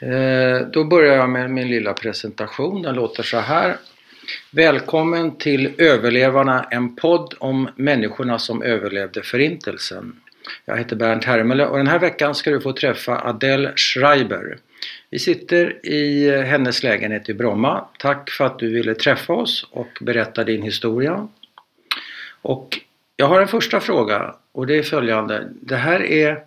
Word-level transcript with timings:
Eh, 0.00 0.66
då 0.72 0.84
börjar 0.84 1.16
jag 1.16 1.30
med 1.30 1.50
min 1.50 1.68
lilla 1.68 1.92
presentation. 1.92 2.82
Den 2.82 2.94
låter 2.94 3.22
så 3.22 3.38
här. 3.38 3.76
Välkommen 4.50 5.36
till 5.36 5.72
Överlevarna, 5.78 6.66
en 6.70 6.96
podd 6.96 7.34
om 7.38 7.68
människorna 7.76 8.38
som 8.38 8.62
överlevde 8.62 9.22
Förintelsen. 9.22 10.20
Jag 10.64 10.76
heter 10.76 10.96
Bernt 10.96 11.24
Hermele 11.24 11.66
och 11.66 11.76
den 11.76 11.86
här 11.86 11.98
veckan 11.98 12.34
ska 12.34 12.50
du 12.50 12.60
få 12.60 12.72
träffa 12.72 13.20
Adele 13.28 13.72
Schreiber. 13.76 14.58
Vi 15.10 15.18
sitter 15.18 15.86
i 15.86 16.30
hennes 16.42 16.82
lägenhet 16.82 17.28
i 17.28 17.34
Bromma. 17.34 17.84
Tack 17.98 18.30
för 18.30 18.44
att 18.44 18.58
du 18.58 18.72
ville 18.72 18.94
träffa 18.94 19.32
oss 19.32 19.66
och 19.70 19.98
berätta 20.00 20.44
din 20.44 20.62
historia. 20.62 21.28
Och 22.42 22.80
jag 23.16 23.26
har 23.26 23.40
en 23.40 23.48
första 23.48 23.80
fråga 23.80 24.34
och 24.52 24.66
det 24.66 24.78
är 24.78 24.82
följande. 24.82 25.48
Det 25.60 25.76
här 25.76 26.02
är 26.02 26.42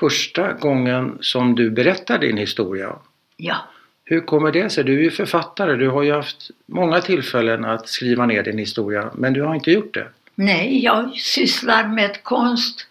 första 0.00 0.52
gången 0.52 1.18
som 1.20 1.54
du 1.54 1.70
berättar 1.70 2.18
din 2.18 2.36
historia. 2.36 2.92
Ja, 3.36 3.56
Hur 4.04 4.20
kommer 4.20 4.52
det 4.52 4.70
sig? 4.70 4.84
Du 4.84 4.98
är 4.98 5.02
ju 5.02 5.10
författare. 5.10 5.76
Du 5.76 5.88
har 5.88 6.02
ju 6.02 6.12
haft 6.12 6.50
många 6.66 7.00
tillfällen 7.00 7.64
att 7.64 7.88
skriva 7.88 8.26
ner 8.26 8.42
din 8.42 8.58
historia 8.58 9.10
men 9.14 9.32
du 9.32 9.42
har 9.42 9.54
inte 9.54 9.70
gjort 9.70 9.94
det. 9.94 10.06
nej, 10.34 10.84
jag 10.84 11.14
sysslar 11.16 11.88
med 11.88 12.22
konst 12.22 12.86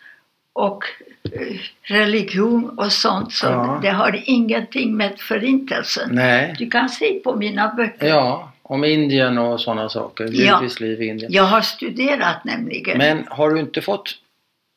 och 0.53 0.83
eh, 1.31 1.57
religion 1.83 2.69
och 2.79 2.91
sånt 2.91 3.31
så 3.33 3.45
Ja. 3.47 3.79
det 3.81 3.89
har 3.89 4.21
ingenting 4.25 4.97
med 4.97 5.19
förintelsen. 5.19 6.09
Nej. 6.13 6.55
Du 6.59 6.69
kan 6.69 6.89
se 6.89 7.19
på 7.23 7.35
mina 7.35 7.73
böcker. 7.73 8.07
Ja, 8.07 8.51
om 8.63 8.83
Indien 8.83 9.37
och 9.37 9.61
sådana 9.61 9.89
saker. 9.89 10.25
Givetvis 10.25 10.79
liv 10.79 11.01
i 11.01 11.05
Indien. 11.07 11.31
Jag 11.31 11.43
har 11.43 11.61
studerat 11.61 12.45
nämligen. 12.45 12.97
Men 12.97 13.23
har 13.29 13.49
du 13.49 13.59
inte 13.59 13.81
fått 13.81 14.09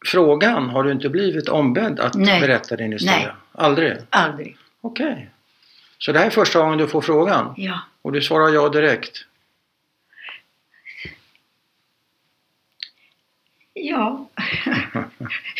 frågan? 0.04 0.70
Har 0.70 0.84
du 0.84 0.92
inte 0.92 1.08
blivit 1.08 1.48
ombedd 1.48 2.00
att 2.00 2.14
Nej. 2.14 2.40
berätta 2.40 2.76
din 2.76 2.92
historia? 2.92 3.18
Nej. 3.18 3.32
Aldrig? 3.52 3.96
Aldrig. 4.10 4.56
Okej. 4.80 5.30
Så 5.98 6.12
det 6.12 6.18
här 6.18 6.26
är 6.26 6.30
första 6.30 6.58
gången 6.58 6.78
du 6.78 6.88
får 6.88 7.00
frågan? 7.00 7.54
Ja. 7.56 7.78
Och 8.02 8.12
du 8.12 8.22
svarar 8.22 8.48
ja 8.48 8.68
direkt? 8.68 9.24
Ja. 13.72 14.28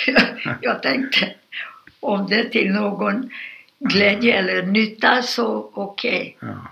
jag 0.61 0.83
tänkte 0.83 1.35
om 2.01 2.27
det 2.27 2.35
är 2.35 2.49
till 2.49 2.73
någon 2.73 3.31
glädje 3.79 4.39
eller 4.39 4.63
nytta 4.63 5.23
så 5.23 5.71
okej. 5.75 6.37
Ja. 6.41 6.71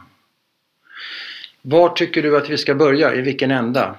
Var 1.63 1.89
tycker 1.89 2.23
du 2.23 2.37
att 2.37 2.49
vi 2.49 2.59
ska 2.59 2.75
börja? 2.75 3.15
I 3.15 3.21
vilken 3.21 3.51
ända? 3.51 3.95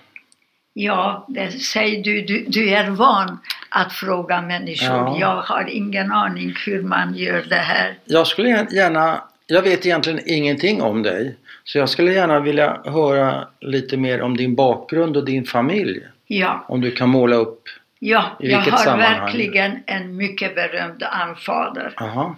Ja, 0.74 1.26
det 1.30 1.52
säger 1.52 2.04
du, 2.04 2.22
du. 2.22 2.46
Du 2.48 2.70
är 2.70 2.90
van 2.90 3.40
att 3.76 3.94
fråga 3.94 4.42
människor. 4.42 4.88
Ja. 4.98 5.18
Jag 5.20 5.42
har 5.42 5.70
ingen 5.70 6.12
aning 6.12 6.54
hur 6.66 6.82
man 6.84 7.16
gör 7.16 7.46
det 7.50 7.56
här. 7.56 7.98
Jag 8.06 8.28
skulle 8.28 8.50
gärna, 8.50 9.24
jag 9.48 9.62
vet 9.62 9.86
egentligen 9.86 10.20
ingenting 10.26 10.82
om 10.82 11.04
dig. 11.04 11.36
Så 11.64 11.78
jag 11.78 11.90
skulle 11.90 12.14
gärna 12.14 12.40
vilja 12.40 12.82
höra 12.86 13.48
lite 13.60 13.98
mer 13.98 14.22
om 14.22 14.38
din 14.38 14.56
bakgrund 14.56 15.18
och 15.18 15.26
din 15.26 15.46
familj. 15.46 16.02
Ja, 16.28 16.66
Om 16.68 16.82
du 16.82 16.92
kan 16.92 17.10
måla 17.10 17.36
upp. 17.36 17.64
ja 18.00 18.38
I 18.40 18.50
jag 18.52 18.58
vilket 18.58 18.74
har 18.74 18.80
sammanhang? 18.84 19.20
verkligen 19.20 19.84
en 19.86 20.16
mycket 20.18 20.56
berömd 20.56 21.04
anfader. 21.04 21.94
Aha. 21.98 22.36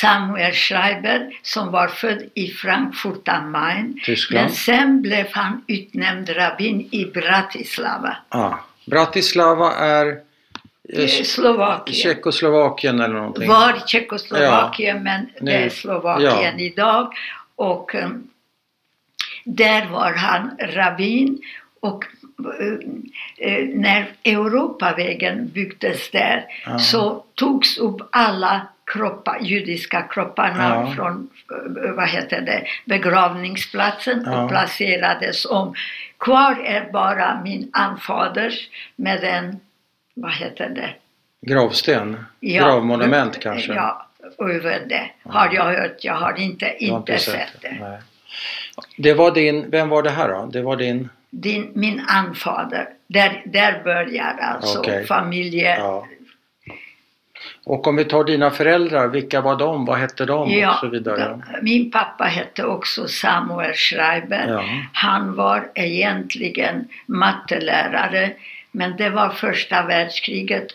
Samuel 0.00 0.52
Schreiber 0.52 1.30
som 1.42 1.70
var 1.72 1.88
född 1.88 2.22
i 2.34 2.46
Frankfurt 2.48 3.28
am 3.28 3.50
Main. 3.52 4.00
Tyskland. 4.04 4.44
Men 4.46 4.54
sen 4.54 5.02
blev 5.02 5.26
han 5.32 5.64
utnämnd 5.66 6.36
rabbin 6.36 6.88
i 6.92 7.04
Bratislava. 7.04 8.16
Ah. 8.28 8.54
Bratislava 8.86 9.72
är 9.72 10.06
eh, 10.92 11.04
i 11.04 11.08
Slovakien. 11.08 11.94
Tjeckoslovakien 11.94 13.00
eller 13.00 13.14
någonting. 13.14 13.48
Var 13.48 13.82
Tjeckoslovakien 13.86 15.02
men 15.02 15.28
det 15.40 15.52
är 15.52 15.64
Nu- 15.64 15.70
Slovakien 15.70 16.60
idag. 16.60 17.12
Och 17.56 17.94
um, 17.94 18.28
där 19.44 19.86
var 19.86 20.12
han 20.12 20.50
rabbin 20.60 21.38
och 21.80 22.04
eh, 23.38 23.64
när 23.74 24.08
Europavägen 24.24 25.48
byggdes 25.48 26.10
där 26.10 26.44
Ja. 26.66 26.78
så 26.78 27.24
togs 27.34 27.78
upp 27.78 27.96
alla 28.12 28.66
kroppar, 28.92 29.38
judiska 29.42 30.02
kropparna 30.02 30.68
Ja. 30.86 30.92
från 30.96 31.28
vad 31.96 32.08
heter 32.08 32.40
det, 32.40 32.64
begravningsplatsen 32.84 34.22
Ja. 34.26 34.42
och 34.42 34.48
placerades 34.50 35.44
om. 35.46 35.74
Kvar 36.18 36.60
är 36.64 36.90
bara 36.92 37.40
min 37.44 37.70
anfaders 37.72 38.68
med 38.96 39.24
en, 39.24 39.60
vad 40.14 40.32
heter 40.32 40.68
det, 40.68 40.94
Gravsten? 41.46 42.24
Ja, 42.40 42.62
Gravmonument 42.64 43.32
men- 43.32 43.40
kanske? 43.42 43.74
Ja, 43.74 44.06
över 44.38 44.82
det 44.88 45.10
har 45.22 45.52
jag 45.52 45.64
hört. 45.64 46.04
Jag 46.04 46.14
har 46.14 46.38
inte, 46.38 46.76
Du 46.80 46.90
har 46.90 46.98
inte 46.98 47.18
sett 47.18 47.62
det. 47.62 47.76
Nej. 47.80 47.98
Det 48.96 49.14
var 49.14 49.30
din, 49.30 49.70
vem 49.70 49.88
var 49.88 50.02
det 50.02 50.10
här 50.10 50.28
då? 50.28 50.46
Det 50.52 50.62
var 50.62 50.76
din, 50.76 51.08
Din, 51.30 51.70
min 51.74 52.00
anfader, 52.08 52.88
där, 53.06 53.42
där 53.46 53.80
börjar 53.84 54.36
alltså 54.40 54.78
Okej. 54.78 55.06
familje... 55.06 55.76
ja. 55.76 56.06
Och 57.66 57.86
om 57.86 57.96
vi 57.96 58.04
tar 58.04 58.24
dina 58.24 58.50
föräldrar, 58.50 59.08
vilka 59.08 59.40
var 59.40 59.56
de? 59.56 59.84
Vad 59.84 59.98
hette 59.98 60.24
de? 60.24 60.50
och 60.70 60.74
så 60.74 60.88
vidare. 60.88 61.42
min 61.62 61.90
pappa 61.90 62.24
hette 62.24 62.64
också 62.64 63.08
Samuel 63.08 63.74
Schreiber. 63.74 64.48
Ja. 64.48 64.64
Han 64.92 65.34
var 65.34 65.68
egentligen 65.74 66.88
mattelärare 67.06 68.32
men 68.76 68.96
det 68.96 69.10
var 69.10 69.30
första 69.30 69.86
världskriget 69.86 70.66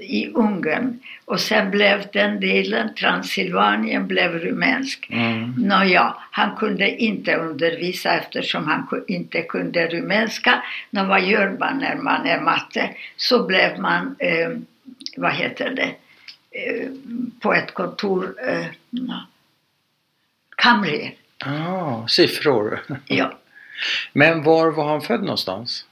i 0.00 0.28
Ungern 0.34 0.98
och 1.24 1.40
sen 1.40 1.70
blev 1.70 2.04
den 2.12 2.40
delen, 2.40 2.94
Transylvanien 2.94 4.06
blev 4.06 4.38
rumänsk. 4.38 5.08
Mm. 5.10 5.54
Nåja, 5.58 6.14
han 6.30 6.56
kunde 6.56 7.02
inte 7.02 7.36
undervisa 7.36 8.12
eftersom 8.12 8.66
han 8.66 9.04
inte 9.08 9.42
kunde 9.42 9.86
rumänska. 9.86 10.62
Nå, 10.90 11.04
vad 11.04 11.22
gör 11.22 11.56
man 11.60 11.78
när 11.78 11.96
man 11.96 12.26
är 12.26 12.40
matte? 12.40 12.90
Så 13.16 13.46
blev 13.46 13.80
man, 13.80 14.16
eh, 14.18 14.50
vad 15.16 15.32
heter 15.32 15.70
det, 15.70 15.88
på 17.40 17.54
ett 17.54 17.74
kontor, 17.74 18.34
eh, 18.48 18.66
nå, 18.90 19.22
kamrer. 20.56 21.14
Ah, 21.44 22.06
siffror. 22.08 22.80
Ja. 23.06 23.38
Men 24.12 24.42
var 24.42 24.70
var 24.70 24.88
han 24.88 25.00
född 25.02 25.20
någonstans? 25.20 25.86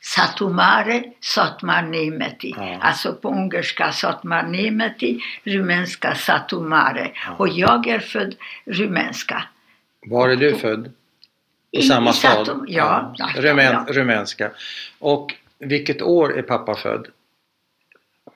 Satumare, 0.00 1.04
Satmarnemeti. 1.20 2.54
Ja. 2.56 2.78
Alltså 2.80 3.14
på 3.14 3.28
ungerska 3.28 3.92
Satmarnemeti, 3.92 5.20
rumänska 5.44 6.14
Satumare. 6.14 7.10
Ja. 7.26 7.34
Och 7.36 7.48
jag 7.48 7.86
är 7.86 7.98
född 7.98 8.34
rumänska. 8.64 9.44
Var 10.06 10.28
är 10.28 10.36
du 10.36 10.54
född? 10.56 10.92
I, 11.70 11.78
I- 11.78 11.82
samma 11.82 12.12
stad? 12.12 12.46
Satum- 12.46 12.64
ja, 12.68 13.14
ja, 13.18 13.30
Rumän. 13.36 13.86
Rumänska. 13.86 14.50
Och 14.98 15.34
vilket 15.58 16.02
år 16.02 16.38
är 16.38 16.42
pappa 16.42 16.74
född? 16.74 17.06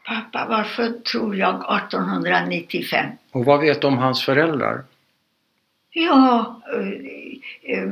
Pappa 0.07 0.47
var 0.49 0.63
född, 0.65 1.05
tror 1.05 1.37
jag, 1.37 1.55
1895. 1.55 3.07
Och 3.33 3.45
vad 3.45 3.61
vet 3.61 3.81
du 3.81 3.87
om 3.87 3.99
hans 3.99 4.25
föräldrar? 4.25 4.85
Ja, 5.91 6.61
eh, 6.75 7.79
eh, 7.79 7.89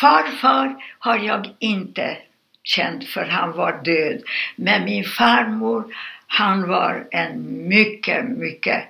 farfar 0.00 0.76
har 0.98 1.18
jag 1.18 1.50
inte 1.58 2.18
känt 2.62 3.04
för 3.08 3.24
han 3.24 3.52
var 3.52 3.80
död. 3.84 4.22
Men 4.56 4.84
min 4.84 5.04
farmor, 5.04 5.84
han 6.26 6.68
var 6.68 7.06
en 7.10 7.68
mycket, 7.68 8.24
mycket 8.28 8.84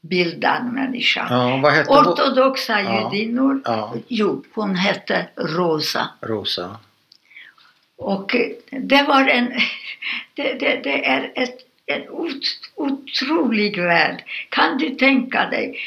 bildad 0.00 0.64
människa. 0.72 1.26
Ja, 1.30 1.50
hon? 1.88 2.06
Ortodoxa 2.06 2.80
Ja. 2.80 3.10
judinnor, 3.12 3.60
Ja. 3.64 3.94
jo, 4.08 4.44
hon 4.54 4.74
hette 4.74 5.26
Rosa. 5.36 6.08
Rosa. 6.20 6.76
Och 8.00 8.36
det 8.70 9.02
var 9.02 9.28
en, 9.28 9.52
det, 10.34 10.54
det, 10.54 10.80
det 10.84 11.06
är 11.06 11.32
ett, 11.34 11.56
en 11.86 12.08
ot, 12.08 12.42
otrolig 12.74 13.82
värld. 13.82 14.24
Kan 14.48 14.78
du 14.78 14.90
tänka 14.90 15.46
dig? 15.46 15.78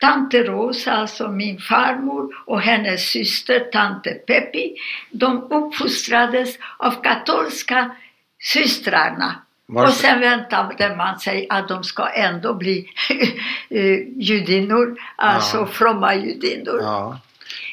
Tante 0.00 0.42
Rosa, 0.42 0.92
alltså 0.92 1.28
min 1.28 1.58
farmor 1.58 2.34
och 2.46 2.60
hennes 2.60 3.10
syster 3.10 3.60
tante 3.60 4.10
Peppi, 4.14 4.76
de 5.10 5.42
uppfostrades 5.50 6.58
av 6.78 7.02
katolska 7.02 7.90
systrarna. 8.40 9.42
Varför? 9.66 9.88
Och 9.88 9.94
sen 9.94 10.20
väntade 10.20 10.96
man 10.96 11.18
sig 11.18 11.46
att 11.50 11.68
de 11.68 11.84
ska 11.84 12.06
ändå 12.08 12.54
bli 12.54 12.90
eh, 13.70 13.98
judinnor, 14.16 14.96
alltså 15.16 15.56
Ja. 15.56 15.66
fromma 15.66 16.14
judinnor. 16.14 16.78
Ja. 16.82 17.18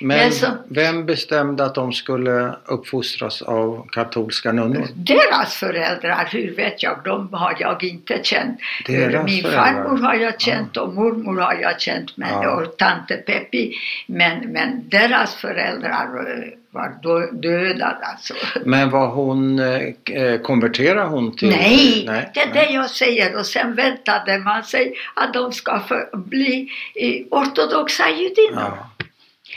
Men 0.01 0.31
så- 0.31 0.47
vem 0.69 1.05
bestämde 1.05 1.65
att 1.65 1.75
de 1.75 1.93
skulle 1.93 2.55
uppfostras 2.65 3.41
av 3.41 3.87
katolska 3.91 4.51
nunnor? 4.51 4.87
Deras 4.95 5.55
föräldrar, 5.55 6.27
hur 6.31 6.55
vet 6.55 6.83
jag, 6.83 6.99
de 7.03 7.33
har 7.33 7.55
jag 7.59 7.83
inte 7.83 8.19
känt. 8.23 8.59
Deras 8.85 9.25
Min 9.25 9.43
föräldrar? 9.43 9.63
farmor 9.73 9.97
har 9.97 10.13
jag 10.15 10.41
känt 10.41 10.77
och 10.77 10.93
mormor 10.93 11.41
har 11.41 11.53
jag 11.61 11.81
känt 11.81 12.17
men, 12.17 12.29
Ja. 12.43 12.49
och 12.55 12.77
tante 12.77 13.15
Peppi. 13.15 13.73
Men, 14.07 14.39
men 14.51 14.89
deras 14.89 15.35
föräldrar 15.35 16.05
eh, 16.27 16.49
var 16.71 16.93
då, 17.01 17.19
döda 17.31 17.97
alltså. 18.01 18.33
Men 18.65 18.89
var 18.89 19.07
hon, 19.07 19.59
eh, 19.59 20.37
konverterade 20.43 21.09
hon 21.09 21.35
till? 21.35 21.49
Nej, 21.49 22.03
nej, 22.07 22.31
det 22.33 22.39
är 22.39 22.53
det 22.53 22.69
jag 22.73 22.89
säger. 22.89 23.35
Och 23.39 23.45
sen 23.45 23.75
väntade 23.75 24.37
man 24.39 24.63
sig 24.63 24.93
att 25.15 25.33
de 25.33 25.51
ska 25.51 25.79
få 25.79 26.03
bli 26.17 26.69
eh, 26.95 27.21
ortodoxa 27.31 28.03
judinnor. 28.09 28.61
Ja. 28.77 28.89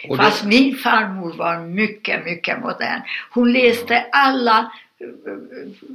Och 0.08 0.16
då- 0.16 0.22
Fast 0.22 0.44
min 0.44 0.76
farmor 0.76 1.32
var 1.32 1.58
mycket, 1.58 2.24
mycket 2.24 2.60
modern. 2.60 3.00
Hon 3.30 3.52
läste 3.52 4.04
alla 4.12 4.58
eh, 5.00 5.06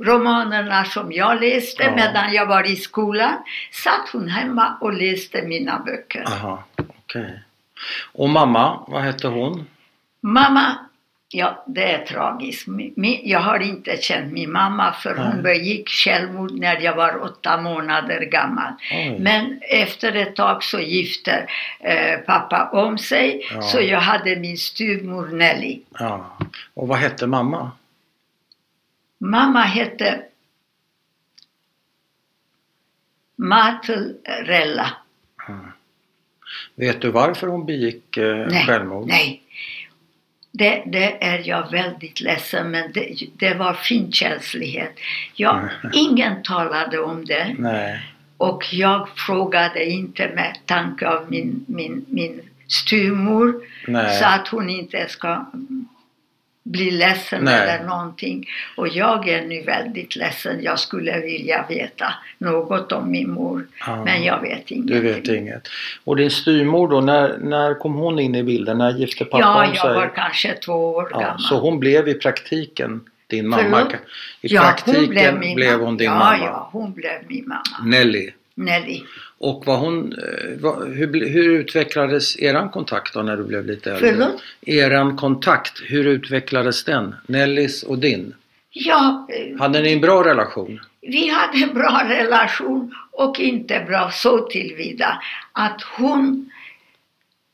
romanerna 0.06 0.86
som 0.86 1.12
jag 1.12 1.42
läste 1.42 1.84
Ja. 1.84 1.96
medan 1.96 2.34
jag 2.34 2.46
var 2.46 2.72
i 2.72 2.76
skolan. 2.76 3.34
Satt 3.72 4.10
hon 4.14 4.28
hemma 4.28 4.78
och 4.82 4.94
läste 4.94 5.42
mina 5.42 5.80
böcker. 5.80 6.24
Aha, 6.28 6.64
okej. 6.78 7.40
Och 8.14 8.30
mamma, 8.30 8.84
vad 8.88 9.02
hette 9.02 9.28
hon? 9.28 9.68
Mamma, 10.22 10.78
ja 11.34 11.64
det 11.68 11.92
är 11.92 12.06
tragiskt. 12.06 12.68
Jag 13.24 13.40
har 13.40 13.60
inte 13.60 13.98
känt 13.98 14.34
min 14.34 14.52
mamma 14.52 14.94
för 14.94 15.16
Nej. 15.16 15.26
hon 15.28 15.42
begick 15.44 15.90
självmord 15.90 16.52
när 16.52 16.82
jag 16.82 16.96
var 16.96 17.24
åtta 17.24 17.62
månader 17.62 18.22
gammal. 18.22 18.74
Oj. 18.92 19.18
Men 19.20 19.60
efter 19.70 20.16
ett 20.16 20.36
tag 20.36 20.64
så 20.64 20.80
gifte 20.80 21.50
eh, 21.80 22.20
pappa 22.20 22.70
om 22.74 22.98
sig 22.98 23.48
Ja. 23.54 23.62
så 23.62 23.82
jag 23.82 24.00
hade 24.00 24.36
min 24.36 24.58
styvmor 24.58 25.28
Nelly. 25.28 25.80
Ja. 26.00 26.38
Och 26.74 26.88
vad 26.88 26.98
hette 26.98 27.28
mamma? 27.28 27.72
Mamma 29.18 29.62
hette 29.62 30.22
Matilrella. 33.36 34.90
Vet 36.76 37.02
du 37.02 37.12
varför 37.12 37.48
hon 37.48 37.66
begick 37.66 38.18
eh, 38.18 38.48
Nej, 38.48 38.66
självmord? 38.66 39.08
nej. 39.08 39.43
Det, 40.56 40.84
det 40.86 41.24
är 41.24 41.42
jag 41.48 41.72
väldigt 41.72 42.22
ledsen 42.22 42.72
men 42.72 42.92
det, 42.92 43.16
det 43.34 43.54
var 43.54 43.74
finkänslighet. 43.74 45.00
Jag, 45.36 45.70
ingen 45.94 46.44
talade 46.44 47.00
om 47.00 47.26
det 47.26 47.56
Nej. 47.58 48.00
och 48.38 48.74
jag 48.74 49.10
frågade 49.10 49.86
inte 49.86 50.32
med 50.36 50.58
tanke 50.66 51.08
av 51.08 51.32
min, 51.32 51.66
min, 51.68 52.06
min 52.10 52.42
styvmor 52.68 53.62
Nej. 53.88 54.20
så 54.20 54.26
att 54.26 54.48
hon 54.48 54.70
inte 54.70 55.08
ska 55.08 55.46
bli 56.64 56.92
ledsen 56.92 57.44
Nej. 57.44 57.54
eller 57.70 57.86
någonting. 57.88 58.50
Och 58.78 58.88
jag 58.88 59.28
är 59.30 59.42
nu 59.46 59.62
väldigt 59.62 60.16
ledsen. 60.16 60.64
Jag 60.64 60.80
skulle 60.80 61.20
vilja 61.20 61.66
veta 61.70 62.14
något 62.38 62.92
om 62.92 63.12
min 63.12 63.32
mor. 63.32 63.68
Ja. 63.88 64.04
Men 64.06 64.24
jag 64.24 64.42
vet 64.42 64.68
Du 64.68 64.76
ingenting. 64.76 65.02
vet 65.04 65.28
inget. 65.28 65.68
Och 66.04 66.16
din 66.16 66.32
styvmor 66.32 66.88
då, 66.88 67.02
när, 67.02 67.38
när 67.38 67.74
kom 67.80 67.94
hon 67.94 68.20
in 68.20 68.36
i 68.36 68.44
bilden? 68.44 68.78
När 68.78 68.92
gifte 68.92 69.26
pappa 69.26 69.40
Ja, 69.40 69.64
om 69.66 69.74
jag 69.74 69.82
sig? 69.82 69.94
var 69.94 70.12
kanske 70.16 70.54
två 70.54 70.74
år 70.96 71.08
ja, 71.12 71.20
gammal. 71.20 71.40
så 71.40 71.60
hon 71.60 71.80
blev 71.80 72.08
i 72.08 72.14
praktiken 72.14 73.02
din 73.28 73.48
mamma? 73.48 73.64
Förlåt? 73.64 73.94
I 74.42 74.54
ja, 74.54 74.62
praktiken 74.62 75.02
hon 75.02 75.10
blev, 75.10 75.40
min 75.40 75.60
mamma. 75.60 75.84
hon 75.86 75.98
din 75.98 76.06
ja, 76.06 76.16
mamma? 76.20 76.38
Ja, 76.46 76.70
hon 76.72 76.94
blev 76.94 77.14
min 77.28 77.48
mamma. 77.48 77.62
Nelly. 77.90 78.32
Nelly. 78.56 79.02
Och 79.44 79.64
vad 79.66 79.80
hon, 79.80 80.14
eh, 80.14 80.60
vad, 80.62 80.88
hur, 80.88 81.30
hur 81.30 81.50
utvecklades 81.50 82.40
eran 82.40 82.70
kontakt 82.70 83.14
då 83.14 83.22
när 83.22 83.38
du 83.38 83.44
blev 83.44 83.66
lite 83.66 83.92
äldre? 83.92 84.10
Förlåt? 84.12 84.42
Eran 84.62 85.18
kontakt, 85.18 85.82
hur 85.86 86.08
utvecklades 86.08 86.84
den? 86.84 87.16
Nellys 87.28 87.84
och 87.84 87.98
din? 88.00 88.34
Ja, 88.70 89.28
eh, 89.30 89.60
Hade 89.60 89.82
ni 89.82 89.94
en 89.94 90.02
bra 90.02 90.24
relation? 90.24 90.80
vi 91.02 91.30
hade 91.30 91.58
en 91.64 91.74
bra 91.74 92.02
relation 92.10 92.96
och 93.12 93.40
inte 93.40 93.84
bra 93.88 94.10
så 94.12 94.40
tillvida 94.48 95.22
att 95.52 95.82
hon, 95.98 96.50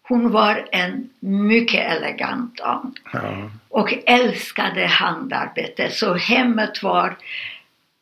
hon 0.07 0.31
var 0.31 0.67
en 0.71 1.09
mycket 1.19 1.91
elegant 1.91 2.57
dam 2.57 2.93
Ja. 3.13 3.51
och 3.69 3.93
älskade 4.05 4.85
handarbete. 4.85 5.89
Så 5.91 6.13
hemmet 6.13 6.83
var 6.83 7.17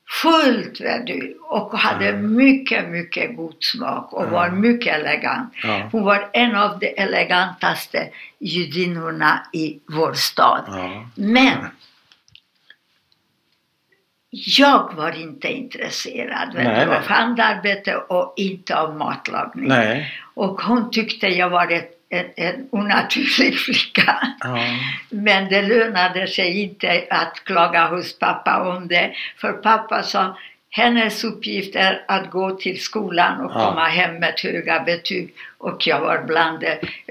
fullt 0.09 0.77
du, 1.05 1.37
och 1.41 1.77
hade 1.77 2.13
mycket, 2.13 2.89
mycket 2.89 3.35
god 3.35 3.55
smak 3.59 4.13
och 4.13 4.29
var 4.29 4.49
mycket 4.49 4.95
elegant. 4.95 5.53
Ja. 5.63 5.89
Hon 5.91 6.03
var 6.03 6.29
en 6.33 6.55
av 6.55 6.79
de 6.79 6.87
elegantaste 6.97 8.09
judinnorna 8.39 9.47
i 9.53 9.79
vår 9.87 10.13
stad. 10.13 10.63
Ja. 10.67 11.09
Men 11.15 11.57
jag 14.29 14.93
var 14.95 15.21
inte 15.21 15.47
intresserad 15.47 16.51
Nej, 16.53 16.85
du, 16.85 16.95
av 16.95 17.01
handarbete 17.01 17.95
och 17.95 18.33
inte 18.37 18.75
av 18.75 18.97
matlagning. 18.97 19.67
Nej. 19.67 20.13
Och 20.33 20.61
hon 20.61 20.91
tyckte 20.91 21.27
jag 21.27 21.49
var 21.49 21.71
ett, 21.71 21.91
en, 22.09 22.25
en 22.35 22.67
onaturlig 22.71 23.59
flicka. 23.65 24.27
Ja. 24.39 24.57
Men 25.09 25.49
det 25.49 25.61
lönade 25.61 26.27
sig 26.27 26.61
inte 26.61 27.03
att 27.09 27.41
klaga 27.43 27.87
hos 27.87 28.19
pappa 28.19 28.75
om 28.77 28.87
det. 28.87 29.11
För 29.37 29.53
pappa 29.53 30.03
sa 30.03 30.37
hennes 30.69 31.23
uppgift 31.23 31.75
är 31.75 32.05
att 32.07 32.31
gå 32.31 32.51
till 32.51 32.81
skolan 32.81 33.41
och 33.45 33.51
Ja. 33.55 33.65
komma 33.69 33.85
hem 33.85 34.15
med 34.15 34.33
höga 34.43 34.79
betyg. 34.83 35.33
Och 35.57 35.87
jag 35.87 35.99
var 35.99 36.23
bland 36.27 36.59
de 36.59 36.67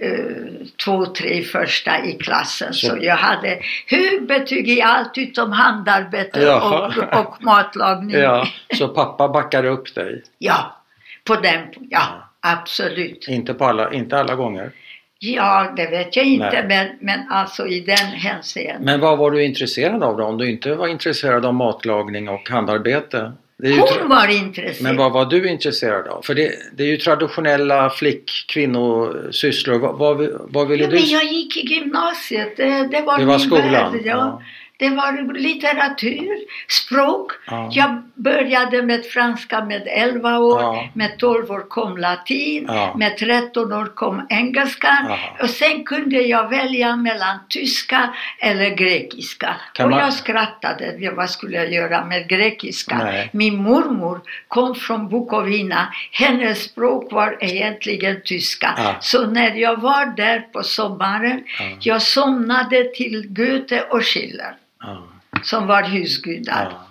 eh, 0.06 0.36
två, 0.84 1.06
tre 1.06 1.42
första 1.42 2.04
i 2.04 2.12
klassen. 2.12 2.74
Så- 2.74 2.86
Så, 2.86 2.98
jag 3.00 3.16
hade 3.16 3.58
högbetyg 3.86 4.68
i 4.68 4.82
allt 4.82 5.18
utom 5.18 5.52
handarbete 5.52 6.40
Jaha. 6.40 6.92
och, 7.12 7.20
och 7.26 7.42
matlagning. 7.42 8.16
ja. 8.16 8.46
Så 8.74 8.88
pappa 8.88 9.28
backade 9.28 9.68
upp 9.68 9.94
dig? 9.94 10.22
Ja, 10.38 10.76
på 11.24 11.34
den, 11.36 11.60
ja, 11.90 12.02
absolut. 12.40 13.28
Inte, 13.28 13.54
på 13.54 13.64
alla, 13.64 13.92
inte 13.92 14.18
alla 14.18 14.34
gånger? 14.34 14.70
Ja, 15.18 15.72
det 15.76 15.86
vet 15.86 16.16
jag 16.16 16.24
inte, 16.26 16.50
Nej. 16.50 16.64
men, 16.68 16.86
men 17.00 17.28
alltså 17.32 17.66
i 17.66 17.80
den 17.80 17.96
hänseendet. 18.06 18.80
Men 18.82 19.00
vad 19.00 19.18
var 19.18 19.30
du 19.30 19.44
intresserad 19.44 20.02
av 20.02 20.16
då? 20.16 20.24
Om 20.24 20.38
du 20.38 20.50
inte 20.50 20.74
var 20.74 20.88
intresserad 20.88 21.44
av 21.46 21.54
matlagning 21.54 22.28
och 22.28 22.50
handarbete? 22.50 23.32
Hon 23.62 24.08
var 24.08 24.28
intresserad. 24.28 24.82
Men 24.82 24.96
vad 24.96 25.12
var 25.12 25.24
du 25.24 25.48
intresserad 25.50 26.06
av? 26.08 26.22
För 26.22 26.34
det, 26.34 26.52
det 26.76 26.82
är 26.82 26.86
ju 26.88 26.96
traditionella 26.96 27.90
flick, 27.90 28.30
kvinnosysslor. 28.48 29.78
Vad, 29.78 29.98
vad, 29.98 30.28
vad 30.48 30.68
ville 30.68 30.84
Ja, 30.84 30.90
du? 30.90 30.96
men 30.96 31.06
jag 31.08 31.24
gick 31.24 31.56
i 31.56 31.66
gymnasiet. 31.74 32.56
Det, 32.56 32.64
det 32.64 33.00
var, 33.00 33.18
Det 33.18 33.24
var 33.24 33.38
min 33.38 33.40
skolan? 33.46 33.72
värld, 33.72 34.00
ja. 34.04 34.42
Det 34.78 34.88
var 34.88 35.34
litteratur, 35.38 36.36
språk. 36.68 37.32
Ja. 37.46 37.68
Jag 37.72 38.02
började 38.14 38.82
med 38.82 39.04
franska 39.04 39.64
med 39.64 39.82
11 39.86 40.38
år. 40.38 40.60
Ja. 40.62 40.88
Med 40.94 41.18
12 41.18 41.50
år 41.50 41.68
kom 41.68 41.96
latin. 41.96 42.64
Ja. 42.68 42.94
Med 42.98 43.16
13 43.16 43.72
år 43.72 43.86
kom 43.94 44.26
engelska. 44.30 44.88
Aha. 44.88 45.36
Och 45.42 45.50
sen 45.50 45.84
kunde 45.84 46.16
jag 46.20 46.48
välja 46.48 46.96
mellan 46.96 47.38
tyska 47.48 48.14
eller 48.40 48.70
grekiska. 48.70 49.56
Kan 49.74 49.84
och 49.84 49.90
man- 49.90 50.00
jag 50.00 50.12
skrattade. 50.12 51.10
Vad 51.16 51.30
skulle 51.30 51.56
jag 51.56 51.72
göra 51.72 52.04
med 52.04 52.28
grekiska? 52.28 52.98
Nej. 52.98 53.30
Min 53.32 53.56
mormor 53.56 54.20
kom 54.48 54.74
från 54.74 55.08
Bukovina. 55.08 55.92
Hennes 56.12 56.62
språk 56.64 57.12
var 57.12 57.36
egentligen 57.40 58.20
tyska. 58.24 58.96
Så 59.00 59.26
när 59.26 59.54
jag 59.54 59.80
var 59.80 60.16
där 60.16 60.40
på 60.40 60.62
sommaren, 60.62 61.44
Ja. 61.58 61.64
jag 61.80 62.02
somnade 62.02 62.84
till 62.94 63.26
Goethe 63.28 63.80
och 63.90 64.04
Schiller 64.04 64.54
Ja. 64.80 65.08
som 65.42 65.66
var 65.66 65.82
husgudar. 65.82 66.68
Ja. 66.72 66.86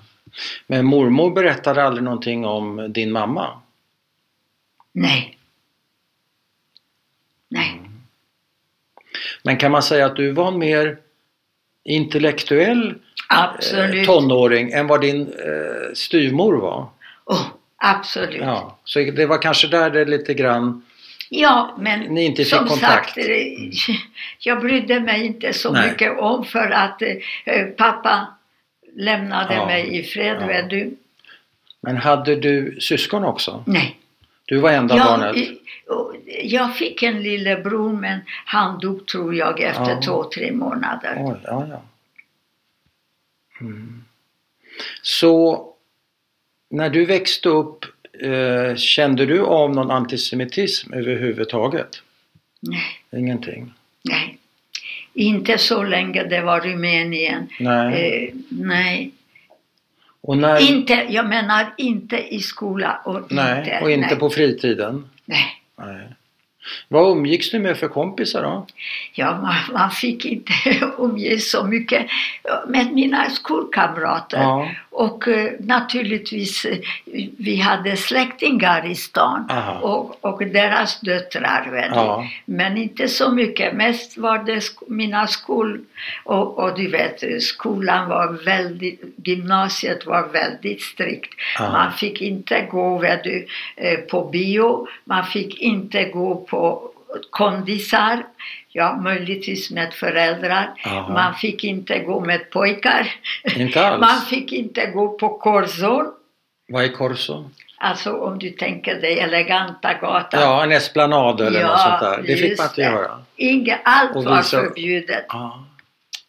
Men 0.68 0.86
mormor 0.86 1.32
berättade 1.32 1.84
aldrig 1.84 2.04
någonting 2.04 2.46
om 2.46 2.94
din 2.94 3.12
mamma? 3.12 3.62
Nej. 4.92 5.38
Nej. 7.50 7.82
Men 9.44 9.58
kan 9.58 9.72
man 9.72 9.84
säga 9.84 10.06
att 10.06 10.16
du 10.16 10.32
var 10.32 10.52
mer 10.52 10.98
intellektuell 11.84 12.90
eh, 12.90 12.96
Absolut. 13.30 14.06
tonåring 14.06 14.72
än 14.72 14.88
vad 14.88 15.02
din 15.02 15.22
eh, 15.22 15.94
styvmor 15.94 16.54
var? 16.54 16.90
Oh, 17.26 17.48
absolut. 17.78 18.36
Ja. 18.36 18.46
Ja, 18.46 18.78
så 18.84 19.00
det 19.00 19.26
var 19.26 19.42
kanske 19.42 19.68
där 19.68 19.90
det 19.90 20.06
lite 20.06 20.34
grann... 20.34 20.82
men 21.78 22.00
Ni 22.00 22.24
inte 22.26 22.46
som 22.46 22.68
kontakt. 22.68 23.10
sagt, 23.10 23.18
eh, 23.18 23.26
jag 24.40 24.62
brydde 24.62 25.00
mig 25.00 25.26
inte 25.26 25.54
så 25.54 25.72
Nej. 25.72 25.90
mycket 25.92 26.20
om 26.20 26.46
för 26.46 26.70
att 26.72 27.02
eh, 27.46 27.66
pappa 27.78 28.28
lämnade 28.96 29.54
Ja. 29.54 29.66
mig 29.66 29.98
i 30.00 30.04
fred. 30.04 30.38
Ja. 30.50 30.62
du. 30.62 30.96
Men 31.82 31.98
hade 31.98 32.36
du 32.36 32.78
syskon 32.82 33.24
också? 33.24 33.64
Nej. 33.68 33.98
Du 34.46 34.58
var 34.58 34.72
enda 34.72 34.96
Jag, 34.98 35.06
barnet? 35.06 35.36
jag 36.44 36.76
fick 36.76 37.04
en 37.04 37.24
lillebror 37.24 37.94
men 37.94 38.20
han 38.46 38.80
dog 38.80 39.06
tror 39.08 39.36
jag 39.36 39.60
efter 39.62 39.90
Ja. 39.90 40.02
två, 40.06 40.24
tre 40.24 40.52
månader. 40.52 41.16
Oj, 41.20 41.36
ja, 41.44 41.68
ja. 41.70 41.82
Mm. 43.62 44.04
Så 45.02 45.66
när 46.70 46.90
du 46.90 47.06
växte 47.06 47.50
upp 47.50 47.86
eh, 48.22 48.76
kände 48.76 49.26
du 49.26 49.42
av 49.42 49.76
någon 49.76 49.92
antisemitism 49.92 50.94
överhuvudtaget? 50.94 52.02
Nej, 52.60 53.22
Ingenting? 53.22 53.74
nej. 54.02 54.38
Inte 55.14 55.58
så 55.58 55.84
länge 55.84 56.24
det 56.24 56.42
var 56.42 56.60
Rumänien. 56.60 57.48
Nej. 57.60 58.24
Eh, 58.28 58.34
nej. 58.50 59.12
när, 60.28 60.70
Inte, 60.70 61.06
jag 61.10 61.30
menar 61.30 61.74
inte 61.78 62.18
i 62.18 62.40
skola 62.40 63.02
och 63.06 63.32
nej, 63.32 63.60
inte... 63.60 63.80
och 63.82 63.92
inte 63.92 64.08
nej. 64.08 64.20
på 64.20 64.30
fritiden? 64.30 65.10
Nej. 65.26 65.62
Nej. 65.78 66.08
Vad 66.88 67.18
umgicks 67.18 67.52
du 67.52 67.60
med 67.60 67.78
för 67.78 67.88
kompisar 67.88 68.44
då? 68.44 68.68
Ja, 69.14 69.40
man, 69.42 69.56
man 69.74 69.92
fick 69.92 70.26
inte 70.26 70.54
umgås 70.98 71.52
så 71.52 71.64
mycket 71.64 72.08
med 72.68 72.94
mina 72.94 73.30
skolkamrater. 73.30 74.38
Ja. 74.42 74.70
Och 74.98 75.28
eh, 75.28 75.52
naturligtvis, 75.60 76.66
eh, 76.66 76.78
vi 77.38 77.56
hade 77.56 77.98
släktingar 77.98 78.86
i 78.92 78.96
stan 78.96 79.48
Aha. 79.50 79.80
och, 79.80 80.26
och 80.26 80.48
deras 80.48 81.00
döttrar. 81.00 81.70
Väl. 81.72 81.92
Ja. 81.94 82.28
Men 82.46 82.78
inte 82.78 83.08
så 83.08 83.32
mycket. 83.32 83.74
Mest 83.74 84.18
var 84.18 84.38
det 84.38 84.56
sk- 84.56 84.84
mina 84.88 85.28
skol... 85.28 85.82
Och, 86.24 86.60
och 86.60 86.78
du 86.78 86.88
vet, 86.88 87.44
skolan 87.44 88.10
var 88.10 88.46
väldigt... 88.46 89.02
Gymnasiet 89.24 90.06
var 90.06 90.28
väldigt 90.28 90.82
strikt. 90.82 91.34
Aha. 91.60 91.72
Man 91.72 91.92
fick 91.94 92.22
inte 92.22 92.68
gå 92.72 92.98
vet 92.98 93.24
du, 93.24 93.48
eh, 93.76 94.00
på 94.00 94.30
bio, 94.30 94.88
man 95.04 95.26
fick 95.26 95.62
inte 95.62 96.04
gå 96.04 96.36
på 96.36 96.92
kondisar, 97.30 98.24
ja 98.76 98.96
möjligtvis 98.96 99.72
med 99.72 99.94
föräldrar. 99.94 100.74
Aha. 100.86 101.14
Man 101.14 101.36
fick 101.36 101.64
inte 101.64 102.00
gå 102.00 102.20
med 102.26 102.50
pojkar. 102.50 103.12
Inte 103.56 103.88
alls? 103.88 104.02
Man 104.02 104.22
fick 104.22 104.52
inte 104.54 104.86
gå 104.86 105.18
på 105.18 105.38
korsor. 105.38 106.06
Vad 106.68 106.84
är 106.84 106.88
Corso? 106.90 107.50
Alltså 107.78 108.14
om 108.14 108.40
du 108.40 108.50
tänker 108.50 109.02
dig 109.02 109.20
eleganta 109.20 109.94
gatan. 109.94 110.42
Ja, 110.42 110.64
en 110.64 110.72
esplanad 110.72 111.42
eller 111.42 111.60
Ja, 111.62 111.68
något 111.68 111.80
sånt 111.82 112.00
där. 112.00 112.24
Det 112.28 112.36
fick 112.38 112.58
man 112.58 112.68
inte 112.68 112.82
det. 112.82 112.88
göra. 112.92 113.12
Inge, 113.36 113.80
allt 113.84 114.26
var 114.26 114.42
förbjudet. 114.42 115.26
Ja. 115.30 115.66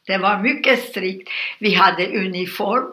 Det 0.07 0.19
var 0.19 0.39
mycket 0.39 0.79
strikt. 0.79 1.29
Vi 1.59 1.75
hade 1.75 2.07
uniform, 2.07 2.85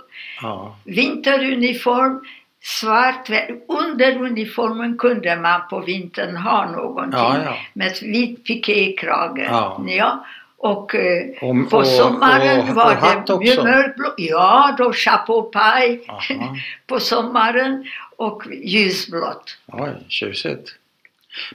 Ja. 0.42 0.78
vinteruniform, 0.84 2.22
svart. 2.63 3.29
Under 3.67 4.17
uniformen 4.17 4.98
kunde 4.98 5.36
man 5.36 5.62
på 5.70 5.79
vintern 5.79 6.36
ha 6.38 6.72
någonting 6.72 7.20
Ja, 7.20 7.43
ja. 7.46 7.58
med 7.74 7.93
vit 8.01 8.43
pikékrage. 8.46 9.39
Ja. 9.50 9.84
Ja. 9.88 10.25
Och 10.58 10.96
eh, 10.96 11.29
Och- 11.41 11.70
på 11.70 11.84
sommaren 11.84 12.60
och- 12.60 12.75
var 12.75 12.86
och 12.96 13.01
hatt 13.01 13.27
det 13.27 13.34
också? 13.34 13.63
mörkblå. 13.63 14.13
Ja, 14.17 14.75
då 14.77 14.93
chapeau 14.93 15.51
Aha. 15.55 16.55
på 16.88 17.00
sommaren 17.00 17.86
och 18.17 18.43
ljusblått. 18.63 19.58
Oj, 19.67 19.89
tjusigt. 20.08 20.70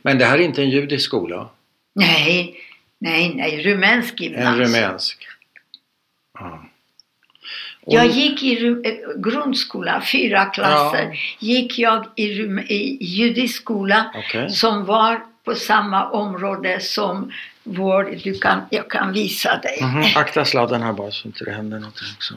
Men 0.02 0.18
det 0.18 0.24
här 0.24 0.38
är 0.38 0.42
inte 0.42 0.62
en 0.62 0.70
judisk 0.70 1.04
skola? 1.04 1.48
Nej, 1.94 2.56
nej, 2.98 3.32
nej, 3.34 3.62
rumänsk 3.62 4.20
En 4.20 4.24
gymnasium. 4.26 4.58
rumänsk? 4.64 5.26
Ja. 6.38 6.64
Jag 7.90 8.06
gick 8.06 8.42
i 8.42 8.66
eh, 8.66 9.20
grundskola, 9.20 10.02
fyra 10.12 10.44
klasser, 10.44 11.18
gick 11.38 11.78
jag 11.78 12.06
i, 12.16 12.22
i 12.68 12.98
judisk 13.04 13.60
skola 13.62 14.10
Okej. 14.14 14.50
som 14.50 14.84
var 14.84 15.20
på 15.44 15.54
samma 15.54 16.10
område 16.10 16.80
som 16.80 17.32
vår, 17.62 18.18
du 18.24 18.38
kan, 18.38 18.60
jag 18.70 18.90
kan 18.90 19.12
visa 19.12 19.56
dig. 19.56 19.78
Mhm, 19.82 20.04
Akta 20.16 20.44
sladden 20.44 20.82
här 20.82 20.92
bara 20.92 21.10
så 21.10 21.28
inte 21.28 21.44
det 21.44 21.52
händer 21.52 21.78
någonting 21.78 22.08
också. 22.16 22.34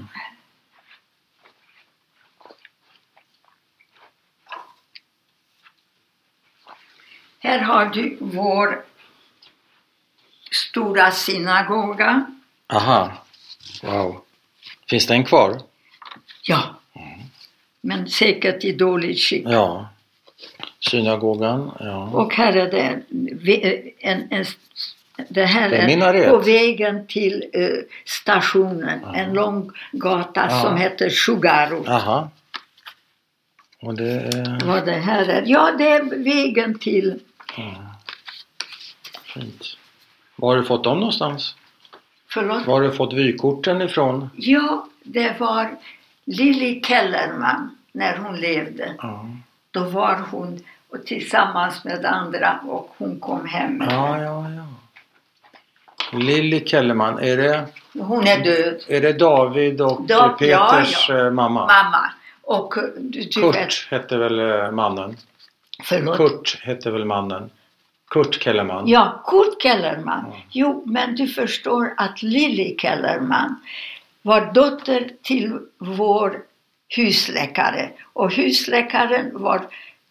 Här 7.40 7.60
har 7.60 7.86
du 7.86 8.18
vår 8.20 8.84
stora 10.52 11.12
synagoga. 11.12 12.26
Aha. 12.74 13.12
Wow. 13.84 14.22
Finns 14.92 15.08
den 15.08 15.24
kvar? 15.24 15.62
Ja. 16.44 16.76
Men 17.82 18.10
säkert 18.10 18.64
i 18.64 18.72
dåligt 18.72 19.20
skick. 19.20 19.46
Ja. 19.46 19.90
Synagogan, 20.80 21.72
ja. 21.80 22.10
Och 22.14 22.34
här 22.34 22.54
är 22.54 22.72
det 22.72 23.02
en, 24.00 24.28
en, 24.32 24.46
det 25.30 25.46
här 25.46 25.70
Det 25.70 25.78
är 25.78 26.14
är 26.14 26.30
på 26.30 26.38
vägen 26.38 27.08
till 27.08 27.46
eh, 27.54 27.68
stationen. 28.06 29.00
Ja. 29.04 29.16
En 29.16 29.34
lång 29.34 29.72
gata 29.92 30.48
Ja. 30.50 30.62
som 30.62 30.78
heter 30.78 31.10
Shugaru. 31.10 31.84
Aha. 31.88 32.30
Och 33.82 33.94
det 33.98 34.12
är... 34.12 34.66
Vad 34.66 34.86
det 34.86 34.92
här 34.92 35.26
är? 35.26 35.44
Ja, 35.46 35.72
det 35.78 35.90
är 35.90 36.24
vägen 36.24 36.80
till... 36.80 37.20
Ja. 37.58 37.74
Fint. 39.24 39.64
Var 40.36 40.50
har 40.50 40.62
du 40.62 40.68
fått 40.68 40.84
dem 40.84 40.98
någonstans? 41.00 41.56
Förlåt? 42.34 42.66
Var 42.68 42.74
har 42.74 42.82
du 42.82 42.92
fått 42.92 43.14
vykorten 43.14 43.82
ifrån? 43.82 44.30
Ja, 44.36 44.88
det 45.04 45.40
var 45.40 45.70
Lili 46.26 46.82
Kellerman 46.88 47.76
när 47.92 48.18
hon 48.18 48.36
levde. 48.40 48.96
Ja. 48.98 49.26
Då 49.72 49.84
var 49.84 50.22
hon 50.32 50.60
och 50.90 51.06
tillsammans 51.06 51.84
med 51.86 52.06
andra 52.06 52.60
och 52.68 52.96
hon 52.98 53.20
kom 53.20 53.46
hem 53.46 53.84
Ja, 53.90 54.22
ja, 54.22 54.46
ja. 54.50 54.66
Lilly 56.20 56.66
Kellerman, 56.66 57.20
är 57.20 57.38
det, 57.38 57.66
Hon 58.00 58.28
är 58.28 58.44
död. 58.44 58.84
är 58.88 59.02
det 59.02 59.14
David 59.14 59.82
och 59.82 60.02
Da- 60.02 60.36
ja, 60.40 60.70
Peters 60.80 61.10
ja. 61.10 61.18
eh, 61.26 61.32
mamma? 61.32 61.60
Mamma. 61.60 62.12
Och 62.42 62.78
eh, 62.78 62.84
du, 62.98 63.22
du 63.22 63.42
vet... 63.42 63.56
Kurt 63.56 63.88
hette 63.90 64.18
väl 64.18 64.40
eh, 64.40 64.72
mannen? 64.72 65.18
Förlåt? 65.84 66.18
Kurt 66.18 66.60
hette 66.62 66.92
väl 66.92 67.06
mannen? 67.06 67.50
Kurt 68.14 68.44
Kellerman? 68.44 68.88
Ja, 68.88 69.24
Kurt 69.28 69.62
Kellerman. 69.62 70.26
Ja. 70.32 70.38
Jo, 70.52 70.84
men 70.88 71.16
du 71.16 71.28
förstår 71.28 71.94
att 71.98 72.22
Lili 72.24 72.76
Kellerman 72.82 73.56
var 74.22 74.54
dotter 74.54 75.12
till 75.22 75.60
vår 75.78 76.42
husläkare. 76.96 77.90
Och 78.14 78.34
husläkaren 78.34 79.30
var 79.34 79.62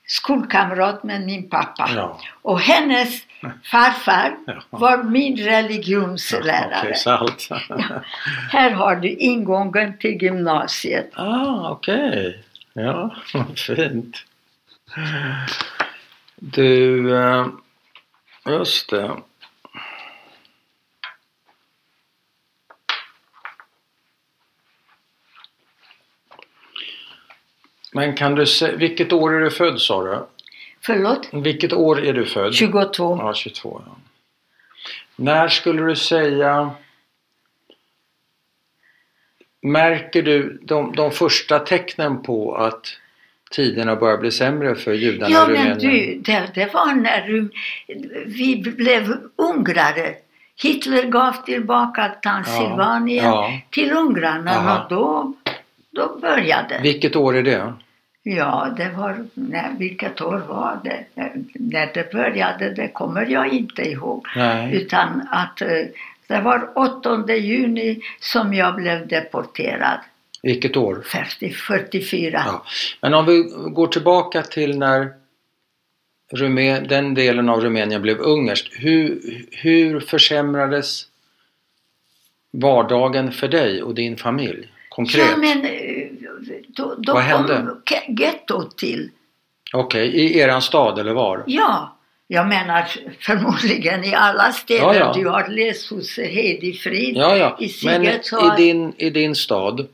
skolkamrat 0.07 1.05
med 1.05 1.21
min 1.27 1.49
pappa. 1.49 1.91
Ja. 1.95 2.19
Och 2.43 2.61
hennes 2.61 3.23
farfar 3.71 4.37
Ja. 4.47 4.63
var 4.71 5.03
min 5.03 5.37
religionslärare. 5.37 6.79
Okej, 6.83 6.95
salt. 6.97 7.49
Här 8.53 8.71
har 8.71 8.97
du 8.97 9.09
ingången 9.09 9.99
till 9.99 10.23
gymnasiet. 10.23 11.11
ah, 11.15 11.71
okej. 11.71 12.45
Ja, 12.73 13.15
fint. 13.57 14.17
Du, 16.37 17.17
eh, 17.17 17.47
just 18.45 18.91
det. 18.91 19.17
Men 27.93 28.17
kan 28.17 28.35
du 28.35 28.47
se, 28.47 28.77
vilket 28.77 29.13
år 29.13 29.35
är 29.35 29.41
du 29.41 29.51
född 29.51 29.81
sa 29.81 30.05
du? 30.05 30.27
Förlåt? 30.81 31.29
Vilket 31.33 31.73
år 31.73 32.05
är 32.05 32.13
du 32.13 32.27
född? 32.27 32.55
22. 32.55 33.19
Ja, 33.21 33.35
22. 33.35 33.83
Ja. 33.87 33.97
När 35.17 35.49
skulle 35.49 35.83
du 35.83 35.97
säga 35.97 36.75
Märker 39.63 40.23
du 40.23 40.59
de, 40.63 40.93
de 40.97 41.11
första 41.11 41.59
tecknen 41.59 42.23
på 42.23 42.55
att 42.55 42.87
tiderna 43.51 43.97
börjar 43.97 44.17
bli 44.19 44.31
sämre 44.31 44.75
för 44.75 44.93
judarna 44.93 45.33
Ja 45.35 45.45
i 45.51 45.53
men 45.53 45.57
Rumänien? 45.63 45.79
du, 45.79 46.21
det, 46.33 46.51
det 46.55 46.75
var 46.75 46.95
när 46.95 47.49
vi 48.27 48.57
blev 48.77 49.17
ungrare. 49.37 50.15
Hitler 50.63 51.03
gav 51.03 51.33
tillbaka 51.33 52.13
Transylvanien 52.23 53.25
Ja. 53.25 53.51
till 53.71 53.93
ungrarna 53.93 54.51
Aha. 54.51 54.83
och 54.83 54.91
då, 54.91 55.33
då 55.91 56.19
började. 56.21 56.81
Vilket 56.83 57.17
år 57.17 57.37
är 57.37 57.43
det? 57.43 57.73
Ja, 58.23 58.69
det 58.77 58.91
var, 58.97 59.17
nej, 59.35 59.65
vilket 59.79 60.21
år 60.21 60.43
var 60.49 60.79
det? 60.85 61.05
När 61.53 61.91
det 61.95 62.13
började, 62.13 62.71
det 62.71 62.89
kommer 62.89 63.27
jag 63.27 63.49
inte 63.49 63.83
ihåg. 63.83 64.27
Nej. 64.37 64.75
Utan 64.77 65.29
att 65.31 65.61
eh, 65.63 65.69
det 66.27 66.41
var 66.41 66.69
8 66.79 67.37
juni 67.37 68.01
som 68.21 68.55
jag 68.55 68.75
blev 68.75 69.09
deporterad. 69.09 69.99
Vilket 70.43 70.77
år? 70.77 71.03
40, 71.07 71.51
44. 71.53 72.43
Ja. 72.47 72.65
Men 73.01 73.15
om 73.15 73.27
vi 73.27 73.43
går 73.75 73.87
tillbaka 73.87 74.43
till 74.43 74.79
när 74.79 75.13
Rumä- 76.33 76.89
den 76.89 77.15
delen 77.15 77.49
av 77.49 77.61
Rumänien 77.61 78.03
blev 78.03 78.19
ungerskt. 78.21 78.69
Hur, 78.73 79.21
hur 79.51 80.01
försämrades 80.01 81.07
vardagen 82.51 83.33
för 83.33 83.49
dig 83.49 83.83
och 83.83 83.95
din 83.95 84.17
familj? 84.17 84.69
Konkret? 84.89 85.27
Ja, 85.31 85.37
men 85.37 85.65
eh, 85.65 86.07
då, 86.69 86.95
då 86.99 87.13
Vad 87.15 87.23
hände? 87.23 87.57
kom 87.57 87.83
ge- 88.17 88.25
gettot 88.25 88.79
till. 88.79 89.11
Okej, 89.73 90.09
i 90.09 90.39
eran 90.39 90.63
stad 90.63 90.99
eller 90.99 91.13
var? 91.13 91.45
Ja, 91.47 91.97
jag 92.27 92.49
menar 92.49 92.85
förmodligen 93.21 94.05
i 94.05 94.15
alla 94.15 94.53
städer. 94.53 94.81
Ja, 94.81 94.95
ja. 94.95 95.13
Du 95.17 95.27
har 95.29 95.49
läst 95.49 95.91
hos 95.91 96.17
Heidi 96.19 96.73
Frid 96.73 97.17
Ja, 97.17 97.37
ja. 97.37 97.57
i 97.61 97.71
Men 97.85 98.01
Sigget. 98.05 98.27
så 98.27 98.55
i 98.59 98.63
din, 98.65 98.93
i 98.97 99.11
din 99.11 99.35
stad. 99.35 99.87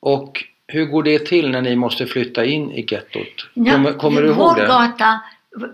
Och 0.00 0.44
hur 0.66 0.84
går 0.86 1.02
det 1.02 1.26
till 1.26 1.50
när 1.50 1.62
ni 1.62 1.76
måste 1.76 2.06
flytta 2.06 2.44
in 2.44 2.70
i 2.72 2.86
gettot? 2.90 3.46
Ja, 3.54 3.72
Kommer, 3.72 3.92
kommer 3.92 4.22
du 4.22 4.28
vår 4.32 4.46
ihåg 4.46 4.56
det? 4.56 4.66
gata 4.66 5.20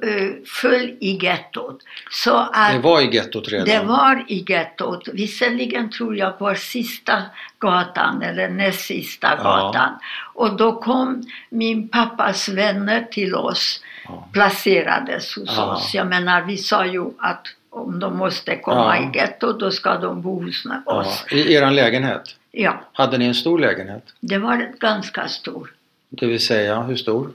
eh, 0.03 0.29
föll 0.47 0.97
i 1.01 1.19
gettot. 1.23 1.79
Så 2.11 2.37
att 2.37 2.73
Det 2.73 2.79
var 2.79 3.01
i 3.01 3.15
gettot 3.17 3.49
redan? 3.49 3.67
det 3.69 3.83
var 3.85 4.25
i 4.29 4.45
gettot. 4.49 5.09
Visserligen 5.13 5.91
tror 5.91 6.17
jag 6.17 6.33
var 6.41 6.55
sista 6.55 7.23
gatan 7.59 8.23
eller 8.23 8.49
näst 8.49 8.81
sista 8.81 9.29
Ja. 9.39 9.43
gatan. 9.45 9.93
Och 10.35 10.57
då 10.57 10.81
kom 10.81 11.23
min 11.51 11.89
pappas 11.89 12.49
vänner 12.49 13.07
till 13.11 13.35
oss, 13.35 13.81
Ja. 14.09 14.29
placerades 14.33 15.37
hos 15.37 15.55
Ja. 15.57 15.65
oss. 15.75 15.95
Jag 15.95 16.07
menar, 16.07 16.43
vi 16.43 16.57
sa 16.57 16.87
ju 16.87 17.05
att 17.19 17.47
om 17.71 17.99
de 18.01 18.17
måste 18.17 18.57
komma 18.57 18.97
Ja. 18.99 19.11
i 19.15 19.19
gettot 19.19 19.61
då 19.61 19.71
ska 19.71 19.99
de 19.99 20.23
bo 20.23 20.43
hos 20.45 20.63
Ja. 20.87 20.93
oss. 20.93 21.25
I 21.31 21.55
eran 21.55 21.75
lägenhet? 21.75 22.23
Ja, 22.59 22.81
Hade 22.93 23.19
ni 23.19 23.25
en 23.27 23.35
stor 23.35 23.59
lägenhet? 23.59 24.05
det 24.21 24.39
var 24.39 24.73
ganska 24.81 25.29
stor. 25.29 25.71
Det 26.09 26.27
vill 26.27 26.41
säga, 26.47 26.83
hur 26.83 26.97
stor? 26.97 27.31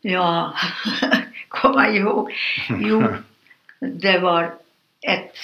Ja, 0.00 0.54
komma 1.48 1.88
ihåg. 1.88 2.32
Jo, 2.80 3.02
det 3.80 4.18
var 4.18 4.54
ett 5.00 5.36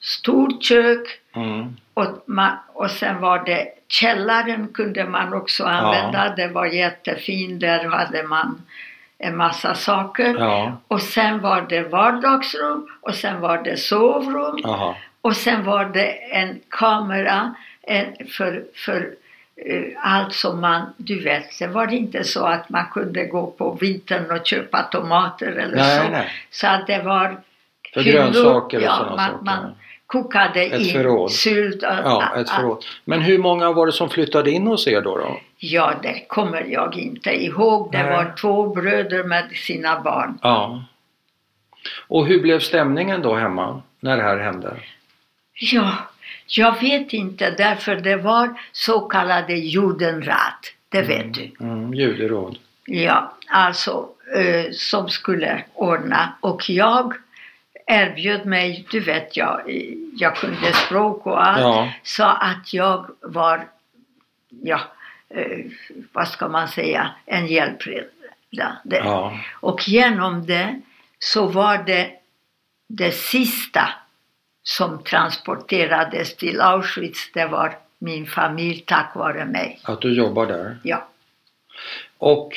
stort 0.00 0.62
kök 0.64 1.20
Mm. 1.36 1.76
och, 1.94 2.22
man, 2.26 2.56
och 2.72 2.90
sen 2.90 3.20
var 3.20 3.44
det 3.44 3.68
källaren 3.88 4.68
kunde 4.68 5.04
man 5.04 5.34
också 5.34 5.64
använda. 5.64 6.34
Det 6.36 6.48
var 6.48 6.66
jättefint. 6.66 7.60
Där 7.60 7.84
hade 7.84 8.22
man 8.22 8.62
en 9.18 9.36
massa 9.36 9.74
saker. 9.74 10.36
Ja, 10.38 10.80
Och 10.88 11.02
sen 11.02 11.40
var 11.40 11.66
det 11.68 11.82
vardagsrum 11.82 12.88
och 13.00 13.14
sen 13.14 13.40
var 13.40 13.62
det 13.62 13.76
sovrum 13.76 14.60
aha. 14.64 14.96
och 15.20 15.36
sen 15.36 15.64
var 15.64 15.84
det 15.84 16.06
en 16.32 16.60
kamera 16.68 17.54
för, 18.36 18.64
för 18.74 19.10
eh, 19.66 19.82
allt 20.02 20.32
som 20.34 20.60
man, 20.60 20.94
du 20.96 21.20
vet, 21.24 21.58
det 21.58 21.66
var 21.66 21.92
inte 21.92 22.24
så 22.24 22.44
att 22.46 22.68
man 22.68 22.84
kunde 22.92 23.24
gå 23.24 23.46
på 23.46 23.72
vintern 23.80 24.30
och 24.40 24.46
köpa 24.46 24.82
tomater 24.82 25.46
eller 25.46 25.76
Nej, 25.76 26.00
så. 26.06 26.10
nej. 26.12 26.28
Så 26.50 26.66
att 26.66 26.86
det 26.86 27.02
var 27.02 27.40
För 27.94 28.00
hyllor, 28.00 28.18
grönsaker 28.22 28.76
och 28.78 28.82
ja, 28.84 28.96
sådana 28.96 29.16
man, 29.16 29.30
saker. 29.30 29.44
man 29.44 29.74
kokade 30.06 30.62
Ett 30.62 30.80
in 30.80 31.28
sylt. 31.28 31.82
och- 31.82 31.88
Ja, 32.04 32.36
ett 32.36 32.50
förråd. 32.50 32.84
Men 33.04 33.20
hur 33.20 33.38
många 33.38 33.72
var 33.72 33.86
det 33.86 33.92
som 33.92 34.10
flyttade 34.10 34.50
in 34.50 34.66
hos 34.66 34.86
er 34.88 35.00
då? 35.00 35.16
då? 35.16 35.40
Ja, 35.58 35.94
det 36.02 36.24
kommer 36.28 36.64
jag 36.64 36.96
inte 36.96 37.30
ihåg. 37.44 37.92
Det 37.92 38.02
Nej. 38.02 38.10
var 38.16 38.34
två 38.40 38.66
bröder 38.74 39.24
med 39.24 39.50
sina 39.54 40.00
barn. 40.00 40.38
Ja. 40.42 40.84
Och 42.08 42.26
hur 42.26 42.40
blev 42.42 42.60
stämningen 42.60 43.22
då 43.22 43.34
hemma 43.34 43.82
när 44.00 44.16
det 44.16 44.22
här 44.22 44.38
hände? 44.38 44.76
Ja, 45.60 45.92
jag 46.46 46.80
vet 46.80 47.12
inte 47.12 47.50
därför 47.50 47.96
det 47.96 48.16
var 48.16 48.60
så 48.72 49.00
kallade 49.00 49.54
judenrat. 49.54 50.72
Det 50.88 51.02
vet 51.02 51.34
du. 51.34 51.50
Mm, 51.60 51.94
juderåd. 51.94 52.58
Ja, 52.84 53.36
alltså 53.48 54.08
eh, 54.36 54.72
som 54.72 55.08
skulle 55.08 55.64
ordna. 55.74 56.32
Och 56.40 56.70
jag 56.70 57.14
erbjöd 57.86 58.46
mig, 58.46 58.86
du 58.90 59.00
vet 59.00 59.36
jag, 59.36 59.60
jag 60.16 60.36
kunde 60.36 60.72
språk 60.72 61.26
och 61.26 61.46
allt. 61.46 61.60
Ja. 61.60 61.92
Så 62.02 62.24
att 62.24 62.72
jag 62.72 63.06
var, 63.20 63.68
ja, 64.62 64.80
eh, 65.28 65.58
vad 66.12 66.28
ska 66.28 66.48
man 66.48 66.68
säga, 66.68 67.10
en 67.26 67.46
hjälpreda. 67.46 68.06
Ja. 68.82 69.38
Och 69.52 69.88
genom 69.88 70.46
det 70.46 70.80
så 71.18 71.46
var 71.46 71.78
det 71.78 72.10
det 72.88 73.12
sista 73.12 73.88
som 74.68 75.02
transporterades 75.02 76.36
till 76.36 76.60
Auschwitz, 76.60 77.30
det 77.34 77.46
var 77.46 77.78
min 77.98 78.26
familj 78.26 78.84
tack 78.86 79.12
vare 79.14 79.44
mig. 79.44 79.80
Att 79.82 80.00
du 80.00 80.14
jobbar 80.14 80.46
där. 80.46 80.78
Ja. 80.82 81.08
Och 82.18 82.52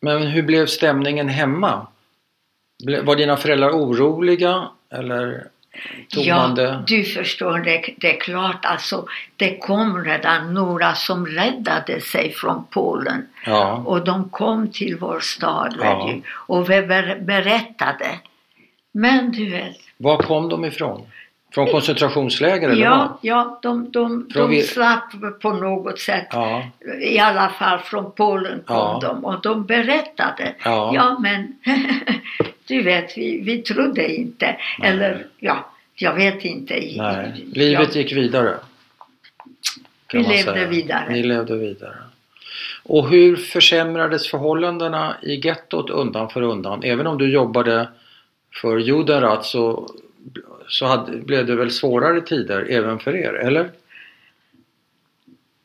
Men 0.00 0.22
hur 0.22 0.42
blev 0.42 0.66
stämningen 0.66 1.28
hemma? 1.28 1.86
Var 3.02 3.16
dina 3.16 3.36
föräldrar 3.36 3.70
oroliga 3.70 4.68
eller 4.90 5.46
tog 6.08 6.24
Ja, 6.24 6.82
du 6.86 7.04
förstår, 7.04 7.58
det, 7.58 7.94
det 7.98 8.16
är 8.16 8.20
klart 8.20 8.64
alltså. 8.64 9.06
Det 9.36 9.58
kom 9.58 10.04
redan 10.04 10.54
några 10.54 10.94
som 10.94 11.26
räddade 11.26 12.00
sig 12.00 12.32
från 12.32 12.66
Polen. 12.70 13.26
Ja, 13.46 13.82
Och 13.86 14.04
de 14.04 14.28
kom 14.30 14.68
till 14.72 14.96
vår 15.00 15.20
stad 15.20 15.76
Ja. 15.80 16.14
och 16.30 16.70
vi 16.70 16.82
ber, 16.82 17.18
berättade. 17.20 18.20
Men 18.92 19.32
du 19.32 19.50
vet, 19.50 19.76
var 20.00 20.16
kom 20.16 20.48
de 20.48 20.64
ifrån? 20.64 21.06
Från 21.54 21.66
koncentrationsläger 21.66 22.68
eller 22.68 22.82
ja, 22.84 22.90
vad? 22.90 23.18
ja 23.22 23.58
de, 23.62 23.90
de, 23.90 24.28
Från 24.32 24.50
de 24.50 24.62
slapp 24.62 25.12
på 25.42 25.50
något 25.52 25.98
sätt. 25.98 26.26
Ja, 26.32 26.68
I 27.00 27.18
alla 27.18 27.48
fall 27.48 27.78
från 27.78 28.12
Polen 28.12 28.62
kom 28.66 28.76
Ja. 28.76 28.98
de 29.02 29.24
och 29.24 29.40
de 29.42 29.66
berättade. 29.66 30.54
ja. 30.64 30.92
Ja 30.94 31.18
men 31.20 31.56
du 32.66 32.82
vet, 32.82 33.18
vi, 33.18 33.40
vi 33.40 33.58
trodde 33.58 34.14
inte. 34.14 34.56
Nej. 34.78 34.90
Eller 34.90 35.26
ja, 35.38 35.70
jag 35.94 36.14
vet 36.14 36.44
inte. 36.44 36.74
Nej, 36.96 37.46
livet 37.52 37.94
gick 37.96 38.12
vidare. 38.12 38.56
Vi 40.12 40.18
levde 40.22 40.52
säga. 40.52 40.66
vidare. 40.66 41.12
Ni 41.12 41.22
levde 41.22 41.56
vidare. 41.56 41.94
Och 42.82 43.08
hur 43.08 43.36
försämrades 43.36 44.30
förhållandena 44.30 45.16
i 45.22 45.46
gettot 45.46 45.90
undan 45.90 46.28
för 46.30 46.42
undan? 46.42 46.82
Även 46.84 47.06
om 47.06 47.18
du 47.18 47.32
jobbade 47.32 47.88
för 48.52 48.78
Judenrat 48.78 49.44
så, 49.44 49.88
så 50.68 50.86
hade, 50.86 51.16
blev 51.16 51.46
det 51.46 51.54
väl 51.54 51.70
svårare 51.70 52.20
tider 52.20 52.66
även 52.70 52.98
för 52.98 53.16
er, 53.16 53.32
eller? 53.32 53.70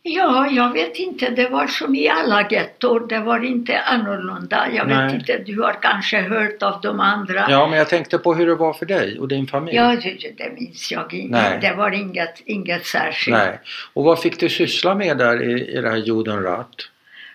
Ja, 0.08 0.48
jag 0.52 0.74
vet 0.74 0.96
inte. 0.96 1.30
Det 1.30 1.50
var 1.50 1.68
som 1.68 1.96
i 1.96 2.10
alla 2.10 2.48
gettor. 2.50 3.08
Det 3.08 3.20
var 3.20 3.46
inte 3.46 3.80
annorlunda. 3.80 4.68
Jag 4.74 4.86
vet 4.86 4.98
Nej. 4.98 5.16
inte, 5.16 5.38
du 5.38 5.62
har 5.62 5.78
kanske 5.82 6.22
hört 6.22 6.64
av 6.64 6.82
de 6.82 7.00
andra. 7.00 7.46
Ja, 7.50 7.68
men 7.68 7.78
jag 7.80 7.90
tänkte 7.90 8.18
på 8.18 8.34
hur 8.34 8.48
det 8.48 8.56
var 8.56 8.74
för 8.74 8.86
dig 8.86 9.20
och 9.20 9.28
din 9.28 9.48
familj. 9.48 9.76
Ja, 9.76 9.98
det, 10.38 10.60
minns 10.60 10.92
jag 10.92 11.14
inte. 11.14 11.60
Det 11.62 11.74
var 11.78 11.92
inget, 11.92 12.42
inget 12.46 12.86
särskilt. 12.86 13.38
Nej. 13.38 13.60
Och 13.94 14.04
vad 14.04 14.22
fick 14.22 14.40
du 14.40 14.50
syssla 14.50 14.96
med 14.96 15.18
där 15.18 15.44
i, 15.44 15.78
i 15.78 15.82
det 15.82 15.90
här 15.90 15.98
Judenrat? 15.98 16.90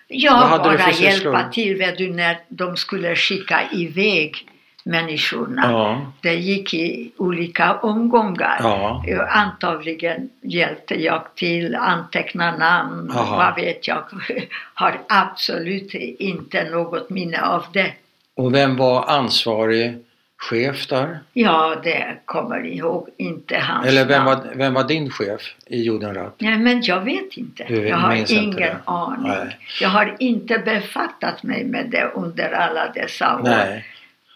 Jag 0.07 0.61
bara 0.61 0.91
hjälpa 0.91 1.49
till 1.49 1.77
vet 1.77 1.97
du, 1.97 2.09
när 2.09 2.37
de 2.47 2.77
skulle 2.77 3.15
skicka 3.15 3.61
iväg 3.71 4.47
människorna. 4.83 5.61
Ja, 5.71 6.11
Det 6.21 6.33
gick 6.35 6.73
i 6.73 7.11
olika 7.17 7.73
omgångar. 7.75 8.57
ja, 8.59 9.27
Antagligen 9.29 10.29
hjälpte 10.41 11.03
jag 11.03 11.35
till, 11.35 11.75
anteckna 11.75 12.57
namn, 12.57 13.11
Aha. 13.11 13.35
vad 13.37 13.55
vet 13.55 13.87
jag. 13.87 14.03
Har 14.73 14.99
absolut 15.09 15.93
inte 16.19 16.63
något 16.69 17.09
minne 17.09 17.41
av 17.41 17.65
det. 17.73 17.93
Och 18.35 18.53
vem 18.55 18.77
var 18.77 19.05
ansvarig 19.09 19.97
chef 20.37 20.87
där? 20.87 21.19
Ja, 21.33 21.75
det 21.83 22.17
kommer 22.25 22.65
ihåg 22.65 23.09
inte 23.17 23.57
hans 23.57 23.87
Eller 23.87 24.05
vem 24.05 24.25
namn. 24.25 24.39
var, 24.47 24.55
vem 24.55 24.73
var 24.73 24.83
din 24.83 25.09
chef 25.09 25.41
i 25.65 25.81
Judenrat? 25.81 26.35
Nej, 26.39 26.57
men 26.57 26.81
jag 26.83 27.01
vet 27.01 27.37
inte. 27.37 27.65
Du 27.67 27.87
jag 27.87 27.97
har 27.97 28.15
ingen 28.33 28.51
det? 28.55 28.75
aning. 28.85 29.27
Nej. 29.31 29.57
Jag 29.81 29.89
har 29.89 30.15
inte 30.19 30.57
befattat 30.57 31.43
mig 31.43 31.63
med 31.65 31.89
det 31.89 32.11
under 32.15 32.51
alla 32.51 32.89
dessa 32.95 33.35
år. 33.35 33.43
Nej. 33.43 33.85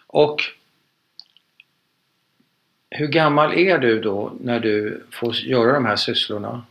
Och 0.07 0.41
hur 2.89 3.07
gammal 3.07 3.53
är 3.53 3.77
du 3.77 4.01
då 4.01 4.33
när 4.41 4.59
du 4.59 5.03
får 5.11 5.35
göra 5.35 5.73
de 5.73 5.85
här 5.85 5.95
sysslorna? 5.95 6.63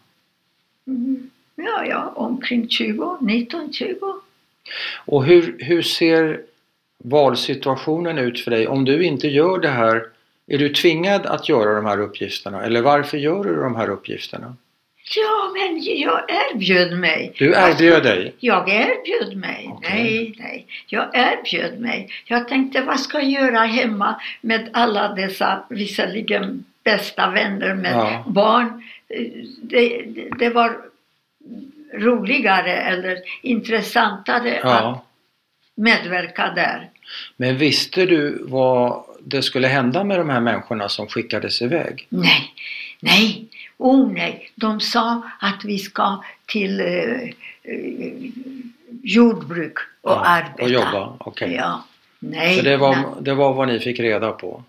Mm. 0.87 1.31
Ja, 1.55 1.85
ja, 1.85 2.13
omkring 2.17 2.69
20, 2.69 3.19
19, 3.21 3.73
20. 3.73 4.21
Och 5.07 5.25
hur, 5.25 5.57
hur 5.59 5.83
ser 5.83 6.43
valsituationen 6.99 8.19
ut 8.19 8.41
för 8.41 8.51
dig? 8.51 8.69
Om 8.69 8.85
du 8.85 9.05
inte 9.05 9.29
gör 9.29 9.59
det 9.59 9.69
här, 9.69 10.09
är 10.47 10.59
du 10.59 10.69
tvingad 10.69 11.27
att 11.27 11.49
göra 11.49 11.75
de 11.75 11.87
här 11.87 12.01
uppgifterna? 12.01 12.63
Eller 12.63 12.83
varför 12.83 13.19
gör 13.19 13.45
du 13.45 13.57
de 13.57 13.77
här 13.77 13.89
uppgifterna? 13.89 14.57
Ja, 15.17 15.53
men 15.55 15.83
jag 15.83 16.21
erbjöd 16.31 16.99
mig. 16.99 17.33
Du 17.39 17.55
erbjöd 17.55 18.03
dig? 18.03 18.35
Jag 18.41 18.69
erbjöd 18.69 19.37
mig. 19.37 19.69
Okej. 19.73 19.91
Nej, 19.93 20.35
nej. 20.39 20.67
Jag 20.87 21.11
erbjöd 21.17 21.81
mig. 21.81 22.09
Jag 22.25 22.49
tänkte, 22.49 22.83
vad 22.83 23.01
ska 23.01 23.21
jag 23.21 23.31
göra 23.31 23.59
hemma 23.59 24.21
med 24.41 24.71
alla 24.73 25.09
dessa, 25.15 25.65
visserligen 25.71 26.65
bästa 26.85 27.31
vänner 27.31 27.75
med 27.75 27.93
Ja. 27.93 28.25
barn. 28.27 28.83
Det, 29.63 30.03
det, 30.39 30.49
var 30.51 30.77
roligare 31.95 32.73
eller 32.77 33.19
intressantare 33.43 34.59
att 34.63 34.71
Ja. 34.83 35.05
medverka 35.75 36.53
där. 36.57 36.91
Men 37.37 37.57
visste 37.57 38.07
du 38.07 38.39
vad 38.43 39.05
det 39.21 39.43
skulle 39.43 39.69
hända 39.69 40.05
med 40.05 40.19
de 40.19 40.31
här 40.31 40.41
människorna 40.41 40.89
som 40.89 41.07
skickades 41.07 41.63
iväg? 41.63 42.07
Nej, 42.09 42.53
nej, 43.01 43.45
oh 43.85 44.13
nej. 44.13 44.51
De 44.55 44.81
sa 44.81 45.23
att 45.41 45.65
vi 45.65 45.79
ska 45.79 46.25
till 46.47 46.81
eh, 46.81 46.87
eh, 47.63 48.13
jordbruk 49.03 49.79
och 50.01 50.11
Ja, 50.11 50.25
arbeta. 50.25 50.63
Och 50.63 50.71
jobba? 50.71 51.17
Okej. 51.19 51.55
Ja. 51.55 51.85
Nej, 52.19 52.57
Så 52.57 52.63
det 52.63 52.77
var, 52.77 52.93
nej. 52.97 53.05
det 53.21 53.35
var 53.35 53.55
vad 53.55 53.69
ni 53.69 53.81
fick 53.81 54.01
reda 54.01 54.33
på? 54.33 54.65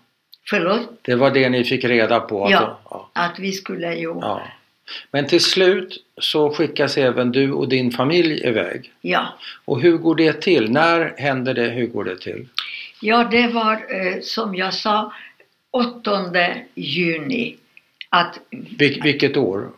Förlåt? 0.50 0.98
Det 1.02 1.14
var 1.14 1.30
det 1.30 1.48
ni 1.48 1.64
fick 1.64 1.84
reda 1.84 2.20
på? 2.20 2.44
Att 2.44 2.50
Ja. 2.50 2.78
ja. 2.90 3.10
Att 3.12 3.38
vi 3.38 3.52
skulle 3.52 3.94
ju... 3.94 4.08
Ja. 4.08 4.18
ja. 4.20 4.42
Men 5.10 5.26
till 5.26 5.40
slut 5.40 6.04
så 6.20 6.50
skickas 6.50 6.96
även 6.96 7.32
du 7.32 7.52
och 7.52 7.68
din 7.68 7.90
familj 7.90 8.46
iväg. 8.46 8.92
Och 9.64 9.80
hur 9.80 9.96
går 9.96 10.14
det 10.14 10.40
till? 10.40 10.70
När 10.70 11.14
händer 11.18 11.54
det? 11.54 11.68
Hur 11.68 11.86
går 11.86 12.04
det 12.04 12.16
till? 12.16 12.48
Ja, 13.00 13.28
det 13.30 13.48
var 13.48 13.72
eh, 13.72 14.20
som 14.22 14.54
jag 14.54 14.74
sa 14.74 15.12
8 15.70 16.10
juni 16.74 17.56
att 18.08 18.38
Vil, 18.78 19.00
vilket 19.02 19.36
år? 19.36 19.70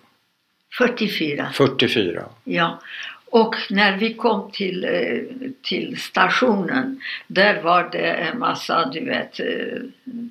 44. 0.78 1.48
44. 1.54 2.24
Ja. 2.44 2.80
Och 3.30 3.54
när 3.70 3.96
vi 3.96 4.14
kom 4.14 4.50
till, 4.50 4.84
eh, 4.84 5.50
till 5.62 6.00
stationen, 6.00 7.00
där 7.26 7.62
var 7.62 7.88
det 7.92 8.12
en 8.12 8.38
massa, 8.38 8.90
du 8.92 9.04
vet, 9.04 9.40
eh, 9.40 9.46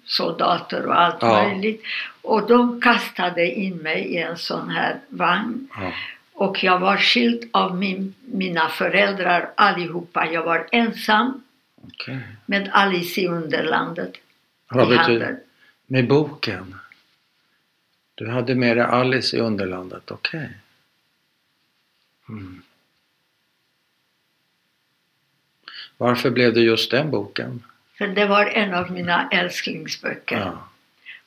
soldater 0.06 0.86
och 0.86 1.02
allt 1.02 1.18
Ja. 1.22 1.44
möjligt. 1.44 1.84
Och 2.22 2.48
de 2.48 2.82
kastade 2.82 3.52
in 3.52 3.78
mig 3.78 4.02
i 4.02 4.18
en 4.18 4.38
sån 4.38 4.70
här 4.70 4.96
vagn. 5.10 5.68
Ja. 5.78 5.92
Och 6.34 6.64
jag 6.64 6.80
var 6.80 6.98
skild 6.98 7.50
av 7.54 7.76
min, 7.78 8.14
mina 8.26 8.70
föräldrar 8.70 9.50
allihopa. 9.56 10.28
Jag 10.32 10.44
var 10.44 10.68
ensam 10.72 11.44
Okej. 11.88 12.20
med 12.46 12.70
Alice 12.74 13.22
i 13.22 13.28
Underlandet 13.28 14.14
Vad 14.70 14.94
i 14.94 14.98
betyder 14.98 15.26
handen. 15.26 15.40
Med 15.88 16.08
boken? 16.08 16.76
Du 18.18 18.30
hade 18.30 18.56
med 18.56 18.78
dig 18.78 18.86
Alice 18.86 19.38
i 19.38 19.40
Underlandet, 19.40 20.12
okej. 20.12 20.50
Mm. 22.30 22.62
Varför 25.98 26.30
blev 26.30 26.54
det 26.54 26.62
just 26.62 26.92
den 26.92 27.12
boken? 27.12 27.64
För 27.98 28.08
det 28.08 28.26
var 28.26 28.46
en 28.46 28.74
av 28.74 28.92
mina 28.92 29.30
älsklingsböcker. 29.30 30.38
Ja. 30.38 30.70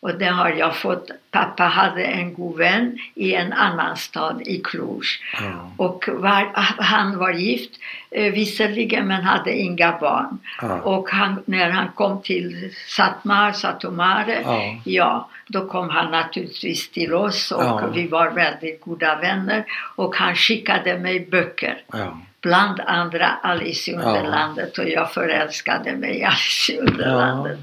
Och 0.03 0.15
det 0.19 0.27
har 0.27 0.49
jag 0.51 0.77
fått. 0.77 1.11
Pappa 1.31 1.63
hade 1.65 2.05
en 2.05 2.35
god 2.35 2.59
vän 2.59 2.99
i 3.15 3.35
en 3.35 3.53
annan 3.53 3.97
stad, 3.97 4.43
i 4.47 4.59
Cluj. 4.59 5.01
Ja. 5.41 5.71
Och 5.77 6.09
var, 6.13 6.51
han 6.83 7.19
var 7.19 7.33
gift 7.33 7.71
eh, 8.11 8.33
visserligen 8.33 9.07
men 9.09 9.23
hade 9.23 9.53
inga 9.53 9.99
barn. 10.01 10.39
Ja. 10.63 10.81
Och 10.81 11.11
han, 11.11 11.43
när 11.45 11.71
han 11.71 11.89
kom 11.95 12.23
till 12.23 12.75
Satmar, 12.89 13.53
Satomare, 13.53 14.39
Ja. 14.45 14.75
ja, 14.85 15.29
då 15.47 15.67
kom 15.69 15.91
han 15.91 16.11
naturligtvis 16.11 16.91
till 16.91 17.15
oss 17.15 17.53
och 17.53 17.63
Ja. 17.65 17.87
vi 17.95 18.07
var 18.07 18.31
väldigt 18.31 18.81
goda 18.81 19.17
vänner. 19.17 19.65
Och 19.97 20.17
han 20.17 20.35
skickade 20.35 20.99
mig 20.99 21.27
böcker. 21.31 21.83
Ja. 21.93 22.19
Bland 22.41 22.81
andra 22.81 23.27
Alice 23.43 23.91
i 23.91 23.95
Ja. 23.95 24.01
Underlandet 24.01 24.79
och 24.79 24.89
jag 24.89 25.13
förälskade 25.13 25.97
mig 25.97 26.19
i 26.19 26.25
Alice 26.25 26.73
i 26.73 26.79
Underlandet. 26.79 27.59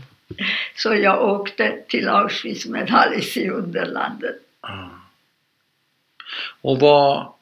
Så 0.75 0.95
jag 0.95 1.29
åkte 1.29 1.77
till 1.87 2.09
Auschwitz 2.09 2.65
med 2.65 2.91
Alice 2.91 3.39
i 3.39 3.49
Underlandet. 3.49 4.35
Mm. 4.67 4.89
Och 6.61 6.79
vad, 6.79 7.33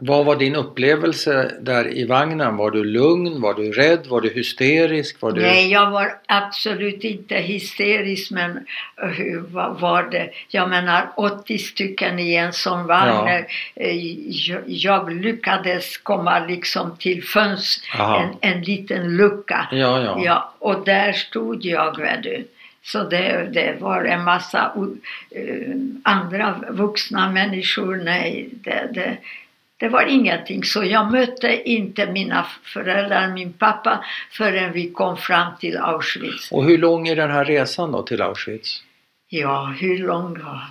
vad 0.00 0.24
var 0.26 0.36
din 0.36 0.56
upplevelse 0.56 1.54
där 1.60 1.98
i 1.98 2.04
vagnen? 2.06 2.56
Var 2.56 2.70
du 2.70 2.84
lugn? 2.84 3.40
Var 3.40 3.54
du 3.54 3.72
rädd? 3.72 4.06
Var 4.06 4.20
du 4.20 4.28
hysterisk? 4.30 5.20
Var 5.20 5.32
du... 5.32 5.40
Nej, 5.40 5.70
jag 5.72 5.90
var 5.90 6.14
absolut 6.26 7.04
inte 7.04 7.34
hysterisk 7.34 8.30
men 8.30 8.66
eh, 9.02 9.08
hur 9.08 9.40
var 9.80 10.02
det? 10.10 10.30
Jag 10.48 10.70
menar 10.70 11.10
80 11.16 11.58
stycken 11.58 12.18
i 12.18 12.34
en 12.34 12.52
sån 12.52 12.86
vagn. 12.86 13.08
Ja. 13.28 13.40
Eh, 13.74 13.96
Jag, 14.48 14.62
jag 14.66 15.12
lyckades 15.12 15.96
komma 15.96 16.46
liksom 16.46 16.96
till 16.96 17.24
fönster, 17.24 18.00
Aha. 18.00 18.20
en, 18.40 18.54
en 18.56 18.62
liten 18.62 19.16
lucka. 19.16 19.68
Ja, 19.72 20.02
ja. 20.02 20.20
Ja, 20.24 20.54
och 20.58 20.84
där 20.84 21.12
stod 21.12 21.64
jag, 21.64 21.98
vet 22.00 22.22
du. 22.22 22.44
Så 22.82 23.02
det, 23.02 23.48
det 23.52 23.76
var 23.80 24.04
en 24.04 24.24
massa 24.24 24.72
eh, 25.30 25.74
andra 26.02 26.54
vuxna 26.70 27.30
människor. 27.30 27.96
Nej, 28.04 28.48
det, 28.52 28.88
det, 28.94 29.16
det 29.80 29.88
var 29.88 30.06
ingenting. 30.06 30.64
Så 30.64 30.84
jag 30.84 31.12
mötte 31.12 31.70
inte 31.70 32.12
mina 32.12 32.46
föräldrar, 32.62 33.28
min 33.28 33.52
pappa, 33.52 34.04
förrän 34.30 34.72
vi 34.72 34.90
kom 34.90 35.16
fram 35.16 35.56
till 35.60 35.76
Auschwitz. 35.76 36.52
Och 36.52 36.64
hur 36.64 36.78
lång 36.78 37.08
är 37.08 37.16
den 37.16 37.30
här 37.30 37.44
resan 37.44 37.92
då 37.92 38.02
till 38.02 38.22
Auschwitz? 38.22 38.82
Ja, 39.28 39.74
hur 39.80 39.98
lång 39.98 40.42
var 40.42 40.70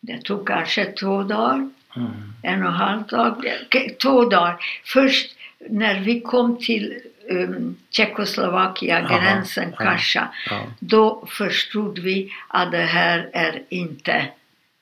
Det 0.00 0.22
tog 0.22 0.46
kanske 0.46 0.84
två 0.84 1.22
dagar. 1.22 1.70
Mm. 1.96 2.32
en 2.42 2.62
och 2.62 2.68
en 2.68 2.74
halv 2.74 3.02
dag, 3.06 3.46
två 4.02 4.24
dagar. 4.24 4.56
Först 4.84 5.36
när 5.58 6.00
vi 6.00 6.20
kom 6.20 6.58
till 6.58 7.00
um, 7.30 7.76
Tjeckoslovakien, 7.90 9.06
Aha, 9.06 9.18
gränsen 9.18 9.74
ja, 9.78 9.84
Kasha, 9.84 10.28
Ja. 10.50 10.60
då 10.78 11.24
förstod 11.28 11.98
vi 11.98 12.32
att 12.48 12.70
det 12.72 12.78
här 12.84 13.28
är 13.32 13.62
inte 13.68 14.26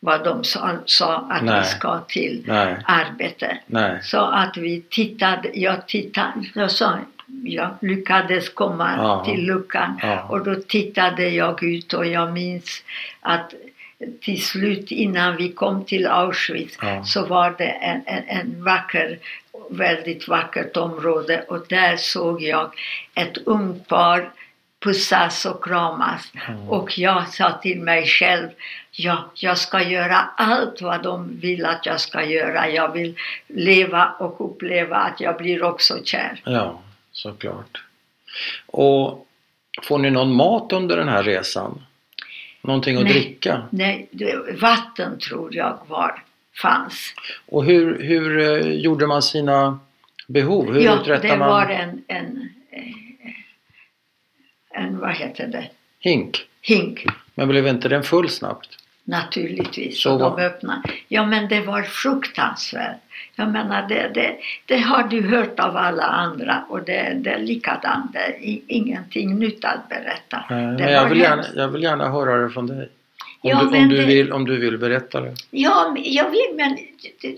vad 0.00 0.24
de 0.24 0.44
sa, 0.44 0.70
sa 0.86 1.16
att 1.30 1.44
Nej. 1.44 1.60
vi 1.60 1.66
ska 1.66 2.00
till 2.00 2.44
Nej, 2.46 2.76
arbete. 2.84 3.58
nej. 3.66 3.98
Så 4.02 4.20
att 4.20 4.56
vi 4.56 4.82
tittade, 4.90 5.50
jag 5.54 5.86
tittade, 5.88 6.32
jag 6.54 6.70
sa, 6.70 6.98
jag 7.44 7.70
lyckades 7.80 8.48
komma 8.48 8.90
Ja. 8.96 9.24
till 9.24 9.46
luckan 9.46 9.98
Ja. 10.02 10.22
och 10.22 10.44
då 10.44 10.54
tittade 10.54 11.28
jag 11.28 11.62
ut 11.62 11.92
och 11.92 12.06
jag 12.06 12.32
minns 12.32 12.82
att 13.20 13.54
till 14.20 14.42
slut 14.44 14.90
innan 14.90 15.36
vi 15.36 15.52
kom 15.52 15.84
till 15.84 16.06
Auschwitz 16.06 16.78
Ja. 16.82 17.04
så 17.04 17.26
var 17.26 17.54
det 17.58 17.64
en, 17.68 18.02
en, 18.06 18.22
en 18.28 18.64
vacker, 18.64 19.18
väldigt 19.70 20.28
vackert 20.28 20.76
område 20.76 21.44
och 21.48 21.66
där 21.68 21.96
såg 21.96 22.42
jag 22.42 22.72
ett 23.14 23.38
ungt 23.38 23.88
par 23.88 24.32
pussas 24.80 25.46
och 25.46 25.64
kramas. 25.64 26.32
Mm. 26.48 26.68
Och 26.68 26.98
jag 26.98 27.28
sa 27.28 27.52
till 27.52 27.80
mig 27.80 28.06
själv, 28.06 28.48
ja, 28.92 29.30
jag 29.34 29.58
ska 29.58 29.82
göra 29.82 30.16
allt 30.36 30.82
vad 30.82 31.02
de 31.02 31.40
vill 31.40 31.64
att 31.64 31.86
jag 31.86 32.00
ska 32.00 32.24
göra. 32.24 32.70
Jag 32.70 32.92
vill 32.92 33.16
leva 33.46 34.14
och 34.18 34.50
uppleva 34.50 34.96
att 34.96 35.20
jag 35.20 35.36
blir 35.36 35.62
också 35.62 36.04
kär. 36.04 36.40
Ja, 36.44 36.80
såklart. 37.12 37.82
Och 38.66 39.26
får 39.82 39.98
ni 39.98 40.10
någon 40.10 40.34
mat 40.34 40.72
under 40.72 40.96
den 40.96 41.08
här 41.08 41.22
resan? 41.22 41.82
Någonting 42.62 42.96
att 42.96 43.04
Nej. 43.04 43.12
dricka? 43.12 43.62
Nej, 43.70 44.08
vatten 44.60 45.18
tror 45.18 45.54
jag 45.54 45.78
var, 45.86 46.22
fanns. 46.62 47.14
Och 47.46 47.64
hur, 47.64 48.02
hur 48.02 48.40
eh, 48.40 48.72
gjorde 48.72 49.06
man 49.06 49.22
sina 49.22 49.78
behov? 50.26 50.72
Hur 50.72 50.80
ja, 50.80 51.00
uträttar 51.00 51.28
det 51.28 51.36
man 51.36 51.48
var 51.48 51.66
en, 51.66 52.04
en, 52.08 52.48
eh, 52.70 54.82
en, 54.82 54.98
vad 54.98 55.10
heter 55.10 55.46
det, 55.46 55.68
hink? 55.98 56.46
hink. 56.62 57.06
Men 57.34 57.48
blev 57.48 57.66
inte 57.66 57.88
den 57.88 58.02
full 58.02 58.28
snabbt? 58.28 58.68
Naturligtvis. 59.04 60.02
Så 60.02 60.18
de 60.18 60.38
öppnade. 60.38 60.82
Ja 61.08 61.26
men 61.26 61.48
det 61.48 61.60
var 61.60 61.82
fruktansvärt. 61.82 62.96
Jag 63.34 63.48
menar 63.48 63.88
det, 63.88 64.10
det, 64.14 64.36
det 64.66 64.78
har 64.78 65.02
du 65.02 65.22
hört 65.22 65.60
av 65.60 65.76
alla 65.76 66.02
andra 66.02 66.64
och 66.68 66.84
det, 66.84 67.12
det 67.14 67.30
är 67.30 67.38
likadant. 67.38 68.12
Det 68.12 68.18
är 68.18 68.60
ingenting 68.66 69.38
nytt 69.38 69.64
att 69.64 69.88
berätta. 69.88 70.44
Det 70.48 70.54
Men 70.54 70.92
jag 70.92 71.08
vill, 71.08 71.20
gärna, 71.20 71.44
jag 71.54 71.68
vill 71.68 71.82
gärna 71.82 72.08
höra 72.08 72.36
det 72.36 72.50
från 72.50 72.66
dig. 72.66 72.88
Om, 73.42 73.50
Ja, 73.50 73.68
du, 73.72 73.78
om, 73.78 73.88
du 73.88 74.04
vill, 74.04 74.32
om 74.32 74.44
du 74.44 74.58
vill 74.58 74.78
berätta 74.78 75.20
det. 75.20 75.34
Ja, 75.50 75.96
jag 75.98 76.30
vill 76.30 76.48
men 76.56 76.78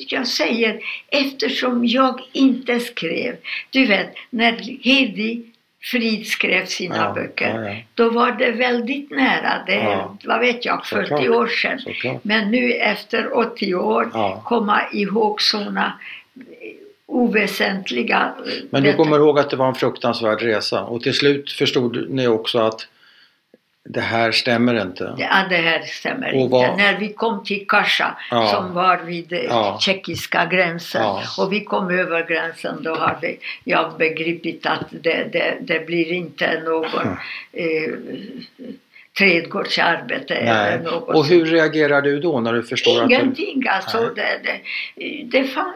jag 0.09 0.27
säger 0.27 0.81
eftersom 1.09 1.87
jag 1.87 2.21
inte 2.33 2.81
skrev. 2.81 3.37
Du 3.71 3.87
vet 3.87 4.15
när 4.31 4.53
Hedi 4.85 5.43
Frid 5.85 6.27
skrev 6.27 6.67
sina 6.67 6.97
Ja, 6.97 7.13
böcker. 7.15 7.63
ja, 7.65 7.71
ja. 7.71 7.77
Då 7.95 8.11
var 8.11 8.33
det 8.33 8.51
väldigt 8.51 9.11
nära. 9.11 9.63
Det 9.67 9.75
är, 9.75 10.07
vad 10.25 10.41
vet 10.41 10.65
jag, 10.65 10.87
40 10.87 11.09
Såklart. 11.09 11.29
år 11.29 11.47
sedan. 11.47 11.79
Såklart. 11.79 12.25
Men 12.25 12.51
nu 12.51 12.73
efter 12.73 13.37
80 13.39 13.75
år 13.75 14.11
komma 14.45 14.81
ihåg 14.93 15.43
sådana 15.43 15.93
oväsentliga... 17.07 18.33
Men 18.71 18.83
du 18.83 18.93
kommer 18.93 19.17
ihåg 19.17 19.39
att 19.39 19.51
det 19.51 19.57
var 19.57 19.69
en 19.69 19.75
fruktansvärd 19.75 20.43
resa 20.43 20.83
och 20.85 21.03
till 21.03 21.15
slut 21.15 21.53
förstod 21.53 22.11
ni 22.11 22.27
också 22.29 22.59
att 22.59 22.87
det 23.85 24.01
här 24.01 24.33
stämmer 24.33 24.83
inte. 24.83 25.15
Ja, 25.19 25.47
det 25.51 25.57
här 25.57 25.81
stämmer 25.83 26.29
Och 26.35 26.41
inte. 26.41 26.53
vad- 26.53 26.77
När 26.79 26.99
vi 26.99 27.13
kom 27.13 27.45
till 27.45 27.67
Kasha 27.69 28.17
Ja. 28.31 28.47
som 28.47 28.75
var 28.75 28.97
vid 28.97 29.33
eh, 29.33 29.39
Ja. 29.45 29.79
tjeckiska 29.81 30.47
gränsen 30.47 31.03
Ja. 31.03 31.23
och 31.39 31.53
vi 31.53 31.65
kom 31.65 31.91
över 31.91 32.27
gränsen 32.27 32.83
då 32.83 32.95
har 32.95 33.19
vi, 33.23 33.39
jag 33.65 33.93
begripit 33.99 34.67
att 34.67 34.85
det, 34.91 35.29
det, 35.33 35.57
det 35.61 35.87
blir 35.87 36.13
inte 36.13 36.61
någon 36.65 37.07
eh, 37.53 37.93
trädgårdsarbete 39.19 40.35
eller 40.35 40.77
Nej. 40.77 40.85
något. 40.93 41.09
Och 41.17 41.27
hur 41.27 41.45
reagerar 41.47 42.03
du 42.03 42.21
då 42.21 42.41
när 42.41 42.53
du 42.53 42.63
förstår 42.63 43.03
att 43.03 43.09
du... 43.09 43.15
Ingenting 43.15 43.69
alltså. 43.69 44.11
Det, 44.17 44.41
det, 44.45 44.61
det, 45.25 45.45
fan, 45.45 45.73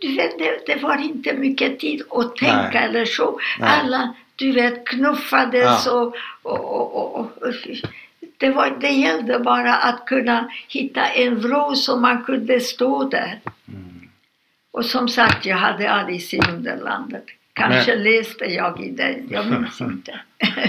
det, 0.00 0.66
det 0.66 0.82
var 0.82 1.02
inte 1.04 1.32
mycket 1.32 1.80
tid 1.80 2.02
att 2.10 2.36
tänka 2.36 2.70
Nej. 2.72 2.84
eller 2.84 3.04
så. 3.04 3.40
Nej. 3.60 3.70
Alla, 3.82 4.14
du 4.36 4.52
vet, 4.52 4.86
knuffades 4.88 5.86
Ja. 5.86 5.92
och, 5.92 6.16
och, 6.42 6.96
och, 6.96 7.20
och, 7.42 7.52
det, 8.38 8.50
var, 8.50 8.76
det 8.80 8.88
gällde 8.88 9.38
bara 9.38 9.74
att 9.74 10.06
kunna 10.06 10.50
hitta 10.68 11.06
en 11.06 11.40
vrå 11.40 11.74
så 11.74 11.96
man 11.96 12.24
kunde 12.24 12.60
stå 12.60 13.04
där. 13.04 13.40
Mm. 13.68 14.08
Och 14.70 14.84
som 14.84 15.08
sagt, 15.08 15.46
jag 15.46 15.56
hade 15.56 15.90
Alice 15.90 16.36
i 16.36 16.40
Underlandet. 16.50 17.24
Kanske 17.52 17.94
Men- 17.94 18.02
läste 18.04 18.44
jag 18.44 18.80
i 18.84 18.90
den, 18.90 19.28
jag 19.30 19.46
minns 19.46 19.80
inte. 19.80 20.20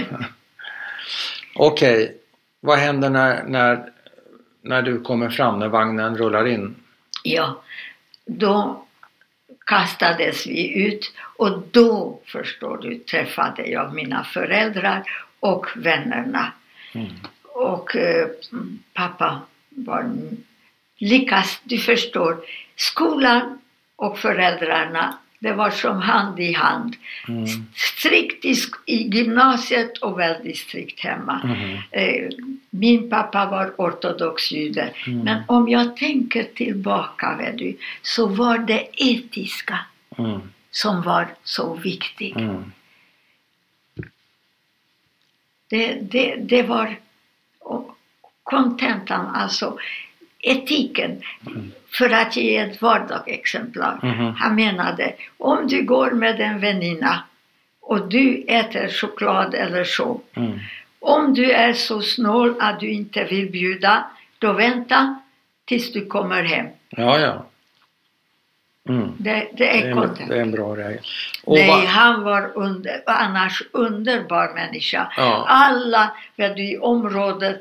Okej, 1.54 2.16
vad 2.60 2.78
händer 2.78 3.10
när, 3.10 3.44
när, 3.44 3.90
när 4.62 4.82
du 4.82 5.00
kommer 5.00 5.30
fram, 5.30 5.58
när 5.58 5.68
vagnen 5.68 6.16
rullar 6.16 6.46
in? 6.46 6.74
Ja, 7.24 7.62
då 8.26 8.84
kastades 9.68 10.46
vi 10.46 10.86
ut 10.86 11.12
och 11.36 11.62
då, 11.70 12.20
förstår 12.24 12.78
du, 12.78 12.98
träffade 12.98 13.66
jag 13.66 13.94
mina 13.94 14.24
föräldrar 14.24 15.02
och 15.40 15.66
vännerna. 15.76 16.52
Mm. 16.94 17.06
Och 17.42 17.96
eh, 17.96 18.28
pappa 18.94 19.40
var 19.70 20.10
lyckas, 20.96 21.60
du 21.64 21.78
förstår, 21.78 22.36
skolan 22.76 23.58
och 23.96 24.18
föräldrarna, 24.18 25.18
det 25.38 25.52
var 25.52 25.70
som 25.70 26.02
hand 26.02 26.40
i 26.40 26.52
hand. 26.52 26.96
Mm. 27.28 27.46
Strikt 27.74 28.44
i, 28.44 28.54
i 28.86 29.08
gymnasiet 29.08 29.98
och 29.98 30.18
väldigt 30.18 30.58
strikt 30.58 31.00
hemma. 31.00 31.40
Mm. 31.44 31.78
Eh, 31.90 32.30
min 32.70 33.10
pappa 33.10 33.46
var 33.46 33.74
ortodox 33.78 34.50
jude. 34.52 34.90
Mm. 35.06 35.18
Men 35.18 35.42
om 35.48 35.68
jag 35.68 35.96
tänker 35.96 36.42
tillbaka, 36.42 37.36
vet 37.36 37.58
du, 37.58 37.76
så 38.02 38.26
var 38.26 38.58
det 38.58 38.88
etiska 38.96 39.78
Mm. 40.18 40.40
som 40.70 41.02
var 41.02 41.28
så 41.44 41.74
viktigt. 41.74 42.36
Mm. 42.36 42.72
Det, 45.68 45.94
det, 46.00 46.36
det 46.36 46.62
var 46.62 46.96
kontentan, 48.42 49.26
alltså 49.26 49.78
etiken. 50.38 51.22
För 51.98 52.10
att 52.10 52.36
ge 52.36 52.56
ett 52.56 52.82
vardagsexemplar. 52.82 54.00
Mhm. 54.02 54.34
Han 54.34 54.54
menade, 54.54 55.14
om 55.38 55.66
du 55.66 55.82
går 55.82 56.10
med 56.10 56.40
en 56.40 56.60
väninna 56.60 57.22
och 57.80 58.08
du 58.08 58.44
äter 58.48 58.88
choklad 58.88 59.54
eller 59.54 59.84
så. 59.84 60.20
Mm. 60.34 60.58
Om 61.00 61.34
du 61.34 61.50
är 61.50 61.72
så 61.72 62.02
snål 62.02 62.54
att 62.60 62.80
du 62.80 62.90
inte 62.90 63.24
vill 63.24 63.50
bjuda, 63.50 64.04
då 64.38 64.52
vänta 64.52 65.20
tills 65.64 65.92
du 65.92 66.06
kommer 66.06 66.42
hem. 66.42 66.66
Ja, 66.90 67.18
ja. 67.20 67.46
Mm. 68.88 69.12
Det, 69.18 69.30
det 69.30 69.48
Det 69.56 69.82
är 69.82 69.86
är, 69.86 69.90
en, 69.90 70.28
det 70.28 70.36
är 70.36 70.40
en 70.40 70.50
bra. 70.50 70.76
Och 71.44 71.54
Nej, 71.54 71.68
va- 71.68 71.84
han 71.86 72.22
var 72.22 72.50
under, 72.54 73.02
annars 73.06 73.62
underbar 73.72 74.54
människa. 74.54 75.12
Ja. 75.16 75.44
Alla 75.48 76.12
vet 76.36 76.58
i 76.58 76.78
området, 76.78 77.60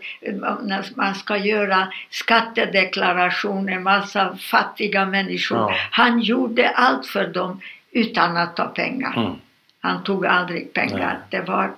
när 0.61 0.85
man 0.95 1.15
ska 1.15 1.37
göra 1.37 1.87
skattedeklarationer, 2.09 3.79
massa 3.79 4.37
fattiga 4.37 5.05
människor. 5.05 5.57
Ja. 5.57 5.75
Han 5.91 6.19
gjorde 6.19 6.69
allt 6.69 7.05
för 7.05 7.27
dem 7.27 7.61
utan 7.91 8.37
att 8.37 8.55
ta 8.55 8.65
pengar. 8.65 9.13
Mm. 9.17 9.33
Han 9.81 10.03
tog 10.03 10.25
aldrig 10.25 10.73
pengar. 10.73 11.19
Det 11.29 11.41
var, 11.41 11.71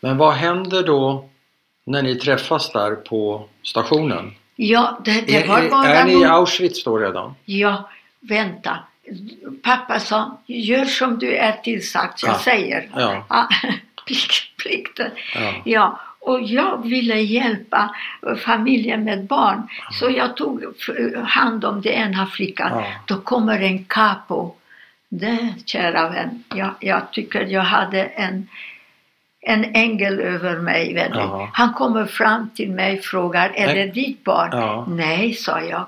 Men 0.00 0.16
vad 0.18 0.32
händer 0.34 0.82
då 0.82 1.28
när 1.86 2.02
ni 2.02 2.14
träffas 2.14 2.72
där 2.72 2.94
på 2.94 3.48
stationen? 3.62 4.34
ja, 4.56 5.00
det, 5.04 5.26
det 5.26 5.36
är, 5.42 5.46
var 5.48 5.70
bara 5.70 5.86
är 5.88 6.04
ni 6.04 6.22
i 6.22 6.24
Auschwitz 6.24 6.84
då 6.84 6.98
redan? 6.98 7.34
Ja, 7.44 7.88
vänta. 8.28 8.78
Pappa 9.62 10.00
sa, 10.00 10.38
gör 10.46 10.84
som 10.84 11.18
du 11.18 11.36
är 11.36 11.52
tillsagt. 11.52 12.22
Jag 12.22 12.32
Ja. 12.34 12.38
säger. 12.38 12.88
Ja. 12.94 13.26
Ja, 13.28 13.48
plikt- 14.06 14.56
Plikten. 14.62 15.10
Ja. 15.34 15.52
Ja, 15.64 16.00
och 16.20 16.42
jag 16.42 16.82
ville 16.88 17.20
hjälpa 17.20 17.94
familjen 18.44 19.04
med 19.04 19.24
barn. 19.26 19.62
Så 19.92 20.10
jag 20.10 20.36
tog 20.36 20.64
hand 21.24 21.64
om 21.64 21.80
den 21.80 21.92
ena 21.92 22.26
flickan. 22.26 22.82
Då 23.06 23.16
kommer 23.20 23.60
en 23.62 23.84
capo. 23.84 24.52
Det, 25.08 25.54
kära 25.66 26.08
vän, 26.08 26.44
jag, 26.54 26.70
jag 26.80 27.10
tycker 27.12 27.40
jag 27.46 27.62
hade 27.62 28.04
en, 28.04 28.48
en 29.40 29.64
ängel 29.74 30.20
över 30.20 30.58
mig. 30.58 30.94
Vet. 30.94 31.10
Ja. 31.14 31.50
Han 31.52 31.72
kommer 31.72 32.04
fram 32.04 32.50
till 32.54 32.70
mig 32.70 32.98
och 32.98 33.04
frågar, 33.04 33.52
är 33.54 33.66
Nej. 33.66 33.74
det 33.74 33.92
ditt 33.92 34.24
barn? 34.24 34.48
Ja. 34.52 34.86
Nej, 34.88 35.32
sa 35.34 35.60
jag. 35.60 35.86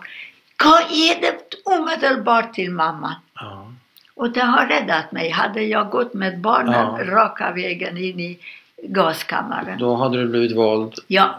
Ge 0.91 1.15
det 1.21 1.55
omedelbart 1.65 2.55
till 2.55 2.71
mamma. 2.71 3.17
Ja. 3.35 3.73
Och 4.15 4.31
det 4.31 4.41
har 4.41 4.67
räddat 4.67 5.13
mig. 5.13 5.31
Hade 5.31 5.63
jag 5.63 5.91
gått 5.91 6.15
med 6.15 6.41
barnen 6.41 6.73
Ja. 6.99 7.05
raka 7.15 7.53
vägen 7.53 7.97
in 7.99 8.21
i 8.21 8.39
gaskammaren. 8.83 9.79
Då 9.79 9.95
hade 9.97 10.19
du 10.23 10.29
blivit 10.29 10.57
vald 10.57 10.95
Ja, 11.07 11.35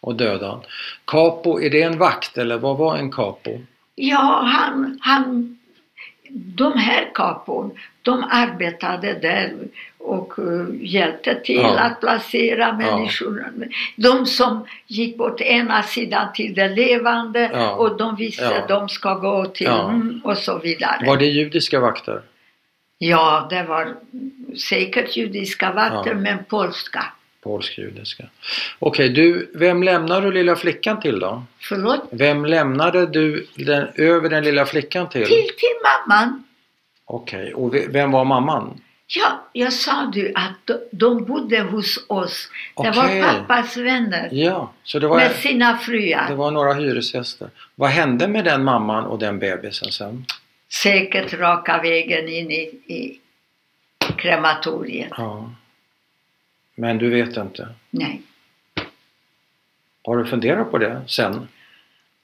och 0.00 0.14
dödad. 0.14 0.66
Capo, 1.04 1.60
är 1.60 1.70
det 1.70 1.82
en 1.82 1.98
vakt 1.98 2.38
eller 2.38 2.58
vad 2.58 2.76
var 2.78 2.96
en 2.96 3.10
capo? 3.12 3.60
ja 3.94 4.42
han, 4.46 4.98
han, 5.02 5.58
de 6.30 6.72
här 6.78 7.10
kapon, 7.14 7.70
de 8.02 8.24
arbetade 8.30 9.12
där 9.14 9.52
och 9.98 10.38
eh, 10.38 10.66
hjälpte 10.80 11.34
till 11.34 11.56
Ja. 11.56 11.78
att 11.78 12.00
placera 12.00 12.72
människor. 12.72 13.52
De 13.96 14.26
som 14.26 14.66
gick 14.86 15.16
bort 15.18 15.40
ena 15.40 15.82
sidan 15.82 16.32
till 16.34 16.54
det 16.54 16.68
levande 16.68 17.50
Ja. 17.52 17.70
och 17.74 17.96
de 17.96 18.16
visste 18.16 18.44
Ja. 18.44 18.58
att 18.58 18.68
de 18.68 18.88
ska 18.88 19.14
gå 19.14 19.44
till 19.46 19.66
Ja. 19.66 19.90
mm, 19.90 20.20
och 20.24 20.38
så 20.38 20.58
vidare. 20.58 21.06
Var 21.06 21.16
det 21.16 21.26
judiska 21.26 21.80
vakter? 21.80 22.22
Ja, 22.98 23.46
det 23.50 23.62
var 23.62 23.94
säkert 24.68 25.16
judiska 25.16 25.72
vakter 25.72 26.10
Ja. 26.10 26.18
men 26.20 26.38
polska. 26.48 27.04
Polsk-judiska. 27.42 28.24
Okej, 28.78 29.08
du, 29.08 29.50
vem 29.54 29.82
lämnade 29.82 30.26
du 30.26 30.32
lilla 30.32 30.56
flickan 30.56 31.00
till 31.00 31.20
då? 31.20 31.42
Förlåt? 31.60 32.00
Vem 32.10 32.44
lämnade 32.44 33.06
du 33.06 33.46
den, 33.54 33.88
över 33.94 34.28
den 34.28 34.44
lilla 34.44 34.66
flickan 34.66 35.08
till? 35.08 35.26
Till, 35.26 35.46
till 35.46 35.76
mamman. 35.84 36.44
Okej, 37.04 37.54
och 37.54 37.74
ve- 37.74 37.86
vem 37.88 38.10
var 38.10 38.24
mamman? 38.24 38.80
Ja, 39.16 39.44
jag 39.52 39.72
sa 39.72 40.10
du 40.12 40.32
att 40.34 40.52
de, 40.66 40.78
de 40.92 41.24
bodde 41.24 41.60
hos 41.60 42.04
oss. 42.08 42.50
Det 42.76 42.88
Okej. 42.90 43.20
var 43.22 43.32
pappas 43.32 43.76
vänner 43.76 44.28
Ja, 44.32 44.72
så 44.84 44.98
det 44.98 45.08
var, 45.08 45.16
med 45.16 45.32
sina 45.36 45.78
fruar. 45.78 46.28
det 46.28 46.34
var 46.34 46.50
några 46.50 46.74
hyresgäster. 46.74 47.50
Vad 47.74 47.90
hände 47.90 48.28
med 48.28 48.44
den 48.44 48.64
mamman 48.64 49.04
och 49.04 49.18
den 49.18 49.38
bebisen 49.38 49.92
sen? 49.92 50.24
Säkert 50.82 51.32
raka 51.32 51.82
vägen 51.82 52.28
in 52.28 52.50
i, 52.50 52.62
i 52.86 53.20
krematoriet. 54.16 55.12
Ja. 55.16 55.50
Men 56.74 56.98
du 56.98 57.10
vet 57.10 57.36
inte? 57.36 57.68
Nej. 57.90 58.22
Har 60.04 60.16
du 60.16 60.26
funderat 60.26 60.70
på 60.70 60.78
det 60.78 61.02
sen? 61.06 61.48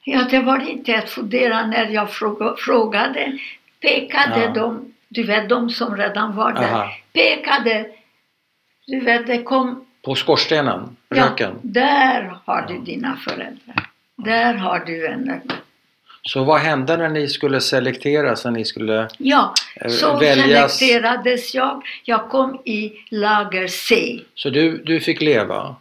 Ja, 0.04 0.26
det 0.30 0.40
var 0.40 0.68
inte 0.70 0.98
att 0.98 1.10
fundera 1.10 1.66
när 1.66 1.86
jag 1.88 2.10
fråga, 2.12 2.54
frågade. 2.58 3.38
Pekade 3.80 4.40
Ja. 4.40 4.50
de, 4.50 4.93
du 5.14 5.22
vet 5.22 5.48
de 5.48 5.70
som 5.70 5.96
redan 5.96 6.36
var 6.36 6.52
där, 6.52 6.62
Aha. 6.62 6.90
pekade. 7.12 7.86
Du 8.86 9.00
vet, 9.00 9.26
det 9.26 9.42
kom 9.42 9.84
På 10.04 10.14
skorstenen? 10.14 10.96
Ja, 11.08 11.24
Röken? 11.24 11.54
där 11.62 12.38
har 12.44 12.62
du 12.68 12.74
Ja. 12.74 12.80
dina 12.80 13.16
föräldrar. 13.16 13.86
Där 14.16 14.54
har 14.54 14.78
du 14.86 15.02
vännerna. 15.02 15.40
Så 16.22 16.44
vad 16.44 16.60
hände 16.60 16.96
när 16.96 17.08
ni 17.08 17.28
skulle 17.28 17.60
selekteras, 17.60 18.44
när 18.44 18.50
ni 18.52 18.64
skulle 18.64 19.08
Ja, 19.18 19.54
eh, 19.76 19.88
så 19.90 20.16
väljas? 20.18 20.78
selekterades 20.78 21.54
jag. 21.54 21.82
Jag 22.04 22.28
kom 22.28 22.60
i 22.64 22.92
lager 23.10 23.66
C. 23.66 24.20
Så 24.34 24.50
du, 24.50 24.78
du 24.84 25.00
fick 25.00 25.20
leva? 25.22 25.76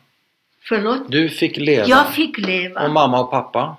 Förlåt? 0.62 1.12
Du 1.12 1.30
fick 1.30 1.58
leva? 1.58 1.88
Jag 1.88 2.08
fick 2.14 2.38
leva. 2.38 2.82
Och 2.86 2.92
mamma 2.92 3.20
och 3.20 3.32
pappa? 3.32 3.78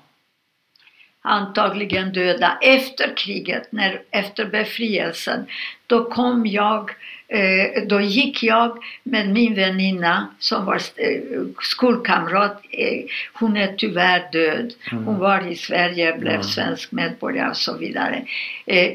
Antagligen 1.26 2.12
döda. 2.12 2.58
Efter 2.62 3.16
kriget, 3.16 3.72
när, 3.72 4.00
efter 4.10 4.44
befrielsen, 4.44 5.46
då 5.86 6.04
kom 6.10 6.46
jag, 6.46 6.90
eh, 7.28 7.82
då 7.86 8.00
gick 8.00 8.42
jag 8.42 8.78
med 9.02 9.28
min 9.28 9.54
väninna 9.54 10.28
som 10.38 10.64
var 10.64 10.74
eh, 10.96 11.20
skolkamrat. 11.62 12.62
Eh, 12.70 13.04
hon 13.32 13.56
är 13.56 13.74
tyvärr 13.76 14.32
död. 14.32 14.72
Mm. 14.92 15.04
Hon 15.04 15.18
var 15.18 15.46
i 15.52 15.56
Sverige, 15.56 16.16
blev 16.18 16.32
Mm. 16.32 16.42
svensk 16.44 16.92
medborgare 16.92 17.50
och 17.50 17.56
så 17.56 17.76
vidare. 17.78 18.24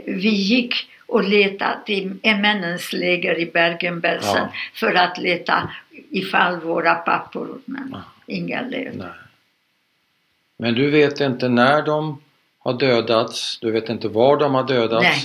Vi 0.06 0.30
gick 0.30 0.76
och 1.08 1.24
letade 1.24 1.94
i 1.94 2.12
en 2.22 2.42
männens 2.42 2.94
läger 2.94 3.40
i 3.40 3.46
Bergen-Belsen 3.46 4.36
Ja. 4.38 4.54
för 4.74 4.94
att 4.94 5.18
leta 5.18 5.70
ifall 6.12 6.60
våra 6.60 6.96
pappor, 6.96 7.48
men 7.66 7.90
Ja. 7.92 8.02
ingen 8.28 8.70
levde. 8.70 8.98
Nej. 8.98 9.08
Men 10.62 10.76
du 10.76 10.90
vet 10.90 11.20
inte 11.20 11.50
när 11.50 11.82
de 11.82 12.22
har 12.60 12.74
dödats, 12.74 13.60
du 13.62 13.72
vet 13.72 13.90
inte 13.90 14.08
var 14.08 14.38
de 14.38 14.54
har 14.54 14.64
dödats? 14.64 15.04
Nej, 15.04 15.16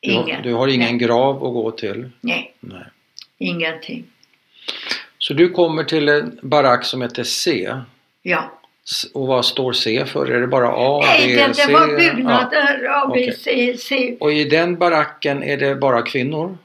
Du, 0.00 0.14
har- 0.14 0.22
ingen. 0.22 0.42
du 0.42 0.54
har 0.54 0.68
ingen 0.68 0.96
Nej. 0.96 1.06
grav 1.06 1.36
att 1.36 1.52
gå 1.52 1.70
till? 1.70 2.10
Nej, 2.20 2.54
Nej. 2.60 2.82
ingenting. 3.38 4.04
Så 5.18 5.34
du 5.34 5.48
kommer 5.48 5.84
till 5.84 6.08
en 6.08 6.38
barack 6.42 6.84
som 6.84 7.02
heter 7.02 7.24
C. 7.24 7.74
Ja. 8.22 8.52
Och 9.14 9.26
vad 9.26 9.44
står 9.44 9.72
C 9.72 10.04
för? 10.06 10.26
Är 10.26 10.40
det 10.40 10.46
bara 10.46 10.68
A, 10.72 11.00
Nej, 11.06 11.34
B, 11.36 11.44
det, 11.46 11.54
C? 11.54 11.62
det 11.66 11.72
var 11.72 11.88
Ja. 11.88 11.96
byggnader, 11.96 12.86
A, 12.90 13.10
B. 13.14 13.32
C, 13.38 13.76
C. 13.78 14.16
Och 14.20 14.32
i 14.32 14.44
den 14.44 14.76
baracken 14.78 15.42
är 15.42 15.56
det 15.56 15.74
bara 15.74 16.02
kvinnor? 16.02 16.58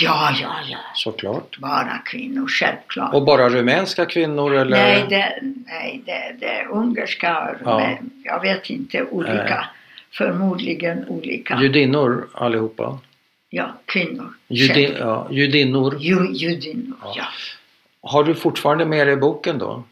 Ja, 0.00 0.36
ja, 0.40 0.54
ja. 0.68 0.78
Såklart. 0.94 1.58
Bara 1.58 1.98
kvinnor, 2.04 2.46
självklart. 2.48 3.14
Och 3.14 3.24
bara 3.24 3.48
rumänska 3.48 4.06
kvinnor 4.06 4.54
eller? 4.54 4.76
Nej, 4.76 5.06
det, 5.08 5.38
nej 5.66 6.02
det, 6.06 6.36
det 6.40 6.46
är 6.46 6.66
ungerska, 6.68 7.56
Ja. 7.64 7.78
men 7.78 8.10
jag 8.24 8.40
vet 8.40 8.70
inte, 8.70 9.02
olika. 9.04 9.34
Nej. 9.44 9.64
Förmodligen 10.12 11.08
olika. 11.08 11.60
Judinnor 11.60 12.28
allihopa? 12.34 12.98
ja, 13.50 13.72
kvinnor. 13.86 14.34
Judi, 14.48 14.96
ja, 14.98 15.26
judinnor. 15.30 15.96
Ju, 16.00 16.32
judinnor, 16.32 16.96
Ja. 17.02 17.12
ja. 17.16 17.24
Har 18.02 18.24
du 18.24 18.34
fortfarande 18.34 18.84
med 18.84 19.06
dig 19.06 19.16
boken 19.16 19.58
då? 19.58 19.82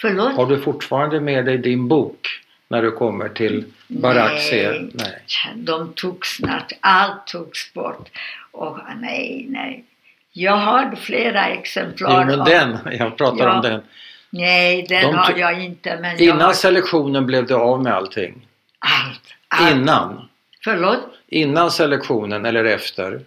Förlåt? 0.00 0.34
Har 0.36 0.46
du 0.46 0.60
fortfarande 0.60 1.20
med 1.20 1.44
dig 1.44 1.58
din 1.58 1.88
bok? 1.88 2.28
När 2.68 2.82
du 2.82 2.90
kommer 2.90 3.28
till 3.28 3.64
barack? 3.88 4.32
Nej. 4.52 4.90
Nej. 4.94 5.22
De 5.54 5.92
tog 5.92 6.26
snart, 6.26 6.72
allt 6.80 7.26
togs 7.26 7.72
bort. 7.74 8.08
Och 8.50 8.78
nej, 9.00 9.46
nej. 9.48 9.84
Jag 10.32 10.56
har 10.56 10.96
flera 10.96 11.46
exemplar. 11.48 12.20
Jo 12.20 12.26
men 12.30 12.40
av- 12.40 12.46
den, 12.46 12.78
jag 12.98 13.16
pratar 13.16 13.46
Ja. 13.46 13.56
om 13.56 13.62
den. 13.62 13.82
Nej, 14.30 14.86
den 14.88 15.02
De 15.02 15.14
har 15.16 15.36
jag 15.36 15.64
inte. 15.64 15.98
Men 16.00 16.20
Innan 16.22 16.40
har 16.40 16.52
selektionen 16.52 17.26
blev 17.26 17.46
du 17.46 17.54
av 17.54 17.82
med 17.82 17.92
allting? 17.94 18.46
allt. 18.78 19.20
allt. 19.48 19.72
Innan? 19.76 20.28
Förlåt? 20.64 21.00
Innan 21.28 21.70
selektionen 21.70 22.46
eller 22.46 22.64
efter? 22.64 23.20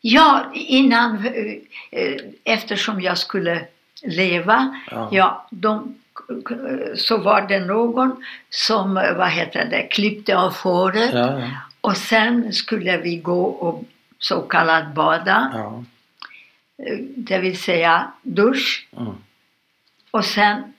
Ja, 0.00 0.50
innan, 0.54 1.26
eh, 1.26 1.52
eh, 2.00 2.16
eftersom 2.44 3.00
jag 3.00 3.18
skulle 3.18 3.66
leva, 4.02 4.76
Ja. 4.90 5.08
ja, 5.12 5.46
de, 5.50 5.94
så 6.96 7.16
var 7.16 7.48
det 7.48 7.60
någon 7.60 8.24
som, 8.50 8.94
vad 8.94 9.30
heter 9.30 9.64
det, 9.64 9.82
klippte 9.82 10.36
av 10.36 10.54
håret 10.54 11.14
Ja, 11.14 11.40
ja. 11.40 11.48
och 11.80 11.96
sen 11.96 12.52
skulle 12.52 12.96
vi 12.96 13.16
gå 13.16 13.44
och 13.44 13.84
så 14.18 14.40
kallat 14.40 14.94
bada, 14.94 15.52
det 17.16 17.38
vill 17.38 17.58
säga 17.58 18.12
dusch. 18.22 18.88
Mm. 18.96 19.12
Och 20.10 20.24
sen 20.24 20.72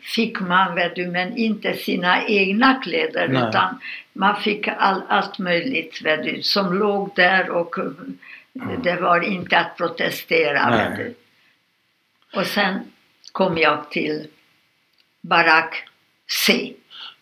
fick 0.00 0.40
man, 0.40 0.74
vet 0.74 0.94
du, 0.94 1.06
men 1.06 1.36
inte 1.36 1.74
sina 1.74 2.24
egna 2.26 2.74
kläder 2.74 3.28
Nej. 3.28 3.48
utan 3.48 3.80
man 4.12 4.36
fick 4.36 4.68
all, 4.68 5.02
allt 5.08 5.38
möjligt 5.38 6.02
vet 6.04 6.24
du, 6.24 6.42
som 6.42 6.78
låg 6.78 7.10
där 7.16 7.50
och 7.50 7.78
eh, 7.78 7.84
det 8.82 8.96
var 9.00 9.20
inte 9.20 9.58
att 9.58 9.76
protestera. 9.76 10.70
Nej. 10.70 10.88
Vet 10.88 10.96
du. 10.98 11.14
Och 12.34 12.46
sen 12.46 12.92
kom 13.32 13.58
jag 13.58 13.90
till 13.90 14.26
barack 15.20 15.88
C. 16.46 16.72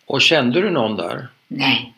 Och 0.05 0.21
kände 0.21 0.61
du 0.61 0.69
någon 0.69 0.95
där? 0.95 1.27
Nej. 1.47 1.93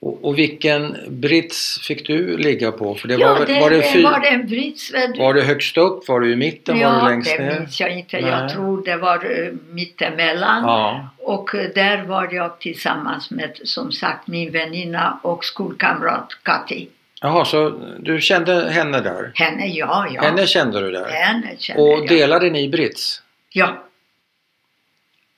Och, 0.00 0.24
och 0.24 0.38
vilken 0.38 0.96
brits 1.08 1.80
fick 1.86 2.06
du 2.06 2.36
ligga 2.36 2.72
på? 2.72 2.94
För 2.94 3.08
det 3.08 3.14
ja, 3.14 3.34
var, 3.34 3.46
det, 3.46 3.60
var, 3.60 3.70
det 3.70 3.76
det 3.76 3.92
fy, 3.92 4.02
var 4.02 4.20
en 4.20 4.46
brits. 4.46 4.92
Var 5.18 5.34
det 5.34 5.42
högst 5.42 5.76
upp? 5.76 6.08
Var 6.08 6.20
du 6.20 6.32
i 6.32 6.36
mitten? 6.36 6.78
ja, 6.78 6.92
var 6.92 7.00
du 7.00 7.08
längst 7.08 7.36
det 7.36 7.44
ner? 7.44 7.60
minns 7.60 7.80
jag 7.80 7.98
inte. 7.98 8.20
Nej. 8.20 8.30
Jag 8.30 8.48
tror 8.52 8.84
det 8.84 8.96
var 8.96 9.40
uh, 9.40 9.54
mittemellan. 9.70 10.62
Ja, 10.62 11.08
Och 11.18 11.54
eh, 11.54 11.70
där 11.74 12.02
var 12.02 12.28
jag 12.32 12.60
tillsammans 12.60 13.30
med 13.30 13.58
som 13.64 13.92
sagt 13.92 14.26
min 14.26 14.52
väninna 14.52 15.20
och 15.22 15.44
skolkamrat 15.44 16.28
Kati. 16.42 16.88
Jaha, 17.20 17.44
så 17.44 17.70
du 18.00 18.20
kände 18.20 18.70
henne 18.70 19.00
där? 19.00 19.32
Henne, 19.34 19.66
ja, 19.66 20.06
ja. 20.14 20.22
Henne 20.22 20.46
kände 20.46 20.80
du 20.80 20.90
där? 20.90 21.06
Henne 21.06 21.56
känner 21.58 21.80
Och 21.82 21.98
jag. 21.98 22.08
delade 22.08 22.50
ni 22.50 22.68
brits? 22.68 23.22
Ja, 23.50 23.84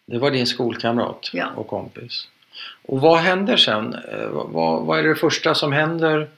Det 0.06 0.18
var 0.18 0.30
din 0.30 0.46
skolkamrat 0.46 1.30
Ja. 1.32 1.46
och 1.56 1.66
kompis. 1.68 2.28
Och 2.82 3.00
vad 3.00 3.18
händer 3.18 3.56
sen? 3.56 3.94
Eh, 3.94 4.28
Vad, 4.30 4.82
vad 4.86 4.98
är 4.98 5.02
det 5.02 5.14
första 5.14 5.54
som 5.54 5.72
händer? 5.72 6.28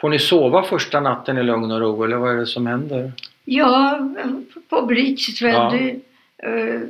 Får 0.00 0.08
ni 0.08 0.18
sova 0.18 0.62
första 0.62 1.00
natten 1.00 1.38
i 1.38 1.42
lugn 1.42 1.70
och 1.70 1.80
ro 1.80 2.04
eller 2.04 2.16
vad 2.16 2.32
är 2.32 2.36
det 2.36 2.46
som 2.46 2.66
händer? 2.66 3.12
ja 3.44 3.98
på 4.68 4.86
vet 5.42 5.54
Ja. 5.54 5.70
du. 5.70 6.00
eh, 6.48 6.80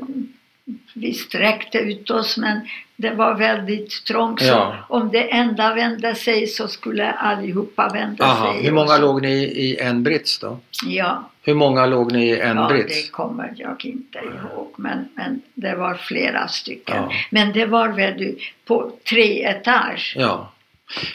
vi 0.95 1.13
sträckte 1.15 1.79
ut 1.79 2.11
oss 2.11 2.37
men 2.39 2.61
det 2.97 3.11
var 3.11 3.35
väldigt 3.35 4.05
trångt. 4.05 4.41
Så 4.41 4.47
Ja. 4.47 4.75
om 4.89 5.09
det 5.13 5.33
enda 5.33 5.75
vände 5.75 6.15
sig 6.15 6.47
så 6.47 6.69
skulle 6.69 7.13
allihopa 7.13 7.89
vända 7.93 8.25
Aha, 8.25 8.53
sig. 8.53 8.63
hur 8.63 8.73
många 8.73 8.99
låg 8.99 9.23
ni 9.23 9.35
i 9.45 9.77
en 9.81 10.03
brits 10.03 10.39
då? 10.39 10.59
Ja, 10.87 11.31
Hur 11.43 11.55
många 11.55 11.87
låg 11.87 12.13
ni 12.13 12.27
i 12.31 12.41
en 12.41 12.57
ja 12.57 12.69
brits? 12.69 13.05
det 13.07 13.11
kommer 13.11 13.53
jag 13.57 13.85
inte 13.85 14.19
ihåg. 14.19 14.75
Men, 14.77 15.09
men 15.15 15.43
det 15.55 15.75
var 15.75 15.95
flera 15.95 16.49
stycken. 16.49 16.97
Ja. 16.97 17.13
Men 17.31 17.53
det 17.53 17.67
var 17.67 17.89
väl 17.89 18.35
på 18.65 18.93
tre 19.11 19.45
etage. 19.45 20.15
Ja. 20.19 20.53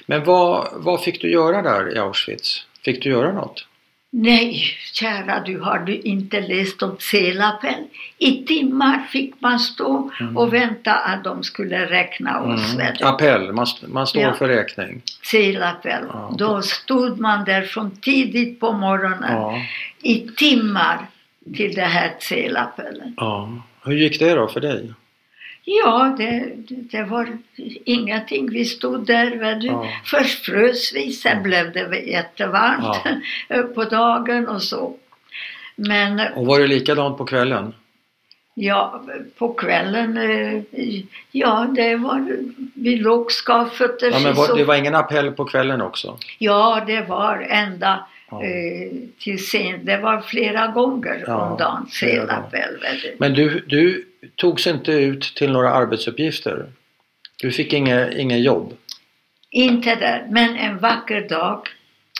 Men 0.06 0.24
vad, 0.24 0.68
vad 0.74 1.04
fick 1.04 1.22
du 1.22 1.32
göra 1.32 1.62
där 1.62 1.96
i 1.96 2.00
Auschwitz? 2.00 2.66
Fick 2.86 3.04
du 3.04 3.10
göra 3.10 3.32
något? 3.34 3.66
Nej, 4.14 4.64
kära 4.94 5.40
du, 5.46 5.60
har 5.60 5.80
du 5.80 5.96
inte 6.00 6.42
läst 6.42 6.84
om 6.84 6.96
C-lappen? 7.00 7.88
I 8.18 8.46
timmar 8.46 9.00
fick 9.10 9.34
man 9.42 9.60
stå 9.60 10.12
Mm. 10.20 10.38
och 10.38 10.54
vänta 10.54 10.94
att 10.94 11.24
de 11.24 11.44
skulle 11.44 11.86
räkna 11.86 12.42
oss. 12.42 12.76
du. 13.00 13.06
Appell, 13.06 13.52
man, 13.54 13.68
man 13.88 14.08
står 14.08 14.22
Ja. 14.22 14.34
för 14.34 14.48
räkning. 14.48 15.02
C-lappen. 15.24 16.06
Ja. 16.14 16.36
Då 16.38 16.62
stod 16.62 17.20
man 17.20 17.46
där 17.46 17.62
från 17.62 17.92
tidigt 17.92 18.60
på 18.60 18.72
morgonen 18.72 19.34
Ja. 19.34 19.62
i 20.02 20.20
timmar 20.38 20.98
till 21.56 21.74
det 21.76 21.82
här 21.82 22.14
C-lappen. 22.20 23.14
ja. 23.18 23.50
Hur 23.86 23.94
gick 23.94 24.20
det 24.20 24.34
då 24.36 24.48
för 24.48 24.60
dig? 24.60 24.94
Ja, 25.64 26.16
det, 26.18 26.52
det 26.68 27.04
var 27.04 27.38
ingenting. 27.86 28.50
Vi 28.52 28.66
stod 28.66 29.06
där. 29.06 29.36
Vet. 29.36 29.64
Ja. 29.64 29.88
Först 30.06 30.46
frös 30.46 30.94
vi, 30.96 31.12
sen 31.12 31.44
blev 31.44 31.72
det 31.72 32.00
jättevarmt 32.00 32.98
på 33.76 33.84
dagen 33.84 34.48
och 34.48 34.64
så. 34.64 34.96
Men 35.76 36.22
Och 36.36 36.46
var 36.46 36.60
det 36.60 36.68
likadant 36.68 37.18
på 37.18 37.26
kvällen? 37.26 37.74
Ja, 38.54 39.04
på 39.38 39.54
kvällen, 39.54 40.18
eh, 40.18 40.62
ja 41.32 41.68
det 41.76 41.96
var, 41.96 42.38
vi 42.74 42.96
låg 42.96 43.32
skavfötters 43.32 44.14
Ja, 44.14 44.20
men 44.20 44.34
var, 44.36 44.58
det 44.58 44.64
var 44.64 44.76
ingen 44.76 44.96
appell 44.96 45.32
på 45.32 45.46
kvällen 45.46 45.82
också? 45.82 46.18
Ja, 46.38 46.84
det 46.88 47.02
var 47.02 47.48
ända 47.50 48.06
Ja. 48.32 48.44
eh, 48.44 48.92
till 49.20 49.46
sen. 49.46 49.86
Det 49.86 49.98
var 49.98 50.22
flera 50.22 50.68
gånger 50.68 51.24
Ja, 51.28 51.50
om 51.50 51.58
dagen, 51.58 51.88
vet 52.82 53.02
du. 53.02 53.16
Men 53.18 53.34
du, 53.34 53.60
du 53.68 54.06
togs 54.36 54.68
inte 54.68 54.92
ut 54.92 55.22
till 55.36 55.52
några 55.52 55.72
arbetsuppgifter? 55.72 56.66
Du 57.42 57.52
fick 57.52 57.74
inget, 57.74 58.14
inget 58.14 58.44
jobb? 58.44 58.78
Inte 59.50 59.96
där, 59.96 60.26
men 60.30 60.56
en 60.58 60.78
vacker 60.78 61.30
dag, 61.30 61.68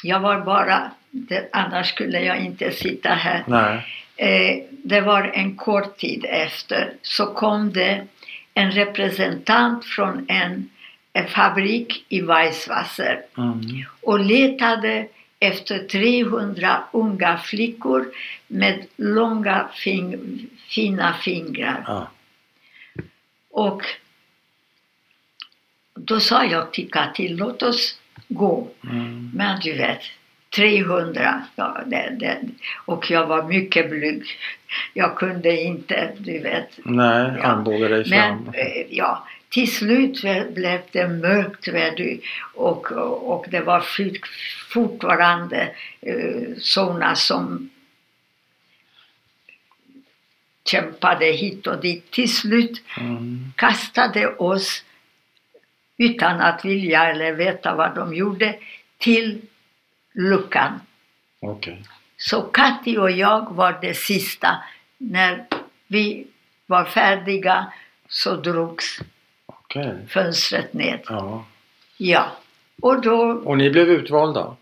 jag 0.04 0.20
var 0.20 0.40
bara, 0.40 0.92
det, 1.12 1.50
annars 1.52 1.88
skulle 1.88 2.20
jag 2.20 2.38
inte 2.40 2.72
sitta 2.72 3.10
här. 3.10 3.44
Nej. 3.48 3.86
Eh, 4.16 4.64
det 4.70 5.02
var 5.02 5.32
en 5.34 5.56
kort 5.56 5.98
tid 5.98 6.26
efter 6.30 6.94
så 7.02 7.26
kom 7.26 7.74
det 7.74 8.08
en 8.54 8.72
representant 8.72 9.86
från 9.86 10.26
en, 10.30 10.70
en 11.14 11.28
fabrik 11.28 12.06
i 12.10 12.22
Weisswasser 12.22 13.22
Mm. 13.38 13.62
och 14.02 14.20
letade 14.20 15.08
efter 15.42 15.80
300 15.88 16.84
unga 16.92 17.38
flickor 17.38 18.06
med 18.48 18.86
långa 18.96 19.70
fing, 19.74 20.20
fina 20.70 21.14
fingrar. 21.14 21.84
Ja. 21.88 22.08
Och 23.50 23.82
då 25.94 26.20
sa 26.20 26.46
jag 26.46 26.74
till 26.74 26.92
Kati, 26.92 27.28
låt 27.28 27.64
oss 27.64 28.00
gå. 28.28 28.68
Mm. 28.84 29.32
Men 29.34 29.60
du 29.60 29.74
vet, 29.74 30.02
300. 30.56 31.42
Ja, 31.56 31.82
det, 31.86 32.16
det, 32.20 32.40
och 32.86 33.12
jag 33.12 33.28
var 33.28 33.44
mycket 33.44 33.90
blyg. 33.90 34.24
Jag 34.94 35.18
kunde 35.18 35.62
inte, 35.62 36.12
du 36.18 36.40
vet. 36.40 36.70
Nej, 36.84 37.32
Ja. 37.44 37.56
dig 37.88 38.06
fram. 38.06 38.44
Men 38.44 38.54
eh, 38.54 38.86
ja, 38.90 39.28
till 39.52 39.72
slut 39.76 40.22
blev 40.54 40.82
det 40.92 41.08
mörkt 41.08 41.68
och, 42.54 42.92
och 43.32 43.46
det 43.50 43.60
var 43.62 43.80
fort- 43.82 44.28
fortfarande 44.74 45.76
eh, 46.02 46.58
sådana 46.60 47.16
som 47.16 47.70
kämpade 50.66 51.26
hit 51.26 51.68
och 51.68 51.82
dit. 51.82 52.12
Till 52.12 52.34
slut 52.36 52.84
Mm. 52.98 53.54
kastade 53.56 54.28
oss 54.28 54.84
utan 55.98 56.42
att 56.42 56.66
vilja 56.66 57.06
eller 57.10 57.34
veta 57.34 57.76
vad 57.76 57.96
de 57.96 58.14
gjorde 58.16 58.56
till 58.98 59.42
luckan. 60.14 60.80
Okej. 61.40 61.84
Så 62.18 62.42
Katti 62.42 62.98
och 62.98 63.12
jag 63.12 63.54
var 63.56 63.80
det 63.82 63.94
sista. 63.94 64.64
När 64.98 65.46
vi 65.88 66.28
var 66.66 66.86
färdiga 66.86 67.74
så 68.08 68.36
drogs 68.36 69.00
Okej. 69.76 69.94
fönstret 70.10 70.74
ned. 70.74 71.00
Ja. 71.10 71.46
Ja. 71.98 72.26
Och 72.82 73.02
då, 73.02 73.20
Och 73.46 73.58
ni 73.58 73.70
blev 73.70 73.90
utvalda? 73.90 74.56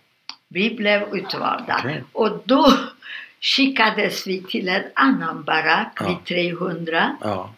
vi 0.48 0.76
blev 0.76 1.16
utvalda. 1.16 1.76
Okej. 1.80 2.04
Och 2.12 2.42
då 2.46 2.74
skickades 3.42 4.28
vi 4.28 4.42
till 4.44 4.70
en 4.70 4.84
annan 4.94 5.44
barack 5.44 5.98
Ja. 6.00 6.08
vid 6.08 6.26
300 6.26 7.18
Ja. 7.22 7.50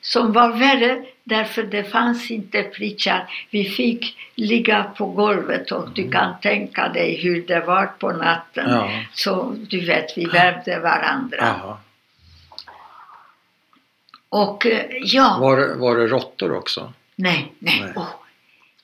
som 0.00 0.32
var 0.32 0.48
värre 0.52 1.04
därför 1.24 1.62
det 1.62 1.84
fanns 1.84 2.30
inte 2.30 2.62
pritchar. 2.62 3.28
Vi 3.50 3.64
fick 3.64 4.16
ligga 4.34 4.82
på 4.84 5.06
golvet 5.06 5.72
och 5.72 5.88
du 5.94 6.10
kan 6.10 6.40
tänka 6.42 6.88
dig 6.88 7.16
hur 7.22 7.46
det 7.46 7.60
var 7.60 7.86
på 7.86 8.12
natten. 8.12 8.70
Ja. 8.70 8.90
Så 9.12 9.54
du 9.68 9.80
vet, 9.86 10.18
vi 10.18 10.24
värmde 10.24 10.78
varandra. 10.80 11.38
Aha. 11.42 11.78
Och 14.34 14.66
eh, 14.66 14.84
ja, 15.02 15.38
Var, 15.40 15.74
var 15.74 15.96
det 15.96 16.06
råttor 16.06 16.52
också? 16.56 16.92
nej, 17.16 17.52
nej. 17.58 17.80
Nej. 17.80 17.92
Åh, 17.96 18.08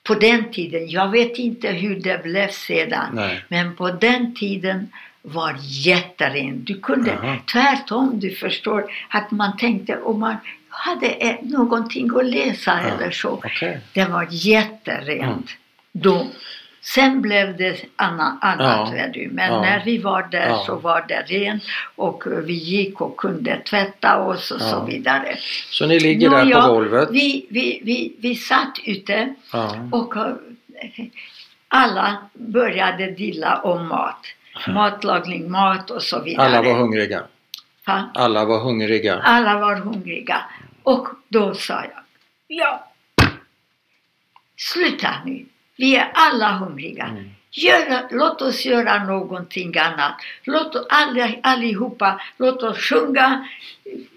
på 0.02 0.14
den 0.14 0.52
tiden, 0.52 0.88
jag 0.90 1.08
vet 1.10 1.38
inte 1.38 1.68
hur 1.68 2.00
det 2.00 2.22
blev 2.22 2.48
sedan, 2.50 3.06
Nej. 3.12 3.44
men 3.48 3.76
på 3.76 3.90
den 3.90 4.34
tiden 4.34 4.88
var 5.22 5.56
jätteren. 5.60 6.64
Du 6.64 6.80
kunde 6.80 7.10
Jaha. 7.10 7.36
tvärtom, 7.52 8.20
du 8.20 8.30
förstår, 8.30 8.84
att 9.08 9.30
man 9.30 9.56
tänkte 9.56 9.96
om 10.00 10.20
man 10.20 10.36
hade 10.68 11.06
eh, 11.06 11.36
någonting 11.42 12.10
att 12.18 12.26
läsa 12.26 12.80
Ja. 12.82 12.94
eller 12.94 13.10
så. 13.10 13.28
Okej. 13.30 13.80
Det 13.92 14.04
var 14.04 14.26
jätterent 14.30 15.22
Mm. 15.22 15.42
då. 15.92 16.26
Sen 16.82 17.22
blev 17.22 17.56
det 17.56 17.84
anna, 17.96 18.38
annat, 18.40 18.92
Ja. 18.96 19.06
du. 19.14 19.28
men 19.32 19.52
Ja. 19.52 19.60
när 19.60 19.84
vi 19.84 19.98
var 19.98 20.22
där 20.30 20.48
Ja. 20.48 20.62
så 20.66 20.76
var 20.76 21.04
det 21.08 21.22
rent 21.26 21.62
och 21.96 22.22
vi 22.44 22.52
gick 22.54 23.00
och 23.00 23.16
kunde 23.16 23.60
tvätta 23.60 24.18
oss 24.18 24.50
och 24.50 24.60
så 24.60 24.84
vidare. 24.84 25.36
Så 25.70 25.86
ni 25.86 26.00
ligger 26.00 26.30
Nå, 26.30 26.36
där 26.36 26.60
på 26.62 26.68
golvet? 26.68 27.08
Vi, 27.12 27.46
vi, 27.50 27.80
vi, 27.84 28.16
vi 28.18 28.34
satt 28.34 28.78
ute 28.84 29.34
och 29.92 30.16
eh, 30.16 30.32
alla 31.68 32.16
började 32.32 33.10
dilla 33.10 33.60
om 33.60 33.88
mat. 33.88 34.26
Matlagning, 34.68 35.50
mat 35.50 35.90
och 35.90 36.02
så 36.02 36.20
vidare. 36.22 36.46
Alla 36.46 36.62
var 36.62 36.78
hungriga. 36.78 37.22
Va? 37.86 38.10
Alla 38.14 38.44
var 38.44 38.60
hungriga. 38.60 39.20
Alla 39.22 39.58
var 39.58 39.76
hungriga. 39.76 40.44
Och 40.82 41.08
då 41.28 41.54
sa 41.54 41.74
jag, 41.74 42.02
ja, 42.46 42.86
sluta 44.56 45.10
nu. 45.24 45.46
Vi 45.80 45.96
är 45.96 46.10
alla 46.14 46.52
hungriga. 46.52 47.04
Mm. 47.04 47.30
Gör, 47.50 48.06
låt 48.10 48.42
oss 48.42 48.64
göra 48.64 49.04
någonting 49.04 49.78
annat. 49.78 50.14
Låt 50.44 50.76
oss 50.76 50.86
alla, 50.88 51.30
allihopa, 51.42 52.20
låt 52.36 52.62
oss 52.62 52.78
sjunga 52.78 53.48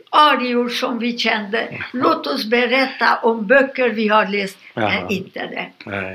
arior 0.09 0.69
som 0.69 0.99
vi 0.99 1.17
kände. 1.17 1.83
Låt 1.93 2.27
oss 2.27 2.45
berätta 2.45 3.17
om 3.17 3.47
böcker 3.47 3.89
vi 3.89 4.07
har 4.07 4.27
läst. 4.27 4.57
Jaha. 4.73 4.89
Nej, 4.89 5.17
inte 5.17 5.39
det. 5.39 5.71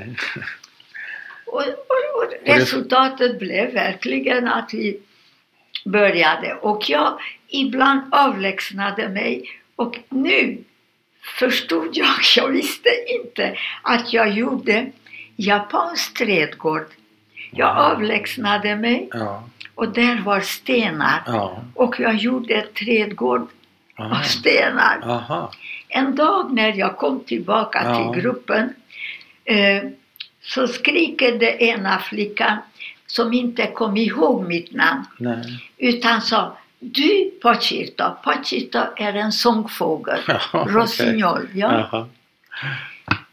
Och, 1.45 1.61
och, 1.61 2.23
och 2.23 2.25
det- 2.45 2.55
resultatet 2.55 3.39
blev 3.39 3.73
verkligen 3.73 4.47
att 4.47 4.73
vi 4.73 4.99
började. 5.85 6.53
Och 6.53 6.89
jag 6.89 7.19
ibland 7.47 8.01
avlägsnade 8.13 9.09
mig 9.09 9.43
och 9.75 9.99
nu 10.09 10.57
förstod 11.39 11.89
jag, 11.97 12.07
jag 12.35 12.47
visste 12.47 12.89
inte 13.07 13.57
att 13.81 14.13
jag 14.13 14.31
gjorde 14.31 14.91
japansk 15.39 16.17
trädgård. 16.17 16.85
Jag 17.51 17.77
avlägsnade 17.77 18.75
mig 18.75 19.09
Ja. 19.13 19.43
och 19.75 19.89
där 19.93 20.21
var 20.21 20.39
stenar. 20.39 21.21
Ja. 21.25 21.63
Och 21.75 21.99
jag 21.99 22.15
gjorde 22.15 22.53
ett 22.53 22.73
trädgård 22.73 23.47
av 23.97 24.11
Aha. 24.11 24.23
stenar. 24.23 24.99
Aha. 25.03 25.51
En 25.87 26.15
dag 26.15 26.53
när 26.53 26.73
jag 26.73 26.97
kom 26.97 27.19
tillbaka 27.23 27.81
Ja. 27.83 28.13
till 28.13 28.21
gruppen 28.21 28.73
eh, 29.45 29.83
så 30.41 30.67
skriker 30.67 31.39
det 31.39 31.63
ena 31.63 31.99
flickan 31.99 32.57
som 33.07 33.33
inte 33.33 33.67
kom 33.67 33.97
ihåg 33.97 34.47
mitt 34.47 34.73
namn 34.73 35.05
Nej. 35.17 35.43
utan 35.77 36.21
sa 36.21 36.57
Du 36.79 37.31
Pachito, 37.41 38.03
Pachito 38.23 38.79
är 38.97 39.13
en 39.13 39.31
sångfågel, 39.31 40.19
Ja, 40.27 40.39
okej. 40.53 40.73
rossignol. 40.73 41.47
Ja. 41.53 41.71
Jaha. 41.91 42.07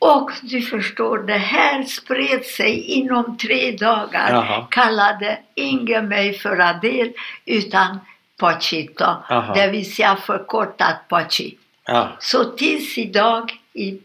Och 0.06 0.30
du 0.42 0.62
förstår, 0.62 1.18
det 1.18 1.38
här 1.38 1.82
spred 1.82 2.44
sig 2.44 2.80
inom 2.80 3.38
tre 3.38 3.70
dagar. 3.76 4.30
Jaha. 4.30 4.66
Kallade 4.70 5.38
ingen 5.54 6.08
mig 6.08 6.38
för 6.38 6.58
Adel 6.60 7.12
utan 7.44 7.98
Pachito, 8.38 9.04
Aha. 9.04 9.54
det 9.54 9.68
vill 9.68 9.94
säga 9.94 10.16
förkortat 10.16 11.08
Pachi. 11.08 11.56
Ja. 11.86 12.08
Så 12.18 12.44
tills 12.44 12.98
idag 12.98 13.52
i, 13.72 13.98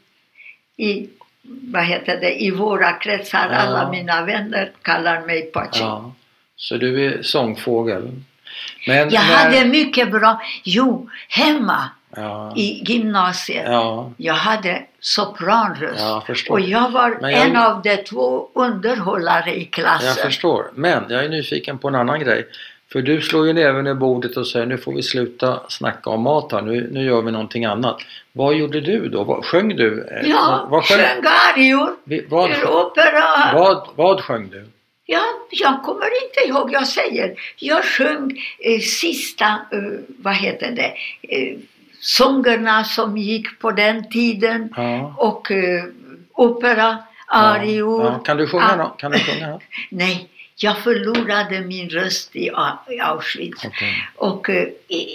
i, 0.78 1.10
vad 1.44 1.84
heter 1.86 2.20
det, 2.22 2.44
i 2.44 2.52
våra 2.52 2.94
kretsar, 2.94 3.48
Ja. 3.52 3.58
alla 3.58 3.92
mina 3.92 4.26
vänner 4.26 4.72
kallar 4.82 5.22
mig 5.22 5.42
Pachi. 5.42 5.80
ja. 5.80 6.14
Så 6.56 6.78
du 6.78 7.06
är 7.06 7.22
sångfågel. 7.24 8.12
Men 8.88 8.98
Jag 8.98 9.12
när... 9.12 9.20
hade 9.20 9.66
mycket 9.66 10.12
bra, 10.12 10.42
jo, 10.64 11.10
hemma 11.30 11.90
i 12.56 12.84
gymnasiet. 12.92 13.66
Ja. 13.68 14.12
Jag 14.18 14.34
hade 14.34 14.84
sopranröst. 15.02 16.00
Ja, 16.00 16.24
jag 16.28 16.38
och 16.52 16.60
jag 16.62 16.92
var 16.92 17.18
jag- 17.22 17.34
en 17.34 17.56
av 17.58 17.82
de 17.82 17.98
två 17.98 18.50
underhållare 18.54 19.56
i 19.56 19.66
klassen. 19.66 20.08
Jag 20.08 20.18
förstår. 20.18 20.72
Men 20.76 21.04
jag 21.10 21.26
är 21.26 21.30
nyfiken 21.30 21.78
på 21.78 21.88
en 21.88 21.96
annan 21.96 22.20
grej. 22.20 22.48
För 22.92 23.02
du 23.02 23.22
slår 23.22 23.48
ju 23.48 23.54
näven 23.54 23.88
i 23.88 23.94
bordet 23.94 24.38
och 24.38 24.48
säger 24.48 24.66
nu 24.66 24.78
får 24.78 24.94
vi 24.94 25.04
sluta 25.04 25.60
snacka 25.70 26.10
om 26.10 26.22
mat 26.22 26.52
här. 26.52 26.62
Nu, 26.62 26.90
nu 26.92 27.04
gör 27.06 27.22
vi 27.22 27.32
någonting 27.32 27.66
annat. 27.66 28.02
Vad 28.34 28.56
gjorde 28.56 28.82
du 28.82 29.10
då? 29.10 29.24
Vad, 29.24 29.46
sjöng 29.46 29.76
du? 29.76 30.08
Eh, 30.12 30.30
Ja, 30.30 30.68
vad, 30.70 30.86
sjöng 30.86 31.24
arior, 31.56 31.90
Vi- 32.04 32.26
vad, 32.30 32.50
opera. 32.64 33.54
vad, 33.54 33.88
vad 33.96 34.22
sjöng 34.22 34.50
du? 34.50 34.66
Ja, 35.06 35.22
jag 35.52 35.84
kommer 35.84 36.06
inte 36.26 36.40
ihåg, 36.50 36.74
jag 36.74 36.88
säger. 36.88 37.36
Jag 37.58 37.84
sjöng 37.86 38.32
eh, 38.60 38.80
sista, 38.80 39.46
eh, 39.46 39.80
vad 40.08 40.36
heter 40.36 40.72
det, 40.72 40.94
eh, 41.36 41.58
sångerna 42.02 42.84
som 42.84 43.18
gick 43.18 43.60
på 43.60 43.72
den 43.72 44.10
tiden 44.10 44.74
Ja. 44.78 45.16
och 45.18 45.52
eh, 45.52 45.84
opera, 46.34 46.98
arior. 47.28 48.06
Ja. 48.06 48.20
Kan 48.20 48.38
du 48.38 48.48
sjunga 48.48 48.66
Ah, 48.66 48.78
då? 48.78 48.84
Kan 48.90 49.12
du 49.12 49.20
sjunga 49.20 49.48
då? 49.52 49.60
Nej, 49.90 50.30
jag 50.56 50.78
förlorade 50.78 51.62
min 51.62 51.90
röst 51.90 52.36
i 52.36 52.52
i 52.90 53.00
Auschwitz. 53.00 53.66
Okej. 53.66 54.08
Och 54.16 54.50
eh, 54.50 54.68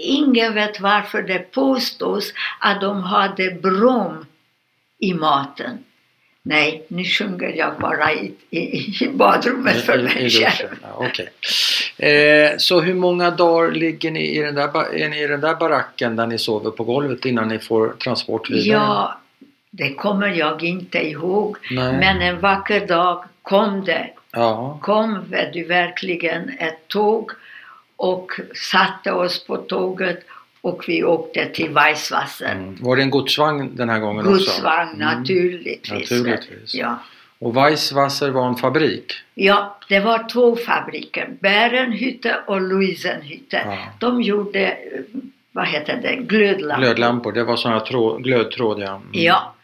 ingen 0.03 0.55
vet 0.55 0.80
varför 0.80 1.22
det 1.22 1.39
påstås 1.39 2.32
att 2.61 2.80
de 2.80 3.03
hade 3.03 3.51
brom 3.51 4.26
i 4.99 5.14
maten. 5.14 5.78
Nej, 6.43 6.87
nu 6.89 7.05
sjunger 7.05 7.49
jag 7.57 7.78
bara 7.80 8.12
i, 8.12 8.32
i, 8.51 8.61
i 9.05 9.09
badrummet 9.14 9.84
för 9.84 10.03
mig 10.03 10.30
själv. 10.30 10.68
Ja, 10.82 10.89
okej. 10.95 11.28
Eh, 11.99 12.51
så 12.59 12.81
hur 12.81 12.95
många 12.95 13.31
dagar 13.31 13.71
ligger 13.73 14.11
ni 14.11 14.37
i 14.37 14.43
den, 14.43 14.55
där, 14.55 14.95
är 14.95 15.09
ni 15.09 15.23
i 15.23 15.27
den 15.27 15.41
där 15.41 15.55
baracken 15.55 16.17
där 16.17 16.27
ni 16.27 16.39
sover 16.39 16.71
på 16.71 16.85
golvet 16.85 17.25
innan 17.25 17.49
ni 17.49 17.59
får 17.59 17.89
transport 17.89 18.51
vidare? 18.51 18.69
Ja, 18.69 19.19
det 19.71 19.95
kommer 19.95 20.27
jag 20.29 20.63
inte 20.63 20.99
ihåg. 21.09 21.57
Nej. 21.71 21.93
Men 21.93 22.23
en 22.23 22.41
vacker 22.41 22.87
dag 22.87 23.25
kom 23.43 23.85
det, 23.85 24.11
Ja. 24.33 24.79
kom 24.83 25.19
du, 25.53 25.65
verkligen 25.65 26.49
ett 26.59 26.89
tåg 26.89 27.31
och 27.97 28.33
satte 28.73 29.13
oss 29.13 29.47
på 29.47 29.57
tåget 29.57 30.21
och 30.61 30.85
vi 30.89 31.05
åkte 31.05 31.47
till 31.47 31.71
Weisswasser. 31.71 32.53
Mm. 32.53 32.77
Var 32.81 32.97
det 32.97 33.03
en 33.03 33.11
godsvagn 33.11 33.77
den 33.77 33.89
här 33.89 33.99
gången 33.99 34.27
också? 34.27 34.33
Godsvagn 34.33 35.03
Mm. 35.03 35.19
naturligtvis. 35.19 36.11
Naturligtvis. 36.11 36.75
Ja. 36.75 36.99
Och 37.39 37.57
Weisswasser 37.57 38.30
var 38.30 38.49
en 38.49 38.57
fabrik? 38.57 39.12
ja, 39.34 39.78
det 39.89 40.01
var 40.01 40.28
två 40.28 40.57
fabriker, 40.57 41.28
Bärenhytte 41.41 42.37
och 42.47 42.61
Louisenhytte. 42.61 43.62
Ja. 43.64 43.78
De 43.99 44.22
gjorde, 44.22 44.61
eh, 44.66 44.74
vad 45.53 45.66
heter 45.66 46.01
det, 46.03 46.16
glödlampor. 46.16 46.84
Glödlampor, 46.84 47.32
det 47.32 47.45
var 47.45 47.57
sådana 47.57 47.80
trå- 47.80 48.18
glödtråd 48.18 48.80
ja. 48.80 48.95
Mm. 48.97 49.09
Ja, 49.12 49.55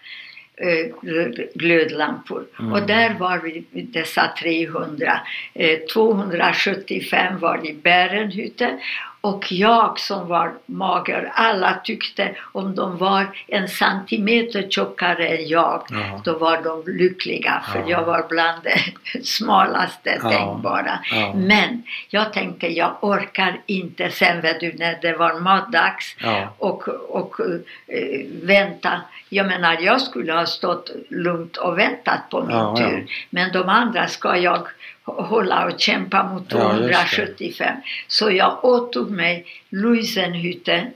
glödlampor. 1.55 2.45
Mm. 2.59 2.73
Och 2.73 2.83
där 2.87 3.15
var 3.19 3.39
vi 3.39 3.65
dessa 3.73 4.31
300. 4.43 5.21
Eh, 5.55 5.79
275 5.93 7.39
var 7.39 7.67
i 7.67 7.73
Bärenhytte 7.75 8.79
och 9.21 9.53
jag 9.53 9.99
som 10.01 10.29
var 10.29 10.53
mager, 10.67 11.31
alla 11.35 11.81
tyckte 11.85 12.35
om 12.53 12.75
de 12.75 12.97
var 12.99 13.27
en 13.47 13.69
centimeter 13.69 14.67
tjockare 14.71 15.29
än 15.29 15.49
jag, 15.49 15.83
Jaha. 15.91 16.21
då 16.25 16.39
var 16.39 16.63
de 16.63 16.83
lyckliga 16.93 17.63
för 17.73 17.79
Ja. 17.79 17.85
jag 17.89 18.05
var 18.05 18.27
bland 18.29 18.63
det 18.63 18.79
smalaste 19.25 20.19
Ja. 20.23 20.31
tänkbara. 20.31 20.99
Ja. 21.11 21.33
Men 21.35 21.83
jag 22.09 22.33
tänkte 22.33 22.67
jag 22.67 22.97
orkar 23.01 23.61
inte 23.67 24.11
sen 24.11 24.41
vet 24.41 24.61
du 24.61 24.73
när 24.73 24.99
det 25.03 25.13
var 25.13 25.41
matdags 25.41 26.17
Ja. 26.19 26.55
och, 26.59 26.89
och 26.89 27.41
eh, 27.87 28.27
vänta. 28.43 29.01
Jag 29.33 29.47
menar, 29.47 29.79
jag 29.81 30.01
skulle 30.01 30.33
ha 30.33 30.47
stått 30.47 30.91
lugnt 31.09 31.57
och 31.57 31.79
väntat 31.79 32.31
på 32.31 32.41
min 32.41 32.51
Ja, 32.57 32.75
ja. 32.79 32.87
tur. 32.89 33.07
Men 33.31 33.53
de 33.53 33.69
andra 33.69 34.07
ska 34.09 34.37
jag 34.37 34.67
hå- 35.05 35.23
hålla 35.23 35.65
och 35.67 35.81
kämpa 35.81 36.23
mot 36.25 36.45
Ja, 36.53 36.77
just 36.77 36.89
det. 36.89 36.95
275. 36.95 37.77
Så 38.09 38.31
jag 38.31 38.65
åtog 38.65 39.11
mig 39.11 39.47
Louisenhytten, 39.71 40.87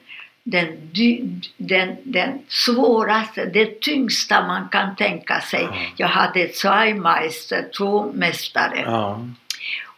den, 0.43 0.67
den, 1.57 1.97
den 2.03 2.39
svåraste, 2.49 3.45
det 3.45 3.81
tyngsta 3.81 4.47
man 4.47 4.69
kan 4.69 4.97
tänka 4.97 5.41
sig. 5.41 5.63
Ja. 5.63 5.77
Jag 5.97 6.09
hade 6.09 6.49
Zweimeister, 6.49 7.65
två 7.79 8.13
mästare. 8.15 8.81
Ja. 8.85 9.21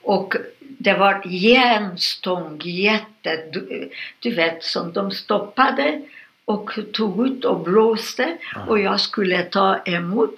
Och 0.03 0.35
det 0.61 0.95
var 0.95 1.23
järnstång, 1.25 2.61
jätte, 2.65 3.41
du, 3.53 3.91
du 4.19 4.35
vet, 4.35 4.63
som 4.65 4.93
de 4.93 5.11
stoppade 5.11 6.01
och 6.49 6.71
tog 6.93 7.27
ut 7.27 7.45
och 7.45 7.61
blåste 7.61 8.37
och 8.69 8.79
jag 8.79 9.01
skulle 9.01 9.43
ta 9.43 9.77
emot 9.85 10.35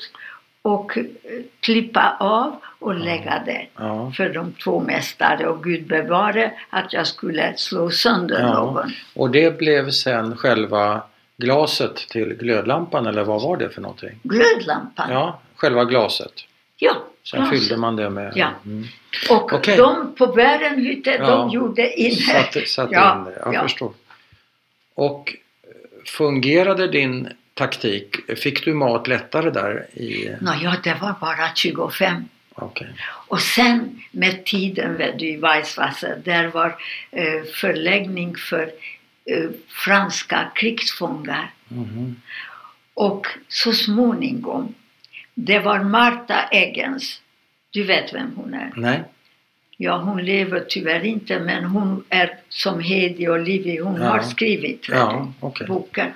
och 0.63 0.99
eh, 0.99 1.05
klippa 1.61 2.17
av 2.21 2.57
och 2.79 2.95
lägga 2.95 3.43
det 3.47 3.67
Ja. 3.77 4.13
för 4.17 4.29
de 4.29 4.53
två 4.53 4.81
mästare 4.81 5.47
och 5.47 5.65
Gud 5.65 5.87
bevare 5.87 6.53
att 6.71 6.93
jag 6.93 7.07
skulle 7.07 7.57
slå 7.57 7.91
sönder 7.91 8.41
Ja. 8.41 8.55
någon. 8.55 8.93
Och 9.15 9.31
det 9.31 9.59
blev 9.59 9.91
sen 9.91 10.37
själva 10.37 11.03
glaset 11.37 11.97
till 11.97 12.35
glödlampan 12.35 13.07
eller 13.07 13.25
vad 13.25 13.43
var 13.43 13.57
det 13.57 13.69
för 13.71 13.81
någonting? 13.81 14.21
Glödlampan. 14.23 15.11
Ja, 15.13 15.41
själva 15.57 15.85
glaset. 15.85 16.33
Ja, 16.77 16.93
Sen 17.25 17.41
glas. 17.41 17.51
fyllde 17.51 17.77
man 17.77 17.97
det 17.97 18.11
med... 18.11 18.33
Ja. 18.37 18.49
Mm. 18.65 18.85
Och 19.31 19.53
Okej. 19.53 19.77
de 19.77 20.15
på 20.19 20.27
Bärenhytte, 20.27 21.11
Ja. 21.11 21.27
de 21.27 21.51
gjorde 21.51 22.01
in 22.01 22.17
Satte, 22.17 22.67
satte 22.67 22.95
Ja, 22.95 23.17
in 23.19 23.25
det, 23.25 23.43
jag 23.45 23.55
ja. 23.55 23.63
förstår. 23.63 23.93
Och 24.95 25.35
fungerade 26.05 26.89
din 26.89 27.29
taktik? 27.55 28.39
Fick 28.39 28.65
du 28.65 28.75
mat 28.75 29.07
lättare 29.07 29.51
där 29.51 29.87
i... 29.99 30.37
Nå, 30.41 30.55
ja, 30.63 30.77
det 30.85 30.95
var 31.01 31.15
bara 31.21 31.55
25. 31.55 32.25
Okej. 32.55 32.89
Och 33.29 33.41
sen 33.41 34.03
med 34.11 34.45
tiden 34.45 34.97
vet 34.97 35.19
du, 35.19 35.29
i 35.29 35.37
Weisswasser, 35.37 36.23
där 36.25 36.49
var 36.49 36.77
eh, 37.11 37.43
förläggning 37.55 38.37
för 38.37 38.63
eh, 39.25 39.51
franska 39.69 40.51
krigsfångar. 40.55 41.51
Mhm. 41.69 42.21
Och 42.95 43.27
så 43.49 43.73
småningom, 43.73 44.75
det 45.35 45.59
var 45.59 45.79
Marta 45.79 46.49
Eggens. 46.51 47.21
Du 47.71 47.85
vet 47.85 48.15
vem 48.15 48.37
hon 48.37 48.55
är? 48.55 48.73
Nej? 48.77 49.05
Ja, 49.83 49.97
hon 49.99 50.25
lever 50.25 50.65
tyvärr 50.69 51.05
inte, 51.05 51.39
men 51.41 51.65
hon 51.65 52.05
är 52.09 52.39
som 52.49 52.81
Hedi 52.81 53.29
och 53.29 53.39
Livi, 53.41 53.79
hon 53.79 54.01
Ja. 54.01 54.09
har 54.09 54.23
skrivit 54.23 54.89
Ja, 54.89 55.33
okej. 55.41 55.67
boken. 55.67 56.13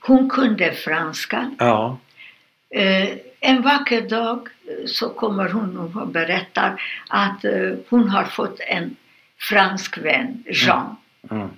Hon 0.00 0.30
kunde 0.30 0.72
franska. 0.72 1.50
Ja. 1.58 1.98
Eh, 2.70 3.08
en 3.40 3.62
vacker 3.62 4.00
dag 4.08 4.48
eh, 4.68 4.86
så 4.86 5.08
kommer 5.08 5.48
hon 5.48 5.78
och 5.96 6.08
berättar 6.08 6.82
att 7.08 7.44
eh, 7.44 7.72
hon 7.88 8.08
har 8.08 8.24
fått 8.24 8.60
en 8.60 8.96
fransk 9.38 9.98
vän, 9.98 10.44
Jean. 10.46 10.96
Mm. 11.30 11.48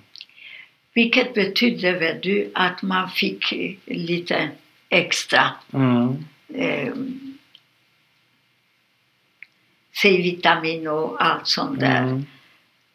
Vilket 0.93 1.33
betydde 1.33 1.91
vet 1.91 2.23
du, 2.23 2.51
att 2.55 2.81
man 2.81 3.09
fick 3.09 3.53
lite 3.85 4.49
extra 4.89 5.43
Mm. 5.73 6.25
eh, 6.53 6.93
C-vitamin 9.93 10.87
och 10.87 11.23
allt 11.25 11.47
sånt 11.47 11.79
där. 11.79 12.01
Mm. 12.03 12.25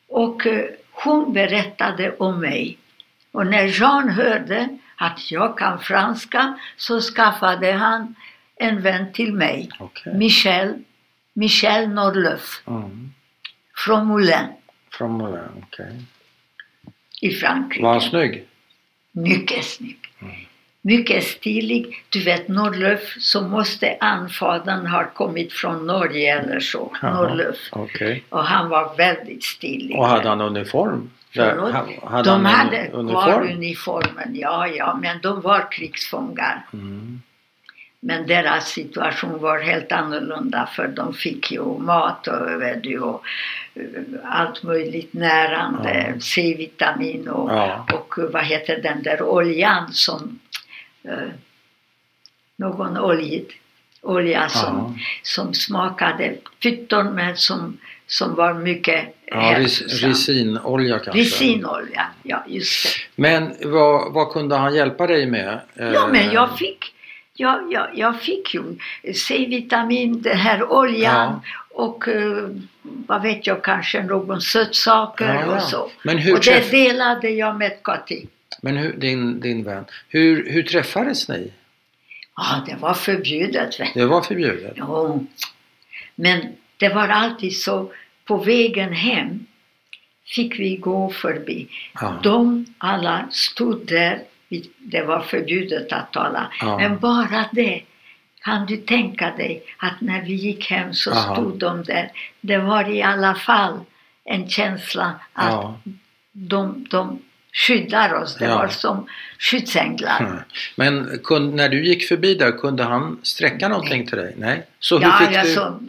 Och 0.09 0.47
eh, 0.47 0.65
hon 0.93 1.33
berättade 1.33 2.17
om 2.17 2.41
mig. 2.41 2.79
Och 3.33 3.47
när 3.47 3.81
Jean 3.81 4.09
hörde 4.09 4.69
att 4.97 5.31
jag 5.31 5.59
kan 5.59 5.79
franska 5.79 6.59
så 6.77 7.01
skaffade 7.01 7.73
han 7.73 8.15
en 8.57 8.83
vän 8.83 9.13
till 9.13 9.33
mig. 9.35 9.69
Okej. 9.79 10.15
Michel, 10.15 10.75
Michel 11.33 11.89
Norleuf 11.89 12.63
Mm. 12.67 13.13
från 13.77 14.07
Moulin 14.07 14.47
Från 14.91 15.11
Moulin, 15.13 15.63
okej. 15.63 16.03
i 17.21 17.31
Frankrike. 17.31 17.83
Var 17.83 17.93
han 17.93 18.01
snygg? 18.01 18.45
Mycket 19.13 19.65
snygg. 19.65 19.99
Mm. 20.23 20.35
Mycket 20.87 21.25
stilig. 21.25 22.05
Du 22.09 22.25
vet 22.25 22.49
Norleuf 22.49 23.17
så 23.21 23.41
måste 23.41 23.97
anfadern 24.01 24.87
ha 24.87 25.05
kommit 25.15 25.53
från 25.53 25.87
Norge 25.87 26.39
eller 26.41 26.61
så. 26.61 26.97
Jaha, 27.03 27.15
Norleuf. 27.15 27.57
Okej. 27.73 28.25
Och 28.29 28.45
han 28.45 28.69
var 28.69 28.97
väldigt 28.97 29.45
stilig. 29.45 29.99
Och 29.99 30.07
hade 30.07 30.29
han 30.29 30.41
uniform? 30.41 31.11
Förlåt? 31.35 31.73
ha- 31.73 32.09
hade 32.11 32.31
de 32.31 32.45
hade 32.45 32.87
kvar 32.87 32.99
uniform? 33.01 33.49
uniformen, 33.57 34.31
ja, 34.35 34.67
ja, 34.69 34.99
men 35.03 35.21
de 35.23 35.41
var 35.41 35.73
krigsfångar. 35.73 36.67
Mm. 36.73 37.23
Men 38.01 38.27
deras 38.27 38.69
situation 38.69 39.39
var 39.41 39.59
helt 39.61 39.93
annorlunda 39.93 40.69
för 40.77 40.89
de 40.89 41.15
fick 41.15 41.53
ju 41.53 41.79
mat 41.79 42.27
och, 42.27 42.37
och 43.03 43.23
eh, 43.75 43.83
allt 44.25 44.63
möjligt 44.63 45.13
närande, 45.13 46.07
Ja. 46.15 46.21
C-vitamin 46.21 47.29
och, 47.29 47.51
Ja. 47.53 47.87
och 47.93 48.15
vad 48.33 48.45
heter 48.45 48.81
den 48.83 49.03
där 49.03 49.23
oljan 49.23 49.93
som 49.93 50.39
eh, 51.09 51.29
någon 52.57 52.99
oljid, 52.99 53.47
olja 54.03 54.49
som, 54.49 54.99
som 55.23 55.55
smakade 55.55 56.35
pytton 56.63 57.15
men 57.15 57.37
som, 57.37 57.79
som 58.07 58.35
var 58.35 58.55
mycket 58.55 59.13
Ja, 59.31 59.41
hälsosam. 59.41 60.09
risinolja 60.09 60.99
kanske? 60.99 61.21
Risinolja, 61.21 62.07
ja 62.23 62.45
just 62.47 62.85
det. 62.85 63.23
Men 63.23 63.55
vad, 63.65 64.13
vad 64.13 64.33
kunde 64.33 64.57
han 64.57 64.75
hjälpa 64.75 65.07
dig 65.07 65.27
med? 65.27 65.61
Ja, 65.75 65.85
Eh, 65.85 66.09
men 66.13 66.31
jag 66.33 66.59
fick, 66.59 66.85
jag, 67.35 67.73
jag, 67.73 67.89
jag 67.95 68.21
fick 68.21 68.55
ju 68.55 68.63
C-vitamin, 69.15 70.23
den 70.23 70.37
här 70.39 70.73
oljan 70.73 71.41
och 71.71 72.09
eh, 72.09 72.49
vad 72.83 73.23
vet 73.23 73.47
jag, 73.47 73.65
kanske 73.65 74.03
någon 74.03 74.41
sötsaker 74.41 75.35
Ja, 75.35 75.41
ja. 75.41 75.57
och 75.57 75.63
så. 75.63 75.91
Men 76.03 76.19
hur, 76.19 76.35
och 76.35 76.41
det 76.45 76.71
delade 76.71 77.31
jag 77.31 77.57
med 77.59 77.73
Kati. 77.85 78.27
Men 78.63 78.77
hur, 78.77 78.93
din, 78.93 79.41
din 79.41 79.65
vän, 79.65 79.85
hur, 80.09 80.51
hur 80.51 80.63
träffades 80.63 81.29
ni? 81.29 81.53
Ja, 82.37 82.65
det 82.67 82.75
var 82.77 82.95
förbjudet. 82.95 83.75
Det 83.95 84.05
var 84.07 84.23
förbjudet? 84.23 84.73
Jo. 84.77 85.27
Men 86.15 86.47
det 86.77 86.89
var 86.89 87.09
alltid 87.09 87.57
så, 87.57 87.93
på 88.25 88.37
vägen 88.37 88.93
hem 88.93 89.47
fick 90.27 90.59
vi 90.59 90.77
gå 90.77 91.11
förbi. 91.11 91.69
Ja. 92.01 92.21
De 92.23 92.67
alla 92.79 93.29
stod 93.31 93.87
där, 93.87 94.23
det 94.79 95.03
var 95.03 95.21
förbjudet 95.21 95.93
att 95.93 96.13
tala, 96.13 96.53
Ja. 96.61 96.79
men 96.79 96.99
bara 96.99 97.49
det. 97.53 97.83
Kan 98.45 98.67
du 98.67 98.77
tänka 98.77 99.37
dig 99.37 99.63
att 99.79 100.01
när 100.01 100.23
vi 100.23 100.35
gick 100.35 100.71
hem 100.71 100.95
så 100.95 101.11
Aha. 101.13 101.35
stod 101.35 101.59
de 101.59 101.83
där. 101.85 102.11
Det 102.41 102.59
var 102.59 102.91
i 102.91 103.03
alla 103.03 103.35
fall 103.35 103.81
en 104.25 104.49
känsla 104.49 105.21
att 105.33 105.53
Ja. 105.53 105.81
de, 106.33 106.87
de 106.91 107.19
skyddar 107.57 108.15
oss. 108.15 108.37
Det 108.37 108.45
Ja. 108.45 108.55
var 108.59 108.69
som 108.69 109.07
skyddsänglar. 109.39 110.21
Mm. 110.21 110.37
Men 110.77 111.19
kun, 111.25 111.57
när 111.57 111.69
du 111.69 111.87
gick 111.87 112.09
förbi 112.09 112.35
där, 112.35 112.53
kunde 112.53 112.85
han 112.85 113.19
sträcka 113.23 113.69
någonting 113.69 114.07
till 114.07 114.19
dig? 114.19 114.35
Nej? 114.37 114.67
Så 114.81 114.99
hur 114.99 115.05
Ja, 115.07 115.17
fick 115.21 115.29
du... 115.31 115.37
alltså, 115.37 115.81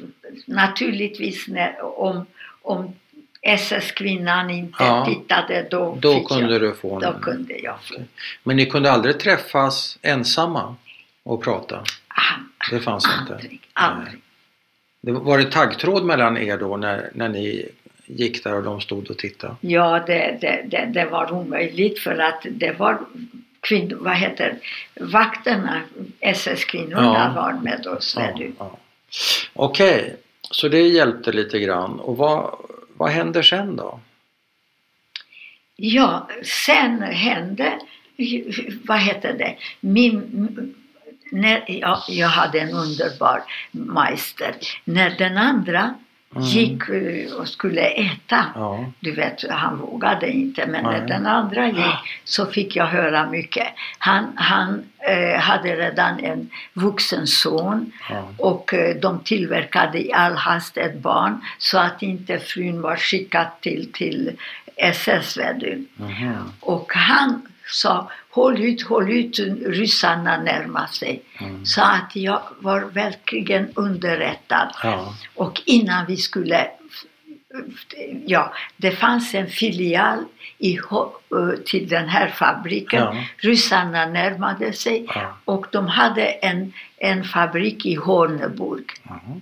naturligtvis 0.46 1.48
när, 1.48 2.00
om, 2.00 2.26
om 2.62 2.94
SS-kvinnan 3.42 4.50
inte 4.50 4.84
Ja. 4.84 5.06
tittade 5.06 5.68
då, 5.72 5.98
Då 6.02 6.24
kunde 6.24 6.52
jag, 6.54 6.62
du 6.62 6.74
få 6.74 7.00
då 7.00 7.08
en... 7.14 7.22
kunde 7.22 7.54
jag 7.58 7.76
få. 7.84 7.96
Men 8.44 8.56
ni 8.56 8.66
kunde 8.66 8.92
aldrig 8.92 9.20
träffas 9.20 9.98
ensamma 10.02 10.76
och 11.24 11.44
prata? 11.44 11.84
Det 12.72 12.80
fanns 12.80 13.06
inte? 13.22 13.34
Aldrig, 13.34 13.60
aldrig. 13.74 14.22
Det 15.02 15.12
var 15.12 15.20
var 15.22 15.38
det 15.38 15.52
taggtråd 15.52 16.06
mellan 16.06 16.38
er 16.38 16.58
då 16.58 16.78
när, 16.78 17.10
när 17.14 17.30
ni 17.30 17.70
gick 18.08 18.44
där 18.44 18.54
och 18.56 18.64
de 18.64 18.82
stod 18.82 19.10
och 19.12 19.18
tittade? 19.18 19.56
Ja, 19.62 20.04
det, 20.08 20.38
det, 20.42 20.62
det, 20.66 20.86
det 20.94 21.06
var 21.06 21.32
omöjligt 21.34 22.00
för 22.00 22.18
att 22.20 22.46
det 22.52 22.72
var 22.80 23.00
kvinnor, 23.60 23.98
vad 24.02 24.16
heter 24.16 24.58
vakterna, 25.00 25.82
SS-kvinnorna 26.20 27.32
Ja. 27.36 27.42
var 27.42 27.54
med 27.64 27.88
oss. 27.88 28.16
Ja, 28.18 28.40
ja. 28.60 28.78
Okej, 29.54 30.16
så 30.42 30.68
det 30.68 30.82
hjälpte 30.82 31.32
lite 31.32 31.60
grann. 31.60 32.00
Och 32.00 32.18
vad, 32.18 32.56
vad 32.94 33.10
händer 33.10 33.42
sen 33.42 33.76
då? 33.76 34.00
Ja, 35.76 36.30
sen 36.44 37.02
hände, 37.02 37.80
vad 38.86 39.00
heter 39.00 39.34
det, 39.34 39.56
min, 39.80 40.74
när, 41.32 41.64
ja, 41.68 42.04
jag 42.10 42.28
hade 42.28 42.60
en 42.60 42.70
underbar 42.74 43.44
meister. 43.72 44.56
När 44.84 45.10
den 45.18 45.38
andra 45.38 45.94
Mm. 46.36 46.48
gick 46.48 46.90
eh, 46.90 47.34
och 47.34 47.48
skulle 47.48 47.82
äta, 47.82 48.46
Ja, 48.56 48.86
du 49.00 49.12
vet, 49.12 49.50
han 49.50 49.78
vågade 49.78 50.30
inte, 50.32 50.68
men 50.68 50.84
när 50.84 51.08
den 51.08 51.26
andra 51.26 51.68
gick 51.68 52.22
så 52.24 52.46
fick 52.46 52.76
jag 52.76 52.86
höra 52.86 53.30
mycket. 53.30 53.68
Han, 53.98 54.34
han 54.36 54.84
eh, 55.00 55.40
hade 55.40 55.76
redan 55.76 56.20
en 56.20 56.50
vuxen 56.74 57.28
son 57.28 57.92
ja. 58.10 58.30
och 58.38 58.74
eh, 58.74 58.96
de 58.96 59.20
tillverkade 59.20 60.06
i 60.06 60.14
all 60.14 60.34
hast 60.34 60.78
ett 60.78 60.98
barn 60.98 61.42
så 61.58 61.78
att 61.78 62.02
inte 62.02 62.40
frun 62.40 62.82
var 62.82 62.96
skickad 62.96 63.48
till, 63.62 63.92
till 63.94 64.32
SS. 64.76 65.38
vet 65.38 65.60
du. 65.60 65.88
Mhm. 65.96 66.52
Och 66.60 66.94
han 66.94 67.42
sa 67.68 68.12
håll 68.30 68.62
ut, 68.62 68.82
håll 68.84 69.12
ut, 69.12 69.40
ryssarna 69.66 70.38
närmar 70.38 70.88
sig. 70.88 71.24
Mm. 71.40 71.66
Så 71.66 71.82
att 71.82 72.16
jag 72.16 72.42
var 72.60 72.82
verkligen 72.82 73.72
underrättad. 73.76 74.76
Ja, 74.84 75.14
Och 75.36 75.62
innan 75.66 76.06
vi 76.06 76.18
skulle 76.18 76.68
Ja, 78.26 78.54
det 78.78 78.92
fanns 78.92 79.34
en 79.34 79.48
filial 79.48 80.26
i, 80.58 80.78
till 81.66 81.88
den 81.88 82.10
här 82.10 82.28
fabriken. 82.28 83.00
Ja. 83.00 83.16
Ryssarna 83.38 84.06
närmade 84.06 84.74
sig 84.74 85.06
ja. 85.08 85.38
och 85.46 85.68
de 85.72 85.88
hade 85.88 86.26
en, 86.26 86.74
en 86.98 87.24
fabrik 87.24 87.86
i 87.86 87.96
Horneburg. 87.96 88.86
Mhm. 89.04 89.42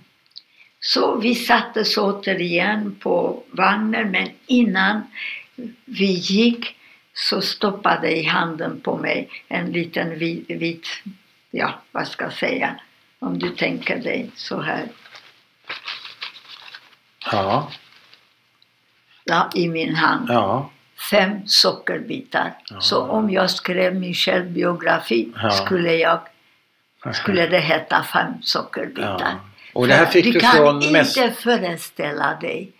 Så 0.80 1.16
vi 1.16 1.34
sattes 1.34 1.96
återigen 1.96 2.96
på 3.00 3.42
vagnen 3.50 4.10
men 4.10 4.28
innan 4.46 5.02
vi 5.84 6.12
gick 6.12 6.75
så 7.18 7.40
stoppade 7.40 8.16
i 8.18 8.24
handen 8.24 8.80
på 8.80 8.96
mig 8.96 9.30
en 9.48 9.72
liten 9.72 10.18
vit, 10.18 10.44
vit 10.50 10.86
ja 11.50 11.74
vad 11.92 12.08
ska 12.08 12.24
jag 12.24 12.32
säga, 12.32 12.80
om 13.18 13.38
du 13.38 13.50
tänker 13.50 13.96
dig 13.96 14.30
så 14.34 14.60
här, 14.60 14.88
ja, 17.32 17.70
ja, 19.24 19.50
i 19.54 19.68
min 19.68 19.94
hand. 19.94 20.28
ja. 20.30 20.70
Fem 21.10 21.46
sockerbitar. 21.46 22.54
Ja. 22.70 22.80
Så 22.80 23.02
om 23.02 23.30
jag 23.30 23.50
skrev 23.50 23.94
min 23.94 24.14
självbiografi 24.14 25.32
Ja. 25.42 25.50
skulle 25.50 25.94
jag 25.94 26.20
skulle 27.14 27.46
det 27.46 27.60
heta 27.60 28.04
fem 28.04 28.42
sockerbitar. 28.42 29.18
Ja. 29.20 29.40
Och 29.74 29.86
det 29.86 29.94
här 29.94 30.06
fick 30.06 30.24
du, 30.24 30.32
du 30.32 30.40
kan 30.40 30.52
från 30.52 30.82
inte 30.82 30.92
mäst... 30.92 31.18
föreställa 31.42 32.34
dig 32.40 32.72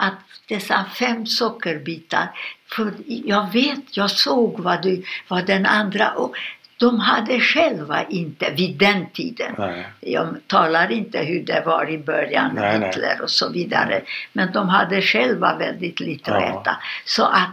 att 0.00 0.14
dessa 0.48 0.84
fem 0.94 1.26
sockerbitar, 1.26 2.28
för 2.68 2.92
jag 3.06 3.52
vet, 3.52 3.96
jag 3.96 4.10
såg 4.10 4.60
vad, 4.60 4.82
du, 4.82 5.02
vad 5.28 5.46
den 5.46 5.66
andra, 5.66 6.10
och 6.10 6.34
de 6.76 7.00
hade 7.00 7.40
själva 7.40 8.04
inte 8.04 8.50
vid 8.50 8.76
den 8.78 9.06
tiden, 9.10 9.54
Nej. 9.58 9.86
jag 10.00 10.36
talar 10.46 10.92
inte 10.92 11.18
hur 11.18 11.42
det 11.42 11.62
var 11.66 11.90
i 11.90 11.98
början, 11.98 12.50
nej. 12.54 12.72
Hitler 12.86 13.20
och 13.22 13.30
så 13.30 13.48
vidare, 13.48 14.02
men 14.32 14.52
de 14.52 14.68
hade 14.68 15.02
själva 15.02 15.56
väldigt 15.56 16.00
lite 16.00 16.34
att 16.34 16.42
Ja. 16.42 16.60
äta. 16.60 16.76
Så 17.04 17.24
att 17.24 17.50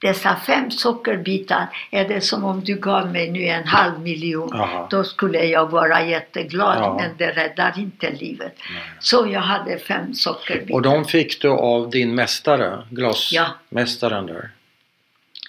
dessa 0.00 0.36
fem 0.36 0.70
sockerbitar 0.70 1.66
är 1.90 2.08
det 2.08 2.20
som 2.20 2.44
om 2.44 2.64
du 2.64 2.74
gav 2.76 3.12
mig 3.12 3.30
nu 3.30 3.44
en 3.44 3.66
halv 3.66 4.00
miljon. 4.00 4.50
Jaha. 4.52 4.86
Då 4.90 5.04
skulle 5.04 5.44
jag 5.44 5.70
vara 5.70 6.04
jätteglad 6.06 6.78
Ja. 6.78 6.96
men 7.00 7.16
det 7.16 7.30
räddar 7.30 7.74
inte 7.78 8.10
livet. 8.10 8.56
Nej. 8.74 8.82
Så 8.98 9.28
jag 9.32 9.40
hade 9.40 9.78
fem 9.78 10.14
sockerbitar. 10.14 10.74
Och 10.74 10.82
de 10.82 11.04
fick 11.04 11.42
du 11.42 11.48
av 11.48 11.90
din 11.90 12.14
mästare, 12.14 12.70
Ja. 12.70 12.84
glasmästaren 12.90 14.26
där? 14.26 14.50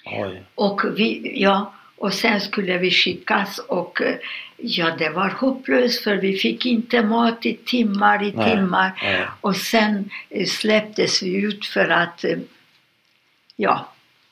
Oj. 0.04 0.42
Och, 0.54 0.80
vi, 0.96 1.32
ja, 1.42 1.72
och 1.96 2.12
sen 2.14 2.40
skulle 2.40 2.78
vi 2.78 2.90
skickas 2.90 3.58
och 3.58 4.02
eh, 4.02 4.14
ja, 4.56 4.90
det 4.98 5.10
var 5.10 5.28
hopplöst 5.28 6.04
för 6.04 6.14
vi 6.16 6.36
fick 6.38 6.66
inte 6.66 7.02
mat 7.02 7.46
i 7.46 7.54
timmar 7.54 8.22
i 8.22 8.32
Nej, 8.32 8.50
timmar. 8.50 9.00
nej. 9.02 9.26
Och 9.40 9.56
sen 9.56 10.10
eh, 10.30 10.46
släpptes 10.46 11.22
vi 11.22 11.34
ut 11.34 11.66
för 11.66 11.88
att 11.88 12.24
eh, 12.24 12.38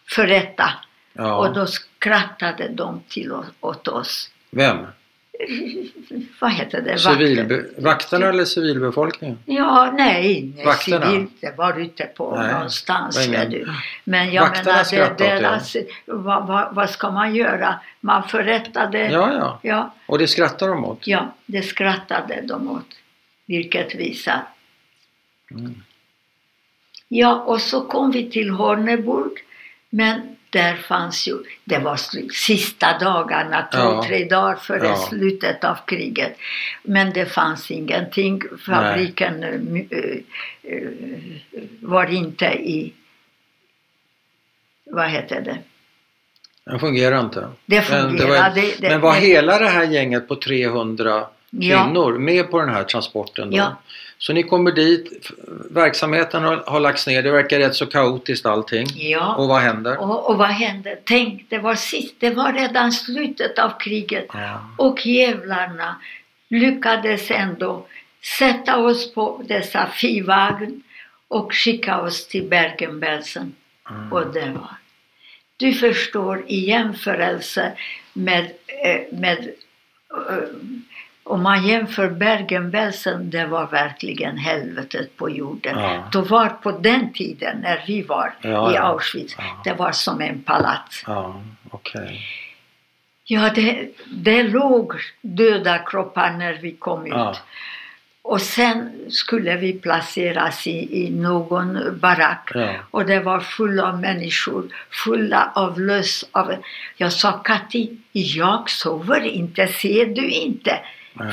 förrätta. 0.09 0.70
Ja. 1.12 1.36
Och 1.36 1.54
då 1.54 1.66
skrattade 1.66 2.68
de 2.68 3.00
till 3.09 3.32
o- 3.32 3.44
åt 3.61 3.88
oss. 3.88 4.30
Vem? 4.50 4.76
Vad 6.40 6.52
heter 6.52 6.80
det? 6.82 6.98
Civilbe... 6.98 7.64
Vakterna 7.78 8.26
eller 8.26 8.44
civilbefolkningen? 8.44 9.38
Ja, 9.44 9.90
nej, 9.96 10.52
nej 10.56 10.64
Vakterna? 10.66 11.06
civil, 11.06 11.26
det 11.40 11.54
var 11.59 11.80
ute 11.80 12.04
på 12.04 12.36
Nej, 12.36 12.52
någonstans. 12.52 13.26
ingen- 13.26 13.50
du. 13.50 13.68
Men 14.04 14.32
jag 14.32 14.42
Vakterna 14.42 14.70
menar, 14.72 14.84
skrattade 14.84 15.24
det, 15.24 15.36
er. 15.36 15.40
deras, 15.42 15.76
vad, 16.06 16.46
vad, 16.46 16.74
vad 16.74 16.90
ska 16.90 17.11
man 17.11 17.34
göra? 17.34 17.80
Man 18.00 18.28
förrättade, 18.28 18.98
Ja, 19.11 19.32
ja. 19.32 19.59
ja, 19.62 19.94
Och 20.06 20.18
det 20.18 20.28
skrattar 20.28 20.68
de 20.68 20.84
åt? 20.84 21.06
ja, 21.06 21.34
det 21.46 21.62
skrattade 21.62 22.40
de 22.44 22.70
åt. 22.70 22.94
Vilket 23.46 23.94
visar. 23.94 24.42
Mm. 25.50 25.82
Ja, 27.09 27.34
och 27.34 27.61
så 27.61 27.80
kom 27.80 28.11
vi 28.11 28.30
till 28.30 28.50
Horneburg. 28.50 29.32
Men 29.91 30.36
där 30.51 30.74
fanns 30.74 31.28
ju, 31.28 31.34
det 31.64 31.78
var 31.78 31.97
sista 32.32 32.99
dagarna, 32.99 33.68
två, 33.72 33.78
Ja. 33.78 34.05
tre 34.07 34.24
dagar 34.24 34.57
före 34.57 34.86
Ja. 34.86 34.97
slutet 34.97 35.64
av 35.64 35.78
kriget. 35.86 36.36
Men 36.82 37.12
det 37.12 37.26
fanns 37.26 37.70
ingenting. 37.70 38.43
Fabriken 38.66 39.43
eh, 39.43 39.61
my- 39.61 39.89
eh, 39.91 40.18
eh, 40.72 40.89
var 41.80 42.07
inte 42.11 42.45
i, 42.47 42.93
vad 44.84 45.11
heter 45.11 45.41
det? 45.41 45.59
Den 46.64 46.80
fungerar 46.80 47.20
inte. 47.20 47.49
Det 47.66 47.91
Men, 47.91 48.16
det 48.16 48.24
var, 48.26 48.51
fungerade. 48.51 48.72
men 48.80 49.01
var 49.01 49.14
hela 49.14 49.59
det 49.59 49.68
här 49.68 49.84
gänget 49.84 50.28
på 50.28 50.36
300 50.36 51.26
Ja. 51.51 51.84
kvinnor 51.84 52.18
med 52.18 52.51
på 52.51 52.61
den 52.61 52.68
här 52.68 52.84
transporten? 52.84 53.51
Då? 53.51 53.57
Ja. 53.57 53.76
Så 54.18 54.32
ni 54.32 54.42
kommer 54.42 54.72
dit, 54.72 55.30
verksamheten 55.70 56.42
har, 56.42 56.57
har 56.57 56.80
lagts 56.80 57.07
ner, 57.07 57.22
det 57.22 57.30
verkar 57.30 57.59
rätt 57.59 57.74
så 57.74 57.86
kaotiskt 57.86 58.46
allting. 58.46 58.86
Ja. 58.94 59.34
Och 59.34 59.49
vad 59.49 59.61
händer? 59.61 59.99
Och, 59.99 60.30
och 60.30 60.38
vad 60.38 60.49
hände? 60.49 60.99
Tänk, 61.05 61.46
det 61.49 61.59
var 61.59 61.74
sist, 61.74 62.14
det 62.18 62.30
var 62.30 62.53
redan 62.53 62.92
slutet 62.92 63.59
av 63.59 63.78
kriget. 63.78 64.26
Ja. 64.32 64.68
Och 64.76 65.07
jävlarna 65.07 65.96
lyckades 66.49 67.30
ändå 67.30 67.86
sätta 68.38 68.76
oss 68.76 69.14
på 69.14 69.42
dessa 69.49 69.86
fivagn 69.86 70.82
och 71.28 71.55
skicka 71.55 72.01
oss 72.01 72.28
till 72.28 72.44
Bergen-Belsen. 72.44 73.55
Mm. 73.90 74.12
Och 74.12 74.26
det 74.26 74.51
var. 74.51 74.76
Du 75.57 75.72
förstår 75.72 76.44
i 76.46 76.68
jämförelse 76.68 77.72
med, 78.12 78.44
eh, 78.84 79.01
med 79.18 79.38
eh, 80.28 80.49
om 81.31 81.43
man 81.43 81.66
jämför 81.66 82.09
Bergen-Belsen, 82.11 83.31
det 83.31 83.47
var 83.47 83.66
verkligen 83.66 84.37
helvetet 84.39 85.16
på 85.16 85.31
jorden. 85.31 85.79
Ja. 85.79 86.03
Då 86.12 86.20
var 86.20 86.49
på 86.49 86.70
den 86.70 87.12
tiden 87.12 87.59
när 87.62 87.85
vi 87.87 88.03
var 88.03 88.35
Ja, 88.41 88.72
i. 88.74 88.76
Auschwitz, 88.76 89.35
Ja. 89.39 89.45
det 89.64 89.72
var 89.72 89.93
som 89.93 90.20
en 90.20 90.43
palats. 90.43 91.05
Ja, 91.07 91.41
okej. 91.70 92.20
Ja, 93.24 93.51
det, 93.55 93.89
det 94.07 94.43
låg 94.43 94.93
döda 95.20 95.79
kroppar 95.79 96.31
när 96.31 96.53
vi 96.53 96.72
kom 96.72 97.07
ut. 97.07 97.43
Och 98.22 98.41
sen 98.41 98.91
skulle 99.11 99.57
vi 99.57 99.72
placeras 99.72 100.66
i, 100.66 101.07
i 101.07 101.11
någon 101.11 101.99
barack. 102.01 102.51
Ja. 102.55 102.74
Och 102.91 103.07
det 103.07 103.20
var 103.20 103.41
fulla 103.41 103.89
av 103.89 104.01
människor, 104.01 104.64
fulla 105.05 105.53
av 105.55 105.81
löss. 105.81 106.24
Av... 106.33 106.55
Jag 106.97 107.12
sa 107.12 107.33
Kati, 107.33 107.97
jag 108.12 108.70
sover 108.70 109.20
inte, 109.24 109.66
ser 109.66 110.07
du 110.07 110.29
inte? 110.31 110.79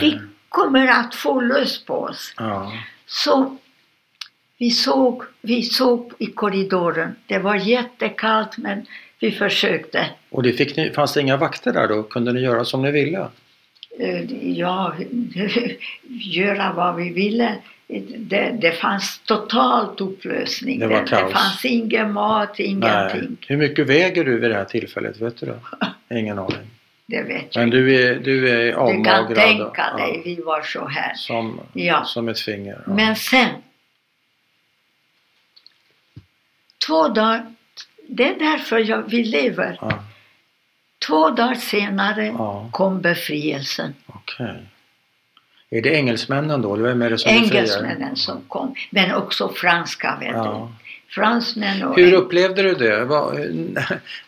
Vi 0.02 0.20
kommer 0.50 0.88
att 0.88 1.16
få 1.16 1.42
löss 1.42 1.86
på 1.86 1.94
oss. 1.94 2.34
Ja. 2.38 2.72
Så 3.06 3.58
vi 4.58 4.72
såg, 4.72 5.24
vi 5.42 5.64
såg 5.64 6.14
i 6.20 6.26
korridoren. 6.26 7.16
Det 7.28 7.40
var 7.40 7.56
jättekallt 7.56 8.58
men 8.58 8.86
vi 9.20 9.32
försökte. 9.32 10.10
Och 10.30 10.44
det 10.44 10.54
fick 10.54 10.78
ni, 10.78 10.90
fanns 10.90 11.14
det 11.14 11.22
inga 11.22 11.38
vakter 11.38 11.74
där 11.74 11.88
då? 11.88 12.04
Kunde 12.04 12.34
ni 12.34 12.40
göra 12.40 12.66
som 12.66 12.82
ni 12.82 12.92
ville? 12.92 13.28
Eh, 14.00 14.50
ja, 14.52 14.94
göra 16.10 16.74
vad 16.74 16.96
vi 16.96 17.10
ville. 17.10 17.56
Det, 18.18 18.58
det 18.62 18.72
fanns 18.72 19.22
totalt 19.26 20.02
upplösning. 20.02 20.80
Det 20.80 20.88
var 20.88 21.02
det, 21.02 21.08
kaos. 21.08 21.34
fanns 21.34 21.66
ingen 21.66 22.14
mat, 22.14 22.60
ingenting. 22.60 23.22
Nej. 23.22 23.38
Hur 23.48 23.58
mycket 23.58 23.88
väger 23.88 24.26
du 24.26 24.40
vid 24.40 24.52
det 24.52 24.56
här 24.56 24.66
tillfället? 24.66 25.22
Vet 25.22 25.38
du 25.38 25.46
det? 25.46 25.60
Ingen 26.20 26.40
aning. 26.40 26.75
Det 27.08 27.22
vet 27.24 27.56
jag 27.56 27.62
Men 27.62 27.70
du 27.70 27.96
är, 28.04 28.16
du 28.20 28.50
är 28.50 28.66
Du 28.66 28.74
avmagrad. 28.74 29.28
kan 29.28 29.36
tänka 29.36 29.86
ja, 29.98 30.06
dig, 30.06 30.22
vi 30.26 30.36
var 30.42 30.62
så 30.62 30.88
här. 30.88 31.14
Som, 31.16 31.60
Ja. 31.74 32.04
som 32.06 32.28
ett 32.30 32.40
finger. 32.40 32.84
Ja. 32.88 32.94
Men 32.94 33.16
sen, 33.16 33.50
två 36.88 37.08
dagar, 37.08 37.54
det 38.10 38.24
är 38.30 38.40
därför 38.40 38.78
jag, 38.80 39.04
vi 39.10 39.24
lever. 39.24 39.78
Ja, 39.82 40.04
Två 41.08 41.30
dagar 41.30 41.56
senare 41.56 42.26
ja, 42.26 42.70
kom 42.72 43.02
befrielsen. 43.02 43.94
okej. 44.08 44.56
Är 45.70 45.82
det 45.82 45.90
engelsmännen 45.96 46.62
då? 46.62 46.76
Vem 46.76 47.02
är 47.02 47.10
det 47.10 47.18
som 47.18 47.32
befriar? 47.34 47.54
Engelsmännen 47.56 48.16
som 48.16 48.42
kom, 48.48 48.76
men 48.90 49.16
också 49.16 49.50
franska 49.50 50.18
vet 50.20 50.30
Ja. 50.32 50.70
du. 50.84 50.85
Fransmän 51.16 51.84
och 51.84 51.96
Hur 51.96 52.14
upplevde 52.14 52.62
du 52.62 52.74
det? 52.74 53.06
Vad, 53.06 53.40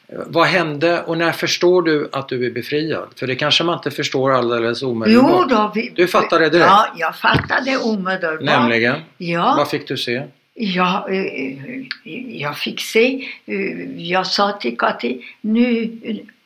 vad 0.27 0.47
hände 0.47 1.01
och 1.01 1.17
när 1.17 1.31
förstår 1.31 1.81
du 1.81 2.09
att 2.11 2.29
du 2.29 2.45
är 2.45 2.51
befriad? 2.51 3.07
För 3.15 3.27
det 3.27 3.35
kanske 3.35 3.63
man 3.63 3.77
inte 3.77 3.91
förstår 3.91 4.31
alldeles 4.33 4.81
Jo 4.81 4.89
omedelbart. 4.89 5.49
då, 5.49 5.71
vi, 5.75 5.91
Du 5.95 6.07
fattade 6.07 6.49
direkt? 6.49 6.67
Ja, 6.69 6.88
jag 6.97 7.15
fattade 7.15 7.77
omedelbart. 7.77 8.41
Nämligen? 8.45 8.95
Ja, 9.17 9.53
Vad 9.57 9.69
fick 9.69 9.88
du 9.88 9.97
se? 9.97 10.23
ja, 10.53 11.07
eh, 11.09 11.83
jag 12.41 12.57
fick 12.57 12.81
se, 12.81 13.27
eh, 13.45 14.01
jag 14.01 14.27
sa 14.27 14.51
till 14.51 14.77
Kati, 14.77 15.21
nu 15.41 15.91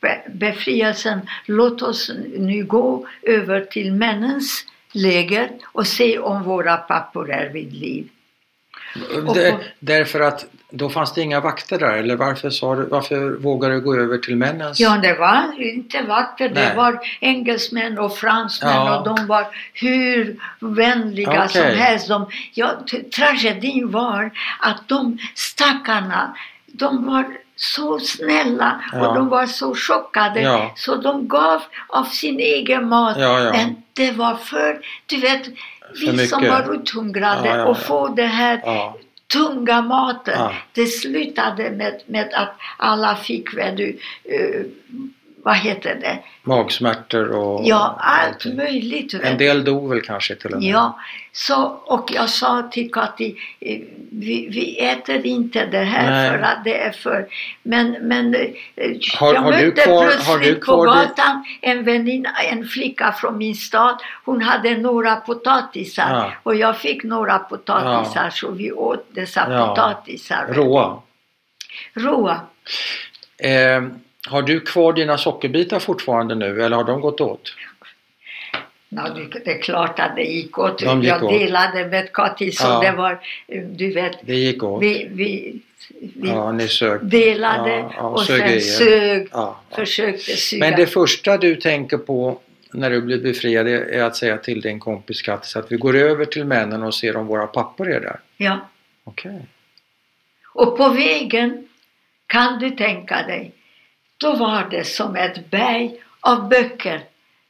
be- 0.00 0.22
befrielsen, 0.32 1.20
låt 1.46 1.82
oss 1.82 2.10
nu 2.36 2.64
gå 2.64 3.06
över 3.22 3.60
till 3.60 3.92
männens 3.92 4.64
läger 4.92 5.50
och 5.72 5.86
se 5.86 6.18
om 6.18 6.42
våra 6.42 6.76
pappor 6.76 7.30
är 7.30 7.48
vid 7.48 7.72
liv. 7.72 8.08
Det, 9.34 9.58
därför 9.78 10.20
att 10.20 10.44
då 10.70 10.88
fanns 10.90 11.14
det 11.14 11.20
inga 11.20 11.40
vakter 11.40 11.78
där 11.78 11.92
eller 11.96 12.16
varför, 12.16 12.50
sa 12.50 12.74
du, 12.74 12.82
varför 12.84 13.30
vågade 13.30 13.74
du 13.74 13.80
gå 13.80 13.96
över 13.96 14.18
till 14.18 14.36
männens? 14.36 14.80
Ja, 14.80 14.98
det 15.02 15.14
var 15.14 15.62
inte 15.62 16.02
vackert. 16.02 16.52
Nej. 16.54 16.68
Det 16.68 16.74
var 16.76 16.98
engelsmän 17.20 17.98
och 17.98 18.16
fransmän 18.16 18.72
Ja. 18.74 18.98
och 18.98 19.04
de 19.16 19.26
var 19.26 19.46
hur 19.74 20.36
vänliga 20.60 21.48
som 21.48 21.60
Okej. 21.60 21.76
helst. 21.76 22.08
De, 22.08 22.26
ja, 22.54 22.70
tragedin 23.16 23.90
var 23.90 24.30
att 24.60 24.88
de 24.88 25.18
stackarna, 25.34 26.34
de 26.66 27.06
var 27.06 27.24
så 27.56 27.98
snälla 27.98 28.80
Ja. 28.92 29.08
och 29.08 29.14
de 29.14 29.28
var 29.28 29.46
så 29.46 29.74
chockade 29.74 30.40
Ja. 30.40 30.72
så 30.76 30.96
de 30.96 31.28
gav 31.28 31.62
av 31.88 32.04
sin 32.04 32.40
egen 32.40 32.88
mat. 32.88 33.16
Men 33.52 33.82
det 33.92 34.10
var 34.12 34.34
för, 34.34 34.80
du 35.06 35.20
vet, 35.20 35.42
vi 36.00 36.12
mycket. 36.12 36.28
som 36.28 36.48
var 36.48 36.74
uthungrade 36.74 37.48
Ja, 37.48 37.56
ja, 37.56 37.64
och 37.64 37.76
ja. 37.76 37.80
få 37.80 38.08
det 38.08 38.26
här 38.26 38.62
tunga 39.32 39.82
maten. 39.82 40.50
Det 40.72 40.86
slutade 40.86 41.70
med, 41.70 42.02
med 42.06 42.34
att 42.34 42.54
alla 42.76 43.16
fick 43.16 43.54
du, 43.76 43.98
eh, 44.24 44.66
vad 45.44 45.56
heter 45.56 45.94
det? 45.94 46.18
Magsmärtor 46.42 47.28
och 47.28 47.60
Ja, 47.64 47.96
allt 48.00 48.32
allting. 48.34 48.56
möjligt. 48.56 49.14
En 49.14 49.38
del 49.38 49.64
dog 49.64 49.88
väl 49.90 50.00
kanske 50.02 50.34
till 50.34 50.52
och 50.54 50.62
med? 50.62 50.70
Ja, 50.70 50.98
så, 51.32 51.62
och 51.84 52.10
jag 52.14 52.28
sa 52.28 52.62
till 52.72 52.92
Kati, 52.92 53.36
eh, 53.60 53.78
vi, 54.10 54.48
vi 54.50 54.78
äter 54.86 55.26
inte 55.26 55.66
det 55.66 55.78
här 55.84 56.10
Nej. 56.10 56.30
för 56.30 56.38
att 56.38 56.64
det 56.64 56.80
är 56.80 56.90
för... 56.92 57.26
Men, 57.62 57.92
men 57.92 58.34
eh, 58.34 58.40
Har- 59.18 59.34
jag 59.34 59.40
har 59.40 59.50
mötte 59.50 59.82
kvar- 59.82 60.06
plötsligt 60.06 60.60
på 60.60 60.64
kvar 60.64 60.86
det- 60.86 60.92
gatan 60.92 61.44
en 61.60 61.84
väninna, 61.84 62.30
en 62.50 62.64
flicka 62.64 63.12
från 63.12 63.38
min 63.38 63.54
stad. 63.54 63.98
Hon 64.24 64.42
hade 64.42 64.76
några 64.76 65.16
potatisar 65.16 66.10
Ja. 66.10 66.32
och 66.42 66.54
jag 66.54 66.78
fick 66.78 67.04
några 67.04 67.38
potatisar 67.38 68.30
så 68.30 68.50
vi 68.50 68.72
åt 68.72 69.06
dessa 69.14 69.46
Ja. 69.50 69.66
potatisar. 69.68 70.46
Råa? 70.52 71.02
Råa. 71.94 72.40
Eh, 73.38 73.82
har 74.28 74.42
du 74.42 74.60
kvar 74.60 74.92
dina 74.92 75.18
sockerbitar 75.18 75.78
fortfarande 75.78 76.34
nu 76.34 76.62
eller 76.62 76.76
har 76.76 76.84
de 76.84 77.00
gått 77.00 77.20
åt? 77.20 77.54
Ja, 78.88 79.08
det, 79.44 79.50
är 79.50 79.62
klart 79.62 79.98
att 79.98 80.16
det 80.16 80.22
gick 80.22 80.58
åt. 80.58 80.78
De 80.78 81.02
gick 81.02 81.10
jag 81.10 81.22
åt. 81.24 81.32
delade 81.38 81.86
med 81.86 82.12
Kati 82.12 82.52
så 82.52 82.66
Ja. 82.66 82.80
det 82.80 82.92
var, 82.96 83.20
du 83.76 83.92
vet, 83.92 84.12
Det 84.22 84.34
gick 84.34 84.62
åt? 84.62 84.82
vi, 84.82 85.08
vi, 85.12 85.60
vi 86.14 86.28
ja, 86.28 86.52
ni 86.52 86.68
sög. 86.68 87.00
delade 87.04 87.70
Ja, 87.96 88.08
och 88.08 88.20
sög 88.22 88.62
sen 88.62 88.86
sög, 88.86 89.28
försökte 89.76 90.36
suga. 90.36 90.60
Men 90.70 90.76
det 90.80 90.86
första 90.86 91.36
du 91.38 91.56
tänker 91.56 91.98
på 91.98 92.38
när 92.72 92.90
du 92.90 93.00
blir 93.02 93.18
befriad 93.20 93.68
är 93.68 94.02
att 94.02 94.16
säga 94.16 94.36
till 94.38 94.60
din 94.60 94.80
kompis 94.80 95.22
Kattis 95.22 95.56
att 95.56 95.72
vi 95.72 95.76
går 95.76 95.96
över 95.96 96.24
till 96.24 96.44
männen 96.44 96.82
och 96.82 96.94
ser 96.94 97.16
om 97.16 97.26
våra 97.26 97.46
pappor 97.46 97.90
är 97.92 98.00
där. 98.00 98.20
ja. 98.36 98.68
Okej. 99.04 99.46
Och 100.54 100.76
på 100.76 100.88
vägen 100.88 101.68
kan 102.26 102.58
du 102.58 102.70
tänka 102.70 103.22
dig, 103.22 103.52
då 104.22 104.34
var 104.34 104.66
det 104.70 104.84
som 104.84 105.16
ett 105.16 105.50
berg 105.50 105.90
av 106.20 106.48
böcker. 106.48 107.00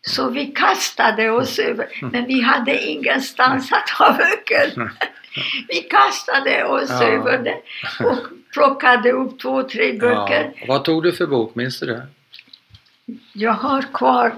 Så 0.06 0.28
vi 0.30 0.46
kastade 0.46 1.30
oss 1.30 1.58
över, 1.58 1.86
men 2.12 2.26
vi 2.26 2.40
hade 2.42 2.86
ingenstans 2.86 3.72
att 3.72 3.90
ha 3.90 4.12
böcker. 4.12 4.92
Vi 5.68 5.74
kastade 5.82 6.64
oss 6.64 6.90
Ja. 6.90 7.02
över 7.04 7.38
det 7.38 7.56
och 8.06 8.18
plockade 8.52 9.12
upp 9.12 9.40
två, 9.40 9.62
tre 9.62 9.92
böcker. 9.92 10.52
Ja. 10.56 10.64
Vad 10.68 10.84
tog 10.84 11.02
du 11.02 11.12
för 11.12 11.26
bok? 11.26 11.54
Minns 11.54 11.80
du 11.80 11.86
det? 11.86 12.06
Jag 13.32 13.52
har 13.52 13.82
kvar, 13.94 14.32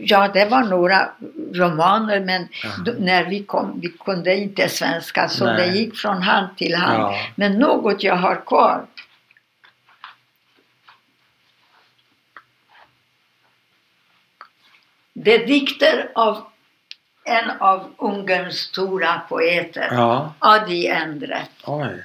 ja 0.00 0.28
det 0.28 0.44
var 0.44 0.62
några 0.62 1.08
romaner 1.54 2.20
men 2.20 2.48
då, 2.84 2.92
när 2.98 3.24
vi 3.24 3.42
kom, 3.42 3.80
vi 3.80 3.88
kunde 3.88 4.36
inte 4.36 4.68
svenska 4.68 5.28
så 5.28 5.44
Nej. 5.44 5.56
det 5.56 5.78
gick 5.78 5.96
från 5.96 6.22
hand 6.22 6.56
till 6.56 6.74
hand. 6.74 7.02
Ja. 7.02 7.14
Men 7.36 7.52
något 7.58 8.02
jag 8.02 8.16
har 8.16 8.44
kvar. 8.46 8.86
Det 15.28 15.34
är 15.34 15.46
dikter 15.46 16.10
av 16.14 16.46
en 17.24 17.50
av 17.60 17.94
Ungerns 17.98 18.56
stora 18.56 19.20
poeter, 19.28 19.88
Ja. 19.90 20.34
Adi 20.38 20.86
Endre. 20.86 21.42
Oj. 21.64 22.02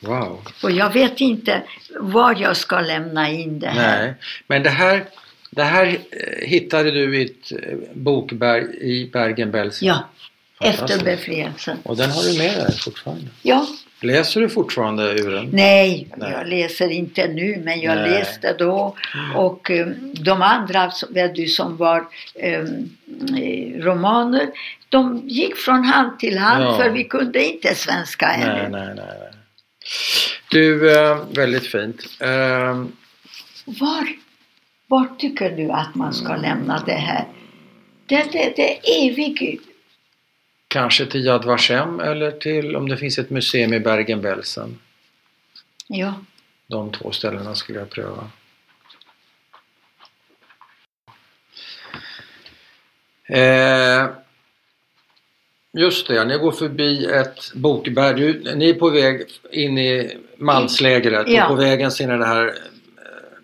Wow. 0.00 0.46
Och 0.62 0.70
jag 0.70 0.92
vet 0.92 1.20
inte 1.20 1.62
var 2.00 2.36
jag 2.40 2.56
ska 2.56 2.80
lämna 2.80 3.30
in 3.30 3.58
det 3.58 3.68
här. 3.68 4.02
Nej. 4.04 4.14
Men 4.46 4.62
det 4.62 4.70
här, 4.70 5.04
det 5.50 5.62
här 5.62 5.86
eh, 5.86 6.48
hittade 6.48 6.90
du 6.90 7.18
i 7.18 7.24
ett 7.24 7.52
eh, 7.52 7.78
bokberg 7.94 8.64
i 8.80 9.10
Bergen-Belsen. 9.12 9.88
Ja, 9.88 10.08
efter 10.60 11.04
befrielsen. 11.04 11.78
Och 11.82 11.96
den 11.96 12.10
har 12.10 12.22
du 12.22 12.38
med 12.38 12.56
dig 12.56 12.78
fortfarande. 12.78 13.26
Ja, 13.42 13.66
Läser 14.00 14.40
du 14.40 14.48
fortfarande 14.48 15.02
ur 15.20 15.30
den? 15.30 15.48
nej, 15.52 16.08
Nej. 16.16 16.32
jag 16.32 16.46
läser 16.48 16.88
inte 16.88 17.28
nu 17.28 17.62
men 17.64 17.80
jag 17.80 17.96
Nej. 17.96 18.10
läste 18.10 18.52
då. 18.58 18.96
Och 19.34 19.70
eh, 19.70 19.86
de 20.24 20.42
andra 20.42 20.90
som- 20.90 21.76
var 21.76 22.04
eh, 22.34 22.60
eh, 22.60 23.80
romaner, 23.80 24.46
de 24.88 25.22
gick 25.28 25.56
från 25.56 25.84
hand 25.84 26.18
till 26.18 26.38
hand 26.38 26.64
Ja. 26.64 26.76
för 26.76 26.90
vi 26.90 27.04
kunde 27.04 27.44
inte 27.44 27.74
svenska 27.74 28.26
ännu. 28.26 28.68
nej, 28.68 28.70
nej. 28.70 28.94
nej. 28.96 29.30
Du, 30.50 30.96
eh, 30.98 31.18
väldigt 31.34 31.66
fint. 31.66 32.02
Eh, 32.20 32.84
Var, 33.64 34.06
var 34.86 35.06
tycker 35.18 35.50
du 35.50 35.70
att 35.70 35.94
man 35.94 36.12
ska 36.14 36.36
lämna 36.36 36.82
det 36.86 36.92
här? 36.92 37.24
Det, 38.06 38.32
det, 38.32 38.52
det 38.56 38.72
är 38.78 39.10
evigt. 39.10 39.62
Kanske 40.68 41.06
till 41.06 41.24
Yad 41.26 41.44
Vashem 41.44 42.00
eller 42.00 42.30
till 42.30 42.76
om 42.76 42.88
det 42.88 42.96
finns 42.96 43.18
ett 43.18 43.30
museum 43.30 43.72
i 43.72 43.80
Bergen-Belsen. 43.80 44.78
Ja. 45.86 46.14
De 46.66 46.92
två 46.92 47.10
ställena 47.12 47.54
skulle 47.54 47.78
jag 47.78 47.90
pröva. 47.90 48.30
Eh, 53.28 54.08
just 55.72 56.08
det, 56.08 56.24
ni 56.24 56.38
går 56.38 56.52
förbi 56.52 57.06
ett 57.06 57.52
bokberg. 57.54 58.54
Ni 58.56 58.70
är 58.70 58.74
på 58.74 58.90
väg 58.90 59.22
in 59.52 59.78
i 59.78 60.16
manslägret 60.36 61.28
Ja. 61.28 61.42
och 61.44 61.48
på 61.48 61.54
vägen 61.62 61.90
ser 61.90 62.06
ni 62.06 62.18
det 62.18 62.26
här 62.26 62.46
eh, 62.46 62.52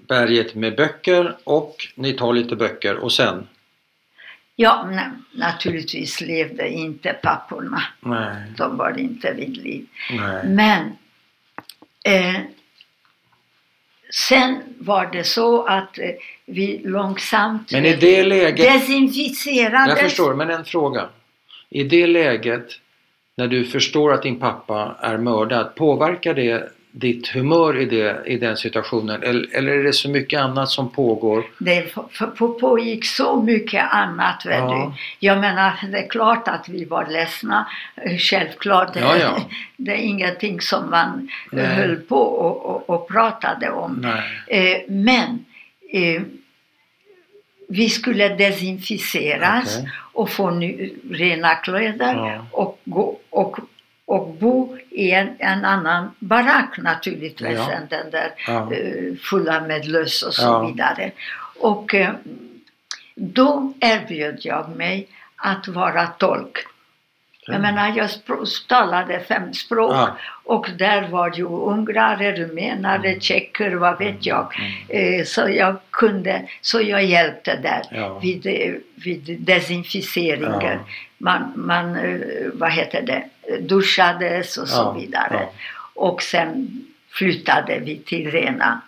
berget 0.08 0.54
med 0.54 0.76
böcker 0.76 1.36
och 1.44 1.76
ni 1.94 2.12
tar 2.12 2.32
lite 2.32 2.56
böcker 2.56 2.96
och 2.96 3.12
sen? 3.12 3.48
Ja, 4.56 4.88
na, 4.90 5.10
naturligtvis 5.32 6.20
levde 6.20 6.68
inte 6.68 7.12
papporna. 7.12 7.82
Nej, 8.00 8.36
De 8.56 8.76
var 8.76 8.98
inte 8.98 9.32
vid 9.32 9.56
liv. 9.56 9.86
nej. 10.10 10.46
Men 10.46 10.84
eh, 12.04 12.40
sen 14.10 14.58
var 14.78 15.06
det 15.12 15.24
så 15.24 15.62
att 15.64 15.98
eh, 15.98 16.10
vi 16.46 16.82
långsamt 16.84 17.72
Men 17.72 17.84
i 17.86 17.96
det 17.96 18.24
läget 18.24 18.72
desinficerades. 18.72 19.88
Jag 19.88 19.98
förstår, 19.98 20.34
men 20.34 20.50
en 20.50 20.64
fråga. 20.64 21.08
I 21.68 21.84
det 21.84 22.06
läget 22.06 22.68
när 23.36 23.48
du 23.48 23.64
förstår 23.64 24.12
att 24.12 24.22
din 24.22 24.40
pappa 24.40 24.96
är 25.00 25.16
mördad, 25.16 25.74
påverkar 25.74 26.34
det 26.34 26.72
ditt 26.94 27.28
humör 27.28 27.78
i, 27.80 27.84
det, 27.84 28.22
i 28.26 28.36
den 28.36 28.56
situationen? 28.56 29.22
Eller, 29.22 29.56
eller 29.56 29.72
är 29.72 29.82
det 29.84 29.92
så 29.92 30.08
mycket 30.10 30.40
annat 30.40 30.68
som 30.70 30.90
pågår? 30.90 31.44
Det 31.58 31.94
pågick 32.60 33.04
så 33.06 33.42
mycket 33.42 33.84
annat. 33.90 34.46
Vet 34.46 34.58
Ja. 34.58 34.92
du. 35.18 35.26
Jag 35.26 35.38
menar, 35.40 35.72
det 35.92 35.98
är 35.98 36.08
klart 36.08 36.48
att 36.48 36.68
vi 36.68 36.84
var 36.84 37.06
ledsna. 37.10 37.66
Självklart. 38.18 38.94
Det, 38.94 39.00
Ja, 39.00 39.16
ja. 39.16 39.40
det 39.76 39.90
är 39.92 39.96
ingenting 39.96 40.60
som 40.60 40.90
man 40.90 41.28
eh, 41.52 41.58
Nej. 41.58 41.66
höll 41.66 41.96
på 41.96 42.16
och, 42.22 42.66
och, 42.66 42.90
och 42.90 43.08
pratade 43.08 43.70
om. 43.70 44.04
Eh, 44.46 44.76
men 44.88 45.44
eh, 45.92 46.22
vi 47.68 47.88
skulle 47.88 48.28
desinficeras 48.28 49.76
Okej. 49.78 49.90
och 50.12 50.30
få 50.30 50.50
ny, 50.50 50.90
rena 51.10 51.54
kläder 51.54 52.40
och, 52.50 52.80
gå, 52.84 53.18
och, 53.30 53.58
och 54.04 54.28
bo 54.40 54.76
i 54.94 55.10
en, 55.10 55.28
en 55.38 55.64
annan 55.64 56.10
barack 56.18 56.78
naturligtvis 56.78 57.58
Ja. 57.58 57.70
än 57.72 57.86
den 57.90 58.10
där 58.10 58.30
Ja. 58.46 58.72
eh, 58.72 59.14
fulla 59.30 59.60
med 59.60 59.86
löss 59.88 60.22
och 60.22 60.34
så 60.34 60.42
Ja. 60.42 60.66
vidare. 60.66 61.10
Och 61.60 61.94
eh, 61.94 62.10
då 63.14 63.72
erbjöd 63.80 64.38
jag 64.40 64.76
mig 64.76 65.08
att 65.36 65.68
vara 65.68 66.06
tolk. 66.06 66.58
Jag 67.46 67.60
menar, 67.60 67.92
jag 67.96 68.10
talade 68.68 69.20
fem 69.20 69.52
språk 69.54 69.92
Ja. 69.94 70.16
och 70.44 70.66
där 70.78 71.08
var 71.08 71.32
ju 71.36 71.44
ungrare, 71.44 72.32
rumenare, 72.32 73.20
tjecker, 73.20 73.70
vad 73.74 73.98
vet 73.98 74.26
jag. 74.26 74.52
Eh, 74.88 75.24
så 75.24 75.48
jag 75.48 75.76
kunde, 75.90 76.42
så 76.60 76.80
jag 76.80 77.04
hjälpte 77.04 77.56
där 77.62 77.82
Ja. 77.90 78.18
vid, 78.18 78.44
vid 78.94 79.36
desinficeringen. 79.40 80.60
Ja. 80.62 80.78
Man, 81.22 81.52
man, 81.56 81.96
eh, 81.96 82.48
vad 82.54 82.72
heter 82.72 83.02
det, 83.02 83.28
duschades 83.60 84.56
och 84.58 84.68
så 84.68 84.76
Ja, 84.76 84.92
vidare. 84.92 85.38
ja. 85.40 85.52
Och 85.94 86.22
sen 86.22 86.84
flyttade 87.08 87.78
vi 87.78 87.98
till 87.98 88.30
Rena, 88.30 88.80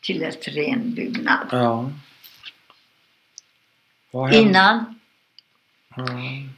till 0.00 0.22
ett 0.22 0.48
ren 0.48 0.94
byggnad. 0.94 1.46
Ja. 1.50 1.90
Innan 4.32 4.94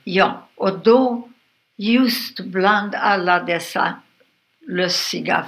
Ja. 0.05 0.49
Och 0.55 0.79
då 0.79 1.29
just 1.77 2.41
bland 2.41 2.95
alla 2.95 3.43
dessa 3.43 3.95
lössiga 4.69 5.47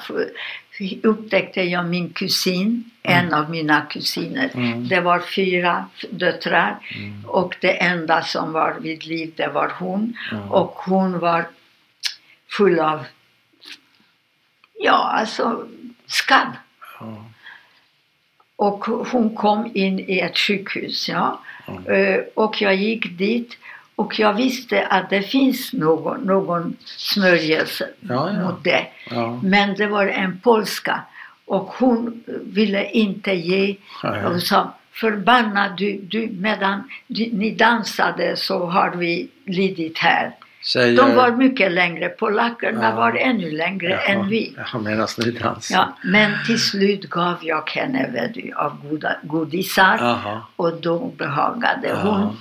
upptäckte 1.02 1.62
jag 1.62 1.86
min 1.86 2.08
kusin, 2.12 2.90
en 3.02 3.34
av 3.34 3.50
mina 3.50 3.80
kusiner. 3.86 4.50
Mm. 4.54 4.88
Det 4.88 5.00
var 5.00 5.20
fyra 5.20 5.86
döttrar 6.10 6.78
Mm. 6.96 7.24
och 7.26 7.56
det 7.60 7.82
enda 7.82 8.22
som 8.22 8.52
var 8.52 8.76
vid 8.80 9.06
liv 9.06 9.32
det 9.36 9.48
var 9.48 9.72
hon. 9.78 10.16
Mm. 10.32 10.52
Och 10.52 10.70
hon 10.74 11.18
var 11.18 11.48
full 12.56 12.78
av, 12.80 13.06
ja 14.80 15.10
alltså 15.18 15.66
skabb. 16.06 16.48
Och 18.56 18.84
hon 18.84 19.34
kom 19.36 19.70
in 19.74 19.98
i 20.00 20.18
ett 20.20 20.38
sjukhus. 20.38 21.08
Ja. 21.08 21.40
Mm. 21.68 21.86
Eh, 21.86 22.20
Och 22.34 22.62
jag 22.62 22.74
gick 22.74 23.18
dit 23.18 23.58
och 23.96 24.18
jag 24.18 24.32
visste 24.34 24.86
att 24.86 25.10
det 25.10 25.22
finns 25.22 25.72
någon, 25.72 26.20
någon 26.20 26.76
smörjelse 26.84 27.88
Ja, 28.00 28.30
ja. 28.32 28.42
mot 28.44 28.64
det. 28.64 28.86
Ja. 29.10 29.40
Men 29.42 29.74
det 29.74 29.86
var 29.86 30.06
en 30.06 30.40
polska. 30.40 31.00
Och 31.46 31.66
hon 31.78 32.22
ville 32.42 32.90
inte 32.90 33.32
ge. 33.32 33.76
Ja, 34.02 34.16
ja. 34.16 34.28
Och 34.28 34.42
sa 34.42 34.72
förbannad 34.92 35.76
du, 35.76 36.00
du 36.02 36.28
medan 36.40 36.88
du, 37.06 37.28
ni 37.32 37.50
dansade 37.50 38.36
så 38.36 38.66
har 38.66 38.90
vi 38.96 39.28
lidit 39.46 39.98
här. 39.98 40.30
Säger... 40.64 40.96
De 40.96 41.14
var 41.14 41.30
mycket 41.30 41.72
längre, 41.72 42.08
polackerna 42.08 42.82
Ja. 42.82 42.96
var 42.96 43.12
ännu 43.14 43.50
längre 43.50 43.96
än 43.96 44.28
vi. 44.28 44.54
Jaha, 44.56 44.78
medan 44.82 45.08
ni 45.18 45.30
dansar? 45.30 45.76
Ja, 45.76 45.96
men 46.04 46.32
till 46.46 46.60
slut 46.60 47.10
gav 47.10 47.34
jag 47.42 47.70
henne 47.70 48.30
du, 48.34 48.52
av 48.52 48.88
goda, 48.90 49.16
godisar 49.22 49.98
Jaha. 50.00 50.40
och 50.56 50.80
då 50.80 50.98
behagade 51.18 51.88
Ja. 51.88 51.96
hon 52.02 52.36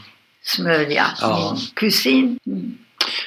smörja 0.46 1.06
Ja. 1.22 1.52
min 1.54 1.62
kusin. 1.74 2.39
Mm. 2.46 2.78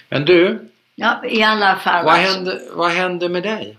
Men 0.08 0.24
du, 0.24 0.68
Ja, 0.94 1.24
i 1.26 1.42
alla 1.42 1.76
fall. 1.76 2.04
vad 2.04 2.14
alltså. 2.14 2.32
händer, 2.34 2.60
vad 2.72 2.90
händer 2.90 3.28
med 3.28 3.42
dig? 3.42 3.76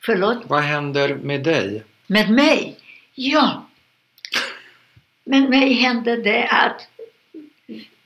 Förlåt? 0.00 0.38
Vad 0.46 0.62
händer 0.62 1.14
med 1.14 1.42
dig? 1.44 1.82
Med 2.06 2.30
mig? 2.30 2.76
Ja. 3.14 3.66
Med 5.24 5.50
mig 5.50 5.72
hände 5.72 6.16
det 6.16 6.48
att, 6.48 6.88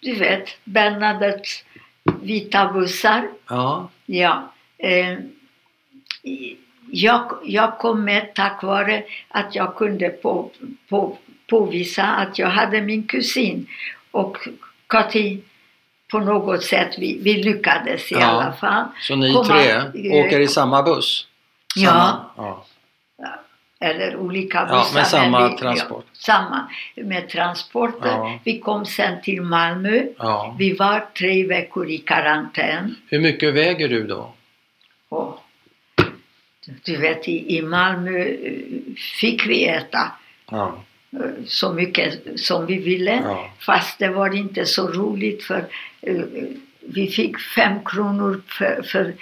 du 0.01 0.15
vet, 0.15 0.49
Bernadettes 0.65 1.65
vita 2.23 2.73
bussar. 2.73 3.29
Ja, 3.49 3.91
Ja. 4.07 4.53
Eh, 4.79 5.19
jag, 6.91 7.39
jag 7.45 7.79
kom 7.79 8.05
med 8.05 8.35
tack 8.35 8.63
vare 8.63 9.05
att 9.29 9.55
jag 9.55 9.77
kunde 9.77 10.09
på, 10.09 10.51
på, 10.89 11.19
påvisa 11.47 12.03
att 12.05 12.39
jag 12.39 12.49
hade 12.49 12.81
min 12.83 13.07
kusin. 13.07 13.67
Och 14.19 14.49
Kati, 14.87 15.41
på 16.11 16.19
något 16.19 16.63
sätt, 16.65 16.95
vi, 16.99 17.19
vi 17.23 17.43
lyckades 17.43 18.13
i 18.13 18.15
Ja. 18.15 18.27
alla 18.27 18.53
fall. 18.53 18.85
så 19.01 19.17
ni 19.17 19.33
Komma- 19.33 19.45
tre 19.45 19.71
eh, 19.71 20.25
åker 20.27 20.41
i 20.41 20.49
samma 20.49 20.83
buss? 20.83 21.27
Ja. 21.77 21.91
Samma? 21.91 22.25
ja. 22.37 22.65
eller 23.81 24.17
olika 24.17 24.59
Ja, 24.59 24.75
bussar. 24.79 24.95
med 24.95 25.07
samma 25.07 25.49
vi, 25.49 25.57
transport. 25.57 26.05
Ja, 26.13 26.19
samma 26.19 26.69
med 26.97 27.29
transporter. 27.29 28.09
Ja. 28.09 28.39
Vi 28.45 28.59
kom 28.61 28.87
sen 28.87 29.23
till 29.23 29.43
Malmö. 29.43 30.03
ja. 30.19 30.57
Vi 30.59 30.73
var 30.75 31.07
tre 31.19 31.47
veckor 31.47 31.89
i 31.91 31.99
karantän. 31.99 32.97
Hur 33.09 33.21
mycket 33.21 33.55
väger 33.55 33.89
du 33.89 34.07
då? 34.07 34.33
Och, 35.09 35.39
du 36.85 36.97
vet, 36.97 37.29
i, 37.29 37.57
i 37.59 37.63
Malmö 37.63 38.19
eh, 38.19 38.53
fick 39.21 39.47
vi 39.47 39.67
äta 39.67 40.13
Ja. 40.51 40.83
Eh, 41.13 41.45
så 41.47 41.73
mycket 41.73 42.41
som 42.41 42.67
vi 42.67 42.79
ville. 42.79 43.15
Ja. 43.25 43.51
Fast 43.59 43.99
det 43.99 44.09
var 44.09 44.35
inte 44.35 44.67
så 44.67 44.89
roligt 44.89 45.45
för 45.45 45.65
eh, 46.01 46.23
vi 46.81 47.07
fick 47.07 47.41
fem 47.41 47.85
kronor 47.85 48.41
för, 48.47 48.83
för 48.83 49.15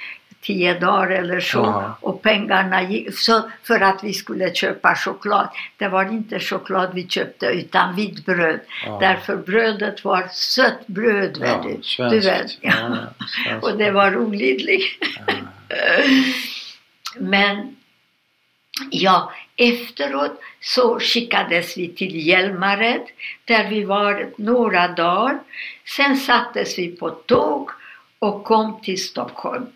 tio 0.46 0.78
dagar 0.78 1.10
eller 1.10 1.40
så. 1.40 1.58
Jaha. 1.58 1.94
Och 2.00 2.22
pengarna 2.22 2.82
gick 2.82 3.18
så 3.18 3.50
för 3.62 3.80
att 3.80 4.04
vi 4.04 4.12
skulle 4.12 4.54
köpa 4.54 4.94
choklad. 4.94 5.48
Det 5.76 5.88
var 5.88 6.12
inte 6.12 6.40
choklad 6.40 6.94
vi 6.94 7.08
köpte 7.08 7.46
utan 7.46 7.96
vitt 7.96 8.26
bröd. 8.26 8.60
Ja. 8.86 8.98
Därför 9.00 9.36
brödet 9.36 10.04
var 10.04 10.28
sött 10.32 10.86
bröd. 10.86 11.38
Ja, 11.40 11.64
du. 11.64 11.82
svenskt. 11.82 12.10
du 12.10 12.20
vet. 12.20 12.50
Ja, 12.60 12.96
ja, 13.46 13.58
och 13.62 13.78
det 13.78 13.90
var 13.90 14.16
olidligt. 14.16 15.04
Men 17.18 17.76
ja, 18.90 19.32
efteråt 19.56 20.40
så 20.66 20.98
skickades 21.00 21.76
vi 21.78 21.88
till 21.88 22.26
Hjälmared 22.26 23.02
där 23.44 23.70
vi 23.70 23.84
var 23.84 24.30
några 24.36 24.88
dagar. 24.88 25.38
Sen 25.96 26.16
sattes 26.16 26.78
vi 26.78 26.88
på 26.88 27.10
tåg 27.10 27.70
och 28.18 28.44
kom 28.44 28.80
till 28.80 29.02
Stockholm. 29.02 29.66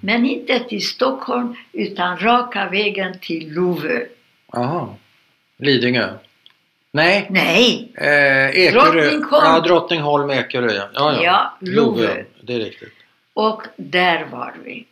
Men 0.00 0.26
inte 0.26 0.60
till 0.60 0.86
Stockholm 0.86 1.56
utan 1.72 2.18
raka 2.18 2.68
vägen 2.68 3.18
till 3.20 3.52
Lovö. 3.54 4.00
Jaha. 4.52 4.88
Lidingö? 5.58 6.14
Nej, 6.92 7.26
Nej, 7.30 7.92
eh, 7.94 8.50
Ekerö. 8.50 8.80
Drottningholm. 8.92 9.44
Ja, 9.44 9.60
Drottningholm, 9.60 10.30
Ekerö 10.30 10.72
ja. 10.72 10.88
Ja, 10.94 11.12
ja. 11.14 11.22
Ja, 11.22 11.56
Lovö. 11.60 12.24
Det 12.42 12.54
är 12.54 12.58
riktigt. 12.58 12.94
och 13.34 13.62
där 13.76 14.24
var 14.30 14.54
vi. 14.64 14.86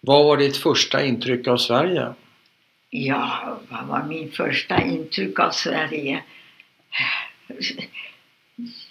Vad 0.00 0.24
var 0.24 0.36
ditt 0.36 0.56
första 0.56 1.04
intryck 1.04 1.48
av 1.48 1.56
Sverige? 1.56 2.12
Ja, 2.94 3.58
vad 3.68 3.86
var 3.86 4.02
min 4.02 4.32
första 4.32 4.82
intryck 4.82 5.38
av 5.38 5.50
Sverige? 5.50 6.22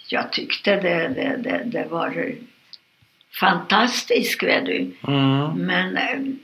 Jag 0.08 0.32
tyckte 0.32 0.76
det, 0.76 1.08
det, 1.08 1.36
det, 1.36 1.62
det 1.64 1.86
var 1.90 2.34
fantastiskt, 3.40 4.42
vet 4.42 4.66
du. 4.66 4.94
Mm. 5.08 5.50
Men 5.52 5.96
eh, 5.96 6.34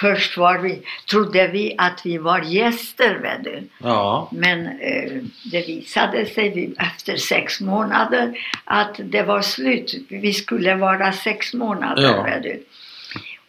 först 0.00 0.36
var 0.36 0.58
vi, 0.58 0.82
trodde 1.10 1.48
vi 1.48 1.74
att 1.78 2.06
vi 2.06 2.18
var 2.18 2.42
gäster, 2.42 3.18
vet 3.18 3.44
du. 3.44 3.68
Ja. 3.78 4.28
Men 4.32 4.66
eh, 4.66 5.22
det 5.52 5.66
visade 5.66 6.26
sig 6.26 6.74
efter 6.78 7.16
sex 7.16 7.60
månader 7.60 8.38
att 8.64 9.00
det 9.04 9.22
var 9.22 9.42
slut. 9.42 9.94
Vi 10.08 10.32
skulle 10.32 10.74
vara 10.74 11.12
sex 11.12 11.54
månader. 11.54 12.02
Ja. 12.02 12.22
vet 12.22 12.42
du. 12.42 12.64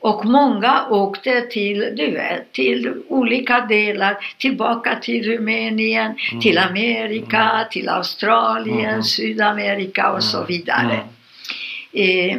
Och 0.03 0.25
många 0.25 0.87
åkte 0.89 1.41
till, 1.41 1.79
du 1.97 2.11
vet, 2.11 2.51
till 2.51 2.93
olika 3.07 3.59
delar, 3.61 4.17
tillbaka 4.37 4.95
till 4.95 5.23
Rumänien, 5.23 6.15
Mm. 6.31 6.41
till 6.41 6.57
Amerika, 6.57 7.67
till 7.71 7.89
Australien, 7.89 8.89
Mm. 8.89 9.03
Sydamerika 9.03 10.11
och 10.11 10.23
så 10.23 10.45
vidare. 10.45 10.99
Mm. 11.93 12.29
Eh, 12.29 12.37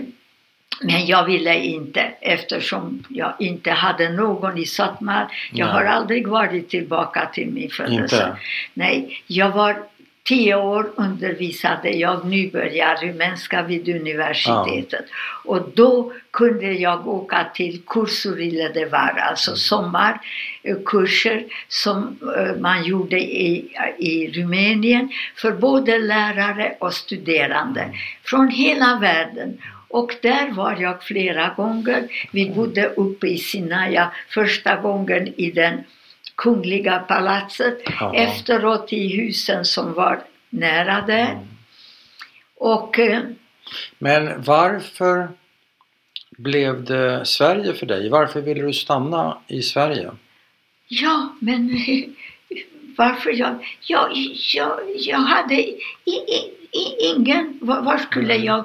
men 0.81 1.07
jag 1.07 1.25
ville 1.25 1.59
inte 1.59 2.01
eftersom 2.21 3.05
jag 3.09 3.35
inte 3.39 3.71
hade 3.71 4.09
någon 4.09 4.59
i 4.59 4.65
Satmar. 4.65 5.27
Jag 5.53 5.67
Nej. 5.67 5.75
har 5.75 5.85
aldrig 5.85 6.27
varit 6.29 6.69
tillbaka 6.69 7.27
till 7.35 7.47
min 7.51 7.71
födelse. 7.71 8.03
Inte? 8.03 8.37
Nej, 8.75 9.23
jag 9.27 9.51
var 9.51 9.77
tio 10.25 10.55
år 10.55 10.91
undervisade 10.97 11.91
jag 11.91 12.25
nybörjar 12.25 12.97
rumänska 13.03 13.63
vid 13.63 13.89
universitetet. 13.89 15.05
Och 15.45 15.69
då 15.75 16.13
kunde 16.31 16.73
jag 16.73 17.09
åka 17.09 17.47
till 17.55 17.83
kursurile 17.87 18.69
de 18.69 18.87
var, 18.87 19.19
alltså 19.29 19.57
sommarkurser 19.57 21.45
som 21.69 22.19
eh, 22.37 22.57
man 22.61 22.85
gjorde 22.85 23.21
i, 23.21 23.77
i 23.99 24.31
Rumänien 24.31 25.09
för 25.37 25.53
både 25.53 25.99
lärare 25.99 26.77
och 26.81 26.95
studerande 26.95 27.91
från 28.25 28.49
hela 28.49 28.99
världen. 29.01 29.59
Och 29.89 30.15
där 30.23 30.51
var 30.51 30.77
jag 30.81 31.03
flera 31.03 31.55
gånger. 31.57 32.09
Vi 32.33 32.51
bodde 32.51 32.87
uppe 32.87 33.27
i 33.27 33.39
Sinaia 33.39 34.11
första 34.29 34.77
gången 34.77 35.35
i 35.37 35.51
den 35.51 35.85
kungliga 36.37 36.99
palatset. 36.99 37.79
Ja. 38.01 38.15
Efteråt 38.15 38.93
i 38.93 39.17
husen 39.17 39.65
som 39.65 39.93
var 39.93 40.21
nära 40.51 41.01
där. 41.07 41.31
Mm. 41.31 41.45
Och 42.57 42.99
eh, 42.99 43.23
Men 43.99 44.43
varför 44.43 45.29
blev 46.39 46.85
det 46.85 47.27
Sverige 47.27 47.75
för 47.75 47.87
dig? 47.87 48.09
Varför 48.09 48.41
ville 48.41 48.63
du 48.63 48.73
stanna 48.73 49.39
i 49.49 49.63
Sverige? 49.63 50.11
ja, 50.89 51.35
men 51.39 51.69
varför 52.97 53.31
jag... 53.31 53.67
Jag, 53.81 54.11
jag, 54.55 54.81
jag 54.99 55.19
hade 55.19 55.55
i, 55.55 55.79
i, 56.05 56.13
i, 56.79 57.13
ingen... 57.15 57.59
Var, 57.61 57.99
skulle 57.99 58.27
Nej. 58.27 58.45
jag 58.45 58.65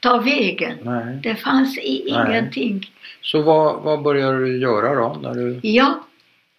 ta 0.00 0.18
vägen? 0.18 0.78
Nej. 0.82 1.20
Det 1.22 1.34
fanns 1.34 1.76
Nej. 1.76 2.04
ingenting. 2.08 2.90
Så 3.22 3.42
vad, 3.42 3.82
vad 3.82 4.02
började 4.02 4.44
du 4.44 4.58
göra 4.58 4.94
då? 4.94 5.18
När 5.22 5.34
du... 5.34 5.60
Ja, 5.62 6.04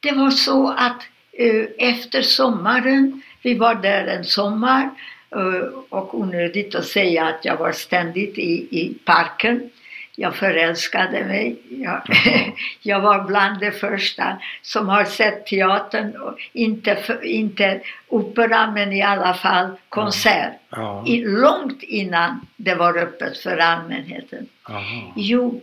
det 0.01 0.11
var 0.11 0.29
så 0.29 0.69
att 0.77 1.01
eh, 1.31 1.65
efter 1.77 2.21
sommaren, 2.21 3.21
vi 3.41 3.53
var 3.53 3.75
där 3.75 4.07
en 4.07 4.23
sommar 4.23 4.89
eh, 5.35 5.67
och 5.89 6.19
onödigt 6.19 6.75
att 6.75 6.85
säga 6.85 7.25
att 7.25 7.45
jag 7.45 7.57
var 7.57 7.71
ständigt 7.71 8.37
i, 8.37 8.67
i 8.81 8.93
parken. 9.05 9.69
Jag 10.15 10.35
förälskade 10.35 11.25
mig. 11.25 11.55
Jag, 11.69 12.01
jag 12.81 13.01
var 13.01 13.23
bland 13.23 13.59
de 13.59 13.71
första 13.71 14.37
som 14.61 14.89
har 14.89 15.03
sett 15.03 15.45
teatern, 15.45 16.13
inte, 16.53 16.95
för, 16.95 17.25
inte 17.25 17.81
opera 18.07 18.71
men 18.71 18.93
i 18.93 19.01
alla 19.01 19.33
fall 19.33 19.69
konsert. 19.89 20.53
Ja. 20.69 21.03
I, 21.07 21.25
långt 21.25 21.83
innan 21.83 22.47
det 22.55 22.75
var 22.75 22.97
öppet 22.97 23.37
för 23.37 23.57
allmänheten. 23.57 24.47
Aha. 24.69 25.13
Jo, 25.15 25.61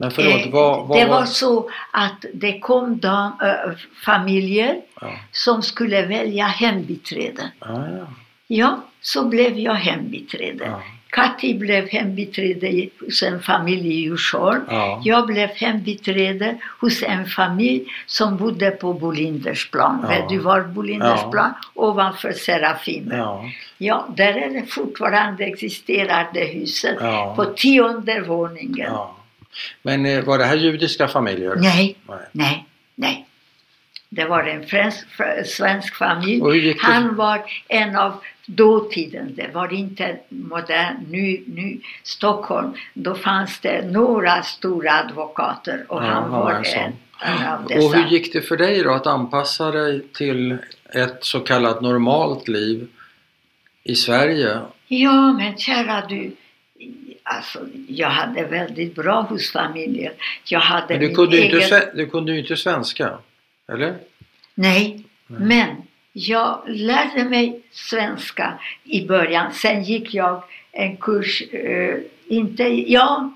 Men 0.00 0.10
förlåt, 0.10 0.46
Eh, 0.46 0.50
vad, 0.52 0.86
vad 0.88 0.98
det 0.98 1.06
var 1.06 1.24
så 1.24 1.70
att 1.90 2.24
det 2.34 2.58
kom 2.58 2.98
dam, 2.98 3.32
ö, 3.42 3.74
familjer 4.04 4.76
Ja. 5.00 5.08
som 5.32 5.62
skulle 5.62 6.06
välja 6.06 6.44
hembiträde. 6.46 7.50
Ja, 7.60 7.66
ja. 7.98 8.06
Ja, 8.46 8.80
så 9.00 9.28
blev 9.28 9.58
jag 9.58 9.74
hembiträde. 9.74 10.64
Ja. 10.64 10.82
Kati 11.10 11.54
blev 11.54 11.88
hembiträde 11.88 12.88
hos 13.00 13.22
en 13.22 13.40
familj 13.42 13.88
i 13.88 14.00
Djursholm. 14.00 14.60
Ja. 14.68 15.00
Jag 15.04 15.26
blev 15.26 15.48
hembiträde 15.48 16.56
hos 16.80 17.02
en 17.02 17.26
familj 17.26 17.84
som 18.06 18.36
bodde 18.36 18.70
på 18.70 18.92
Bolindersplan. 18.94 20.06
Ja. 20.10 20.26
Du 20.28 20.38
var 20.38 20.60
Bolindersplan? 20.60 21.52
Ovanför 21.74 22.32
Serafimer. 22.32 23.16
Ja. 23.18 23.44
Ja. 23.78 24.06
där 24.16 24.32
är 24.32 24.50
det 24.50 24.66
fortfarande 24.66 25.44
existerar 25.44 26.28
det 26.34 26.44
huset. 26.44 26.96
Ja. 27.00 27.32
På 27.36 27.44
tionde 27.44 28.20
våningen. 28.20 28.86
Ja. 28.92 29.16
Men 29.82 30.06
eh, 30.06 30.24
var 30.24 30.38
det 30.38 30.44
här 30.44 30.56
judiska 30.56 31.08
familjer? 31.08 31.54
Nej, 31.56 31.96
Nej. 32.08 32.18
nej, 32.32 32.66
nej. 32.94 33.26
Det 34.08 34.24
var 34.24 34.42
en 34.42 34.66
fransk, 34.66 35.06
fr- 35.18 35.44
svensk 35.44 35.94
familj. 35.94 36.42
Och? 36.42 36.54
Han 36.78 37.16
var 37.16 37.42
en 37.68 37.96
av 37.96 38.12
dåtiden. 38.46 39.34
Det 39.34 39.50
var 39.54 39.72
inte 39.72 40.18
modern, 40.28 40.96
nu, 41.10 41.42
nu 41.46 41.80
Stockholm. 42.02 42.72
Då 42.94 43.14
fanns 43.14 43.60
det 43.60 43.86
några 43.90 44.42
stora 44.42 44.92
advokater 44.92 45.84
och 45.88 46.02
Ja, 46.02 46.06
han 46.06 46.30
var 46.30 46.52
en 46.52 46.92
en, 47.22 47.46
av 47.46 47.62
Och 47.62 47.68
dessa. 47.68 47.96
hur 47.98 48.06
gick 48.10 48.32
det 48.32 48.42
för 48.42 48.56
dig 48.56 48.82
då 48.82 48.90
att 48.94 49.06
anpassa 49.06 49.70
dig 49.70 50.02
till 50.14 50.56
ett 50.94 51.18
så 51.20 51.40
kallat 51.40 51.80
normalt 51.80 52.48
liv 52.48 52.88
i 53.84 53.94
Sverige? 53.94 54.58
Ja, 54.86 55.32
men 55.32 55.58
kära 55.58 56.06
du. 56.08 56.32
Alltså, 57.32 57.66
jag 57.88 58.08
hade 58.08 58.44
väldigt 58.44 58.94
bra 58.94 59.20
hos 59.20 59.52
familjen. 59.52 60.12
Jag 60.44 60.60
hade 60.60 60.98
Men 60.98 61.00
du 61.00 61.14
kunde 61.14 61.36
egen... 61.36 61.62
inte, 61.62 61.90
du 61.94 62.06
kunde 62.06 62.32
ju 62.32 62.40
inte 62.40 62.56
svenska, 62.56 63.18
eller? 63.72 63.96
Nej, 64.54 65.04
Nej. 65.26 65.40
men 65.40 65.76
jag 66.12 66.62
lärde 66.66 67.24
mig 67.24 67.62
svenska 67.70 68.58
i 68.84 69.06
början. 69.06 69.52
Sen 69.52 69.82
gick 69.82 70.14
jag 70.14 70.44
en 70.72 70.96
kurs, 70.96 71.42
eh, 71.42 71.96
inte, 72.28 72.62
ja, 72.92 73.32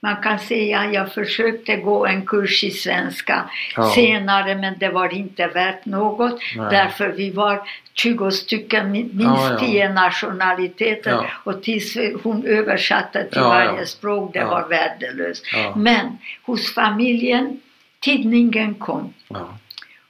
man 0.00 0.16
kan 0.16 0.38
säga 0.38 0.92
jag 0.92 1.12
försökte 1.12 1.76
gå 1.76 2.06
en 2.06 2.26
kurs 2.26 2.64
i 2.64 2.70
svenska 2.70 3.50
Ja. 3.76 3.90
senare 3.94 4.54
men 4.54 4.74
det 4.78 4.88
var 4.88 5.14
inte 5.14 5.46
värt 5.46 5.84
något 5.84 6.40
Nej. 6.56 6.66
därför 6.70 7.08
vi 7.08 7.30
var 7.30 7.60
20 7.94 8.30
stycken, 8.30 8.90
min- 8.90 9.10
minst 9.12 9.42
Ja, 9.42 9.50
ja. 9.52 9.58
10 9.58 9.88
nationaliteter 9.92 11.10
Ja. 11.10 11.24
och 11.44 11.62
tills 11.62 11.96
hon 12.22 12.44
översatte 12.46 13.24
till 13.24 13.40
varje 13.40 13.86
språk, 13.86 14.32
det 14.34 14.44
var 14.44 14.68
värdelöst. 14.68 15.44
Men 15.76 16.18
hos 16.42 16.74
familjen, 16.74 17.60
tidningen 18.00 18.74
kom 18.74 19.12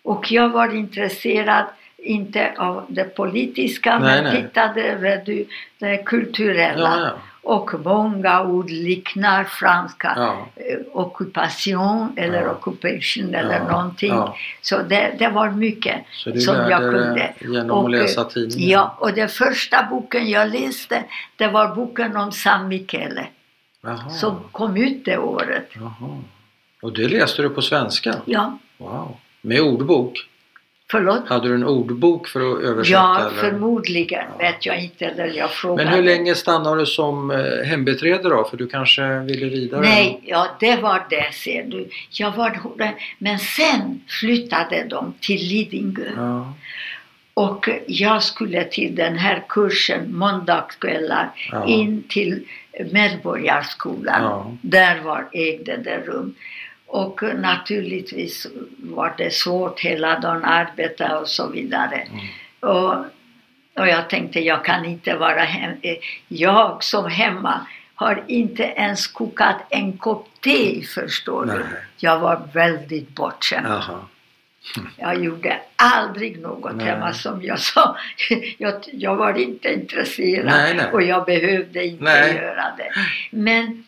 och 0.03 0.33
jag 0.33 0.49
var 0.49 0.75
intresserad 0.75 1.65
inte 1.99 2.53
av 2.59 2.85
det 2.89 3.05
politiska 3.17 3.99
Nej, 3.99 4.23
men 4.23 4.25
nej. 4.25 4.43
tittade 4.43 4.83
över 4.83 5.23
det 5.79 5.97
kulturella. 6.05 7.13
Och 7.49 7.71
många 7.85 8.43
ord 8.43 8.71
liknar 8.71 9.45
franska. 9.45 10.13
Ja. 10.17 10.47
Eh, 10.57 10.79
occupation 10.93 12.13
eller 12.17 12.43
Ja. 12.43 12.51
occupation 12.51 13.35
eller 13.35 13.55
Ja, 13.59 13.69
någonting. 13.73 14.09
ja. 14.15 14.37
Så 14.63 14.83
det, 14.83 15.15
det 15.19 15.29
var 15.29 15.51
mycket 15.51 16.05
Så 16.13 16.31
du 16.31 16.41
som 16.41 16.55
jag 16.57 16.69
lärde 16.69 16.93
kunde. 16.99 17.15
dig 17.15 17.35
genom 17.41 17.71
Och, 17.71 17.85
att 17.85 17.91
läsa 17.91 18.21
eh, 18.21 18.27
tidningen? 18.27 18.69
Ja, 18.71 18.97
och 18.99 19.13
den 19.15 19.29
första 19.29 19.87
boken 19.91 20.31
jag 20.31 20.49
läste 20.53 21.05
det 21.37 21.49
var 21.49 21.75
boken 21.75 22.17
om 22.17 22.33
San 22.33 22.69
Michele 22.69 23.27
Jaha. 23.83 24.11
som 24.11 24.35
kom 24.53 24.77
ut 24.77 25.05
det 25.05 25.19
året. 25.19 25.69
Jaha. 25.75 26.19
Och 26.83 26.93
det 26.93 27.09
läste 27.09 27.43
du 27.43 27.51
på 27.51 27.63
svenska? 27.63 28.15
Ja, 28.25 28.59
Wow. 28.79 29.17
Med 29.41 29.61
ordbok? 29.61 30.19
Förlåt? 30.91 31.29
Hade 31.29 31.49
du 31.49 31.55
en 31.55 31.65
ordbok 31.65 32.29
för 32.29 32.41
att 32.41 32.63
översätta? 32.65 32.99
Ja, 32.99 33.21
eller? 33.21 33.31
förmodligen 33.31 34.25
Ja. 34.33 34.39
vet 34.39 34.67
jag 34.67 34.83
inte. 34.85 35.05
Eller 35.07 35.27
jag 35.27 35.51
frågade. 35.51 35.85
Men 35.91 35.95
hur 35.99 36.03
länge 36.03 36.35
stannade 36.35 36.81
du 36.81 36.87
som 36.87 37.31
eh, 37.31 37.67
hembiträde 37.67 38.29
då? 38.29 38.45
För 38.45 38.57
du 38.57 38.67
kanske 38.67 39.19
ville 39.19 39.47
vidare? 39.47 39.81
Nej, 39.81 40.21
ja 40.25 40.47
det 40.61 40.77
var 40.77 41.07
det 41.11 41.35
ser 41.35 41.63
du. 41.63 41.89
Jag 42.11 42.31
var, 42.37 42.59
men 43.19 43.39
sen 43.39 44.01
flyttade 44.21 44.85
de 44.91 45.15
till 45.21 45.41
Lidingö. 45.49 46.11
Ja. 46.17 46.53
Och 47.35 47.69
jag 47.87 48.23
skulle 48.23 48.65
till 48.65 48.95
den 48.95 49.17
här 49.17 49.45
kursen 49.49 50.17
måndagskvällar 50.17 51.31
Ja. 51.53 51.67
in 51.67 52.03
till 52.09 52.45
Medborgarskolan. 52.93 54.59
Där 54.63 55.01
var 55.01 55.29
ägde 55.33 55.77
det 55.77 55.99
rum. 56.07 56.35
Och 56.91 57.23
naturligtvis 57.37 58.47
var 58.79 59.15
det 59.19 59.35
svårt 59.35 59.81
hela 59.81 60.19
dagen 60.19 60.45
arbeta 60.45 61.19
och 61.19 61.29
så 61.29 61.49
vidare. 61.49 61.97
Mm. 61.97 62.25
Och, 62.75 62.95
och 63.75 63.89
jag 63.89 64.11
tänkte 64.11 64.41
jag 64.41 64.65
kan 64.65 64.85
inte 64.85 65.15
vara 65.17 65.41
hem. 65.41 65.71
eh, 65.83 65.97
Jag 66.29 66.85
som 66.85 67.11
hemma 67.11 67.67
har 67.95 68.25
inte 68.27 68.63
ens 68.63 69.07
kokat 69.07 69.57
en 69.71 69.99
kopp 69.99 70.29
te 70.41 70.83
förstår 70.95 71.45
du. 71.47 71.53
Nej. 71.53 71.63
Jag 71.97 72.19
var 72.19 72.43
väldigt 72.53 73.09
bortskämd. 73.09 73.67
Jaha. 73.69 74.01
Jag 74.97 75.25
gjorde 75.25 75.61
aldrig 75.77 76.41
något 76.41 76.77
Nej. 76.77 76.87
hemma 76.87 77.13
som 77.13 77.43
jag 77.43 77.59
sa. 77.61 77.97
Jag, 78.59 78.75
jag 78.93 79.17
var 79.17 79.39
inte 79.39 79.73
intresserad 79.73 80.47
Nej, 80.47 80.75
nej. 80.77 80.87
och 80.93 81.03
jag 81.03 81.25
behövde 81.25 81.85
inte 81.87 82.05
göra 82.43 82.65
det. 82.79 82.91
Men 83.31 83.85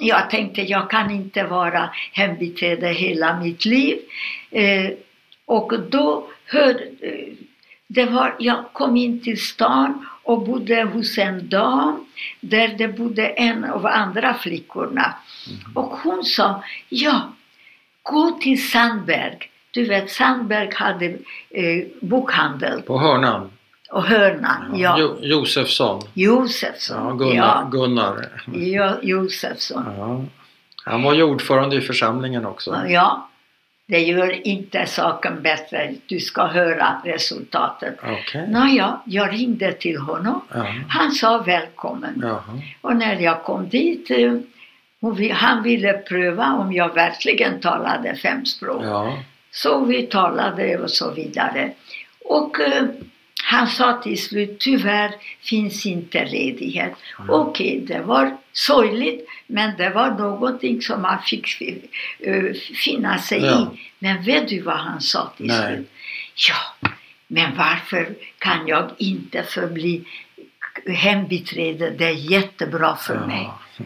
jag 0.00 0.30
tänkte 0.30 0.62
jag 0.62 0.90
kan 0.90 1.10
inte 1.10 1.42
vara 1.42 1.90
hembiträde 2.12 2.88
hela 2.88 3.40
mitt 3.40 3.64
liv. 3.64 3.98
Eh, 4.50 4.90
och 5.46 5.80
då 5.90 6.28
hörde, 6.46 6.84
eh, 7.00 7.34
det 7.86 8.04
var, 8.04 8.36
jag 8.38 8.72
kom 8.72 8.96
in 8.96 9.20
till 9.20 9.40
stan 9.40 10.06
och 10.22 10.46
bodde 10.46 10.82
hos 10.82 11.18
en 11.18 11.48
dam 11.48 12.06
där 12.40 12.68
det 12.68 12.88
bodde 12.88 13.26
en 13.26 13.64
av 13.64 13.86
andra 13.86 14.34
flickorna. 14.34 15.14
Mm. 15.48 15.76
Och 15.76 15.98
hon 15.98 16.24
sa, 16.24 16.62
ja, 16.88 17.32
gå 18.02 18.30
till 18.30 18.70
Sandberg. 18.70 19.38
Du 19.70 19.84
vet, 19.84 20.10
Sandberg 20.10 20.70
hade 20.74 21.06
eh, 21.50 21.86
bokhandel 22.00 22.82
På 22.82 22.98
hörnan? 22.98 23.50
Och 23.90 24.02
hörnan. 24.04 24.72
Ja. 24.78 24.96
Jo, 24.98 25.16
Josefsson? 25.20 26.00
Ja, 26.04 26.10
Josefsson. 26.14 27.18
Gunnar. 27.18 27.34
Ja, 27.34 27.68
Gunnar. 27.72 28.28
ja, 28.54 28.96
Josefsson. 29.02 29.84
Ja. 29.98 30.24
Han 30.84 31.02
var 31.02 31.14
ju 31.14 31.22
ordförande 31.22 31.76
i 31.76 31.80
församlingen 31.80 32.46
också. 32.46 32.76
Ja, 32.88 33.28
det 33.86 33.98
gör 34.00 34.46
inte 34.46 34.86
saken 34.86 35.42
bättre. 35.42 35.94
Du 36.06 36.20
ska 36.20 36.46
höra 36.46 37.00
resultatet. 37.04 37.98
Okej. 38.02 38.46
Nåja, 38.48 39.00
jag 39.04 39.32
ringde 39.32 39.72
till 39.72 39.98
honom. 39.98 40.40
Ja. 40.54 40.66
Han 40.88 41.10
sa 41.12 41.38
välkommen. 41.38 42.20
Jaha. 42.22 42.42
Och 42.80 42.96
när 42.96 43.20
jag 43.20 43.42
kom 43.44 43.68
dit, 43.68 44.10
eh, 44.10 44.32
vi- 45.16 45.30
han 45.30 45.62
ville 45.62 45.92
pröva 45.92 46.52
om 46.52 46.72
jag 46.72 46.94
verkligen 46.94 47.60
talade 47.60 48.14
fem 48.16 48.44
språk. 48.46 48.84
Ja. 48.84 49.18
Så 49.50 49.84
vi 49.84 50.02
talade 50.02 50.78
och 50.78 50.90
så 50.90 51.10
vidare. 51.10 51.70
Och 52.24 52.60
eh, 52.60 52.84
han 53.50 53.68
sa 53.68 54.00
till 54.02 54.22
slut, 54.22 54.58
tyvärr 54.60 55.14
finns 55.40 55.86
inte 55.86 56.24
ledighet. 56.24 56.92
Mm. 57.18 57.30
Okej, 57.30 57.80
det 57.86 58.00
var 58.00 58.36
sorgligt, 58.52 59.28
men 59.46 59.76
det 59.76 59.90
var 59.90 60.10
någonting 60.10 60.82
som 60.82 61.02
man 61.02 61.22
fick 61.22 61.60
eh, 62.20 62.52
finna 62.84 63.18
sig 63.18 63.44
Ja. 63.44 63.72
i. 63.74 63.80
Men 63.98 64.22
vet 64.22 64.48
du 64.48 64.60
vad 64.60 64.76
han 64.78 65.00
sa 65.00 65.32
till 65.36 65.46
Nej. 65.46 65.74
slut? 65.76 65.90
Ja, 66.48 66.88
men 67.26 67.56
varför 67.56 68.14
kan 68.38 68.66
jag 68.66 68.90
inte 68.98 69.42
förbli 69.42 70.04
hembiträde? 70.86 71.90
Det 71.90 72.04
är 72.04 72.30
jättebra 72.32 72.96
för 72.96 73.26
mig. 73.26 73.48
Ja. 73.76 73.84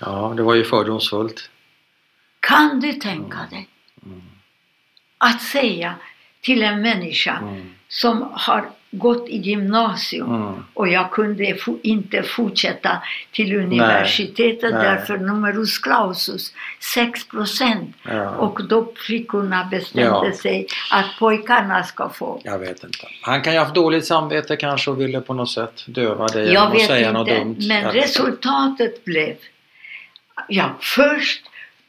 ja, 0.00 0.34
det 0.36 0.42
var 0.42 0.54
ju 0.54 0.64
fördomsfullt. 0.64 1.50
Kan 2.40 2.80
du 2.80 2.92
tänka 2.92 3.38
dig 3.50 3.68
Mm. 4.06 4.22
att 5.18 5.42
säga 5.42 5.94
till 6.40 6.62
en 6.62 6.82
människa 6.82 7.38
Mm. 7.38 7.74
Som 7.92 8.28
har 8.32 8.70
gått 8.90 9.28
i 9.28 9.36
gymnasium 9.36 10.34
Mm. 10.34 10.64
och 10.74 10.88
jag 10.88 11.10
kunde 11.10 11.44
fo- 11.44 11.78
inte 11.82 12.22
fortsätta 12.22 13.02
till 13.32 13.56
universitetet 13.56 14.74
Nej. 14.74 14.82
därför 14.84 15.18
numerus 15.18 15.78
clausus 15.78 16.52
6 16.94 17.28
procent 17.28 17.96
Ja. 18.02 18.28
och 18.30 18.64
då 18.68 18.92
flickorna 18.96 19.64
bestämde 19.70 20.26
Ja. 20.28 20.32
sig 20.42 20.66
att 20.90 21.06
pojkarna 21.18 21.82
ska 21.82 22.08
få. 22.08 22.40
Jag 22.44 22.58
vet 22.58 22.84
inte. 22.84 23.06
Han 23.22 23.42
kan 23.42 23.52
ju 23.52 23.58
ha 23.58 23.64
haft 23.64 23.74
dåligt 23.74 24.06
samvete 24.06 24.56
kanske 24.56 24.90
och 24.90 25.00
ville 25.00 25.20
på 25.20 25.34
något 25.34 25.50
sätt 25.50 25.84
döva 25.86 26.26
dig 26.26 26.42
genom 26.48 26.54
Jag 26.54 26.66
att 26.66 26.74
vet 26.74 26.86
säga 26.86 27.12
något 27.12 27.28
inte, 27.28 27.40
dumt. 27.40 27.56
men 27.68 27.82
Jag 27.82 27.94
resultatet 27.96 29.04
blev 29.04 29.34
Ja, 30.48 30.70
först 30.80 31.42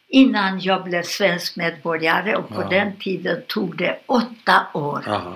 innan 0.08 0.60
jag 0.60 0.84
blev 0.84 1.04
svensk 1.04 1.56
medborgare 1.56 2.36
och 2.36 2.49
på 2.49 2.62
Ja. 2.62 2.68
den 2.70 2.95
tiden 2.95 3.41
tog 3.47 3.78
det 3.78 3.97
åtta 4.06 4.62
år. 4.74 5.04
Jaha. 5.08 5.34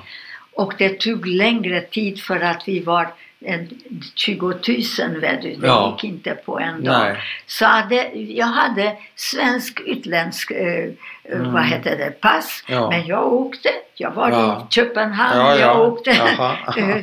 Och 0.58 0.74
det 0.78 0.99
tog 0.99 1.28
längre 1.28 1.82
tid 1.82 2.22
för 2.22 2.39
att 2.39 2.64
vi 2.68 2.80
var 2.80 3.08
en 3.39 3.70
20 4.16 4.45
000 4.47 5.20
vet 5.22 5.41
du. 5.41 5.55
Det 5.55 5.68
Ja. 5.68 5.97
gick 6.01 6.12
inte 6.14 6.32
på 6.36 6.60
en 6.60 6.84
dag. 6.84 6.99
Nej. 7.01 7.18
Så 7.47 7.66
hade, 7.66 8.10
jag 8.14 8.45
hade 8.45 8.95
svensk 9.16 9.80
utländsk 9.86 10.51
eh, 10.51 10.58
eh, 10.68 10.89
Mm. 11.32 11.51
vad 11.53 11.64
heter 11.66 11.97
det, 11.97 12.22
pass. 12.22 12.64
Ja. 12.68 12.89
Men 12.89 13.08
jag 13.08 13.34
åkte. 13.34 13.70
Jag 13.95 14.12
var 14.12 14.30
Ja. 14.30 14.68
i 14.70 14.74
Köpenhamn. 14.74 15.38
Ja, 15.39 15.51
ja. 15.55 15.60
Jag 15.60 15.80
åkte 15.93 16.10
Jaha. 16.12 16.58
eh, 16.78 16.97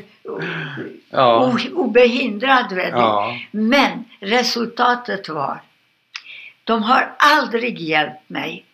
Ja. 1.10 1.46
o- 1.46 1.74
obehindrad. 1.82 2.72
Vet 2.72 2.94
du. 2.94 3.58
Men 3.58 4.04
resultatet 4.20 5.28
var 5.28 5.60
de 6.64 6.82
har 6.82 7.12
aldrig 7.18 7.78
hjälpt 7.80 8.28
mig, 8.30 8.64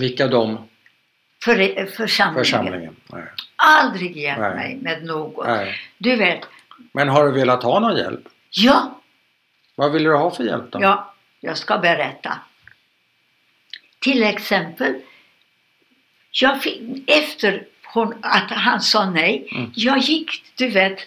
Vilka 0.00 0.26
de? 0.26 0.58
För, 1.44 1.86
församlingen. 1.86 2.44
Församlingen? 2.44 2.96
Nej. 3.06 3.24
Aldrig 3.56 4.16
hjälpt 4.16 4.40
Nej. 4.40 4.54
mig 4.56 4.78
med 4.82 5.04
något. 5.04 5.46
Nej. 5.46 5.74
Du 5.98 6.16
vet, 6.16 6.40
Men 6.92 7.08
har 7.08 7.24
du 7.26 7.32
velat 7.32 7.62
ha 7.62 7.80
någon 7.80 7.96
hjälp? 7.96 8.28
ja, 8.50 9.00
Vad 9.74 9.92
vill 9.92 10.02
du 10.04 10.14
ha 10.16 10.30
för 10.30 10.44
hjälp 10.44 10.64
då? 10.72 10.82
ja, 10.82 11.14
Jag 11.40 11.58
ska 11.58 11.78
berätta. 11.78 12.38
Till 14.00 14.22
exempel, 14.22 14.94
jag 16.30 16.62
fick, 16.62 16.80
efter 17.10 17.66
hon, 17.92 18.14
att 18.22 18.50
han 18.50 18.80
sa 18.80 19.10
nej, 19.10 19.48
Mm. 19.52 19.70
jag 19.74 19.98
gick, 19.98 20.42
du 20.56 20.68
vet, 20.68 20.98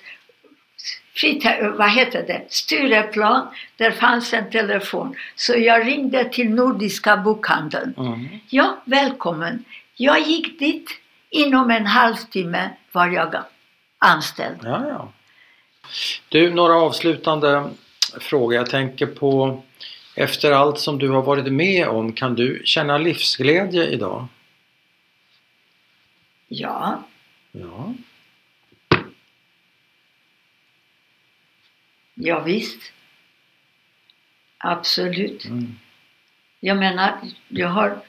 fritt, 1.15 1.45
vad 1.77 1.91
heter 1.91 2.23
det, 2.27 2.45
Stureplan, 2.49 3.47
där 3.77 3.91
fanns 3.91 4.33
en 4.33 4.49
telefon. 4.51 5.15
Så 5.35 5.53
jag 5.57 5.87
ringde 5.87 6.29
till 6.29 6.49
Nordiska 6.49 7.17
bokhandeln. 7.17 7.93
Mm. 7.97 8.27
Ja, 8.49 8.81
välkommen. 8.85 9.63
Jag 9.95 10.21
gick 10.21 10.59
dit. 10.59 10.89
Inom 11.29 11.69
en 11.69 11.85
halvtimme 11.85 12.69
var 12.91 13.07
jag 13.07 13.35
anställd. 13.97 14.59
Ja, 14.63 14.87
ja. 14.87 15.13
Du, 16.29 16.53
några 16.53 16.73
avslutande 16.73 17.69
frågor. 18.19 18.55
Jag 18.55 18.69
tänker 18.69 19.05
på 19.05 19.63
efter 20.15 20.51
allt 20.51 20.79
som 20.79 20.97
du 20.97 21.09
har 21.09 21.21
varit 21.21 21.53
med 21.53 21.87
om, 21.87 22.13
kan 22.13 22.35
du 22.35 22.61
känna 22.65 22.97
livsglädje 22.97 23.87
idag? 23.87 24.27
Ja, 26.47 27.03
Ja. 27.51 27.93
ja 32.13 32.39
visst. 32.39 32.93
Absolut. 34.57 35.45
Mm. 35.45 35.79
Jag 36.59 36.77
menar, 36.77 37.17
jag 37.47 37.67
har 37.69 38.01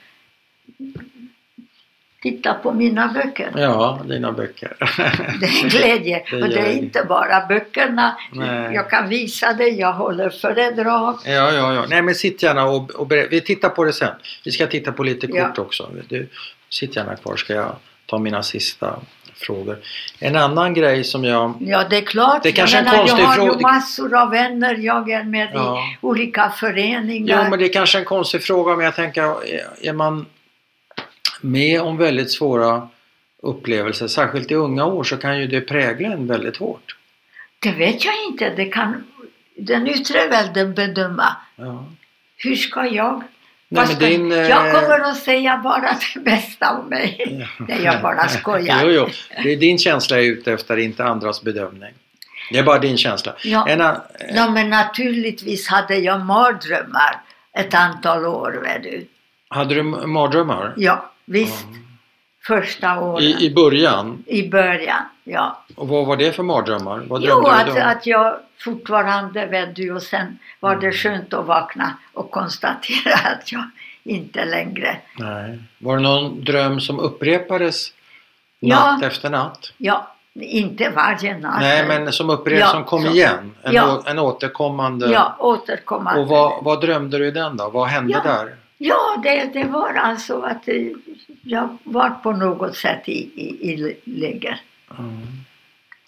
tittat 2.23 2.63
på 2.63 2.73
mina 2.73 3.09
böcker. 3.09 3.51
Ja, 3.57 4.01
dina 4.09 4.33
böcker. 4.33 4.77
Det 5.41 5.47
är 5.47 5.69
glädje. 5.71 6.23
Det 6.31 6.43
och 6.43 6.49
det 6.49 6.59
är 6.59 6.73
inte 6.73 7.05
bara 7.09 7.47
böckerna. 7.47 8.17
Nej. 8.33 8.75
Jag 8.75 8.91
kan 8.91 9.09
visa 9.09 9.53
det, 9.53 9.69
jag 9.69 9.93
håller 9.93 10.31
föredrag. 10.31 11.19
Ja, 11.25 11.33
ja, 11.53 11.75
ja. 11.75 11.85
Nej 11.89 12.03
men 12.03 12.15
sitt 12.15 12.43
gärna 12.43 12.65
och, 12.65 12.91
och 12.91 13.07
berä- 13.07 13.29
Vi 13.31 13.41
tittar 13.41 13.69
på 13.69 13.85
det 13.85 13.93
sen. 13.93 14.15
Vi 14.45 14.51
ska 14.51 14.67
titta 14.67 14.93
på 14.93 15.03
lite 15.03 15.27
Ja. 15.33 15.47
kort 15.49 15.59
också. 15.59 15.91
Du, 16.09 16.29
sitt 16.69 16.97
gärna 16.97 17.17
kvar 17.17 17.37
ska 17.37 17.55
jag 17.55 17.77
ta 18.07 18.19
mina 18.19 18.43
sista 18.43 18.97
frågor. 19.35 19.79
En 20.19 20.37
annan 20.37 20.75
grej 20.75 21.05
som 21.05 21.25
jag... 21.25 21.55
Ja, 21.61 21.85
det 21.91 21.97
är 21.97 22.01
klart. 22.05 22.43
Det 22.43 22.49
är 22.49 22.53
kanske 22.53 22.77
jag, 22.77 22.87
en 22.87 22.91
menar, 22.91 22.99
konstig 22.99 23.23
jag 23.23 23.27
har 23.27 23.35
fråga. 23.35 23.53
ju 23.53 23.61
massor 23.61 24.15
av 24.15 24.31
vänner. 24.31 24.75
Jag 24.75 25.11
är 25.11 25.25
med 25.25 25.49
Ja. 25.55 25.79
i 25.79 25.97
olika 26.01 26.51
föreningar. 26.51 27.43
Jo 27.45 27.51
men 27.51 27.59
det 27.59 27.65
är 27.65 27.73
kanske 27.73 27.99
en 27.99 28.05
konstig 28.05 28.43
fråga 28.43 28.77
men 28.77 28.85
jag 28.85 28.95
tänker 28.97 29.23
är 29.83 29.93
man 29.93 30.27
med 31.43 31.81
om 31.81 31.97
väldigt 31.97 32.31
svåra 32.33 32.89
upplevelser, 33.43 34.09
särskilt 34.09 34.51
i 34.51 34.55
unga 34.55 34.85
år, 34.85 35.05
så 35.05 35.17
kan 35.17 35.39
ju 35.41 35.47
det 35.47 35.61
prägla 35.61 36.09
en 36.09 36.27
väldigt 36.27 36.57
hårt. 36.57 36.97
Det 37.59 37.73
vet 37.73 38.05
jag 38.05 38.15
inte. 38.29 38.51
Det 38.57 38.65
kan 38.65 39.05
den 39.57 39.87
yttre 39.89 40.29
världen 40.29 40.75
bedöma. 40.75 41.37
Ja. 41.57 41.85
Hur 42.37 42.57
ska 42.57 42.87
jag? 42.87 43.23
Nej, 43.69 43.87
ska- 43.87 43.97
din, 44.07 44.33
eh, 44.33 44.39
Jag 44.39 44.75
kommer 44.75 45.01
att 45.01 45.17
säga 45.17 45.61
bara 45.65 45.81
det 46.15 46.21
bästa 46.21 46.71
om 46.79 46.87
mig. 46.89 47.47
Nej, 47.69 47.81
jag 47.85 48.03
bara 48.03 48.29
skojar. 48.29 48.81
Jo, 48.85 48.91
jo. 48.91 49.09
Det 49.43 49.53
är 49.53 49.57
din 49.57 49.79
känsla 49.79 50.17
jag 50.17 50.27
är 50.27 50.31
ute 50.31 50.53
efter, 50.53 50.77
inte 50.77 51.05
andras 51.05 51.43
bedömning. 51.43 51.93
Det 52.53 52.59
är 52.59 52.63
bara 52.63 52.79
din 52.79 52.97
känsla. 52.97 53.35
Ja. 53.45 53.69
En, 53.69 53.81
an- 53.81 54.01
Ja, 54.35 54.51
men 54.51 54.71
naturligtvis 54.71 55.69
hade 55.69 55.97
jag 55.97 56.21
mardrömmar 56.21 57.21
ett 57.53 57.75
antal 57.75 58.27
år. 58.27 58.61
Vet 58.63 58.83
du. 58.83 59.07
hade 59.49 59.75
du 59.75 59.83
mardrömmar? 59.83 60.75
Ja, 60.77 61.12
visst. 61.33 61.67
Första 62.47 63.01
åren. 63.01 63.23
I, 63.25 63.45
I 63.47 63.55
början? 63.55 64.25
I 64.27 64.49
början, 64.49 65.03
ja. 65.25 65.65
Och 65.75 65.89
vad 65.89 66.07
var 66.07 66.17
det 66.17 66.33
för 66.33 66.43
mardrömmar? 66.43 67.03
Vad 67.09 67.23
Jo, 67.23 67.41
drömde 67.41 67.65
du 67.65 67.71
att, 67.71 67.77
då? 67.77 67.83
att 67.99 68.07
jag 68.07 68.37
fortfarande 68.65 69.73
du 69.77 69.93
och 69.95 70.03
sen 70.03 70.39
var 70.61 70.71
Mm. 70.73 70.85
det 70.85 70.93
skönt 70.93 71.35
att 71.35 71.47
vakna 71.47 71.95
och 72.13 72.31
konstatera 72.31 73.15
att 73.33 73.53
jag 73.53 73.71
inte 74.05 74.45
längre, 74.45 74.97
Nej. 75.19 75.59
Var 75.79 75.97
det 75.97 76.03
någon 76.03 76.45
dröm 76.45 76.81
som 76.81 77.01
upprepades 77.01 77.89
Ja. 78.61 78.77
natt 78.93 79.03
efter 79.03 79.31
natt? 79.31 79.73
ja, 79.79 80.15
inte 80.35 80.91
varje 80.91 81.39
natt. 81.39 81.61
Nej, 81.61 81.87
men 81.87 82.13
som 82.13 82.31
upprepades, 82.31 82.61
Ja, 82.61 82.67
som 82.71 82.85
kom 82.85 83.03
så- 83.03 83.09
igen? 83.11 83.55
En, 83.63 83.73
Ja. 83.73 83.97
å, 83.97 84.03
en 84.07 84.19
återkommande... 84.19 85.11
Ja, 85.11 85.37
återkommande. 85.39 86.21
Och 86.21 86.29
vad, 86.29 86.65
vad 86.65 86.81
drömde 86.81 87.19
du 87.19 87.27
i 87.27 87.31
den 87.31 87.57
då? 87.57 87.71
Vad 87.71 87.89
hände 87.89 88.13
Ja. 88.13 88.33
där? 88.33 88.57
Ja, 88.85 89.21
det, 89.23 89.51
det 89.53 89.65
var 89.65 89.95
alltså 89.95 90.41
att 90.41 90.69
eh, 90.69 90.75
jag 91.43 91.79
var 91.85 92.11
på 92.11 92.33
något 92.33 92.77
sätt 92.77 93.09
i, 93.09 93.31
i, 93.35 93.73
i 93.73 93.97
läger. 94.05 94.61
Mm. 94.99 95.21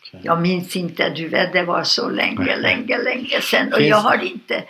okej. 0.00 0.20
Jag 0.24 0.40
minns 0.40 0.76
inte, 0.76 1.10
du 1.10 1.28
vet, 1.28 1.52
det 1.52 1.62
var 1.62 1.84
så 1.84 2.08
länge, 2.08 2.56
länge, 2.56 2.98
länge 2.98 3.40
sedan. 3.40 3.72
Och 3.72 3.80
jag 3.80 3.96
har 3.96 4.24
inte, 4.24 4.64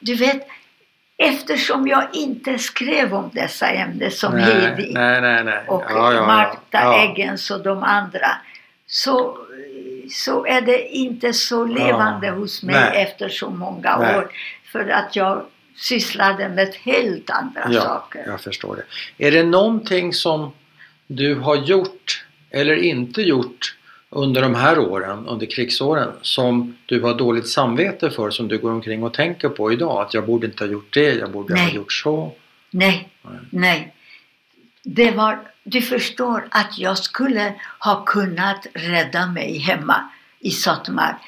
du 0.00 0.14
vet, 0.14 0.48
eftersom 1.16 1.88
jag 1.88 2.04
inte 2.12 2.58
skrev 2.58 3.14
om 3.14 3.30
dessa 3.32 3.68
ämnen 3.68 4.10
som 4.10 4.32
nej, 4.32 4.44
Heidi 4.44 4.92
nej, 4.92 5.20
nej, 5.20 5.44
nej. 5.44 5.64
och 5.66 5.84
Ja, 5.88 6.12
ja. 6.12 6.26
Marta 6.26 6.58
Ja. 6.70 7.02
Eggens 7.02 7.50
och 7.50 7.62
de 7.62 7.82
andra, 7.82 8.30
så, 8.86 9.38
så 10.10 10.46
är 10.46 10.60
det 10.60 10.88
inte 10.88 11.32
så 11.32 11.64
levande 11.64 12.30
hos 12.30 12.62
mig 12.62 13.02
efter 13.02 13.28
så 13.28 13.50
många 13.50 13.98
år. 13.98 14.30
För 14.72 14.88
att 14.88 15.16
jag 15.16 15.44
sysslade 15.76 16.48
med 16.48 16.74
helt 16.74 17.30
andra 17.30 17.68
Ja, 17.70 17.80
saker. 17.80 18.24
jag 18.26 18.40
förstår 18.40 18.76
det. 18.76 19.26
Är 19.26 19.30
det 19.30 19.42
någonting 19.42 20.12
som 20.12 20.52
du 21.06 21.34
har 21.34 21.56
gjort 21.56 22.24
eller 22.50 22.74
inte 22.74 23.22
gjort 23.22 23.76
under 24.10 24.42
de 24.42 24.54
här 24.54 24.78
åren, 24.78 25.26
under 25.26 25.46
krigsåren, 25.46 26.12
som 26.22 26.76
du 26.86 27.00
har 27.02 27.14
dåligt 27.14 27.48
samvete 27.48 28.10
för, 28.10 28.30
som 28.30 28.48
du 28.48 28.58
går 28.58 28.70
omkring 28.72 29.02
och 29.02 29.14
tänker 29.14 29.48
på 29.48 29.72
idag? 29.72 30.02
Att 30.02 30.14
jag 30.14 30.26
borde 30.26 30.46
inte 30.46 30.64
ha 30.64 30.70
gjort 30.70 30.94
det, 30.94 31.14
jag 31.14 31.30
borde 31.30 31.54
ha 31.54 31.64
Nej. 31.64 31.74
gjort 31.74 31.92
så. 31.92 32.32
Nej, 32.70 33.08
Nej. 33.22 33.38
nej. 33.50 33.94
Det 34.82 35.10
var, 35.10 35.38
du 35.64 35.82
förstår 35.82 36.48
att 36.50 36.78
jag 36.78 36.98
skulle 36.98 37.54
ha 37.78 38.04
kunnat 38.04 38.66
rädda 38.74 39.26
mig 39.26 39.58
hemma 39.58 40.10
i 40.40 40.50
Sotomar. 40.50 41.18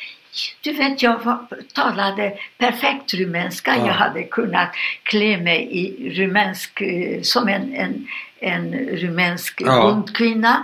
Du 0.61 0.73
vet, 0.73 1.03
jag 1.03 1.25
var, 1.25 1.39
talade 1.75 2.39
perfekt 2.59 3.15
rumänska. 3.15 3.77
Ja. 3.77 3.87
Jag 3.87 3.95
hade 3.95 4.23
kunnat 4.23 4.69
klä 5.03 5.37
mig 5.39 5.69
i 5.71 6.11
rumänsk, 6.11 6.81
eh, 6.81 7.21
som 7.23 7.49
en, 7.49 7.75
en, 7.75 8.07
en 8.41 8.75
rumänsk 8.75 9.63
Ja. 9.65 10.05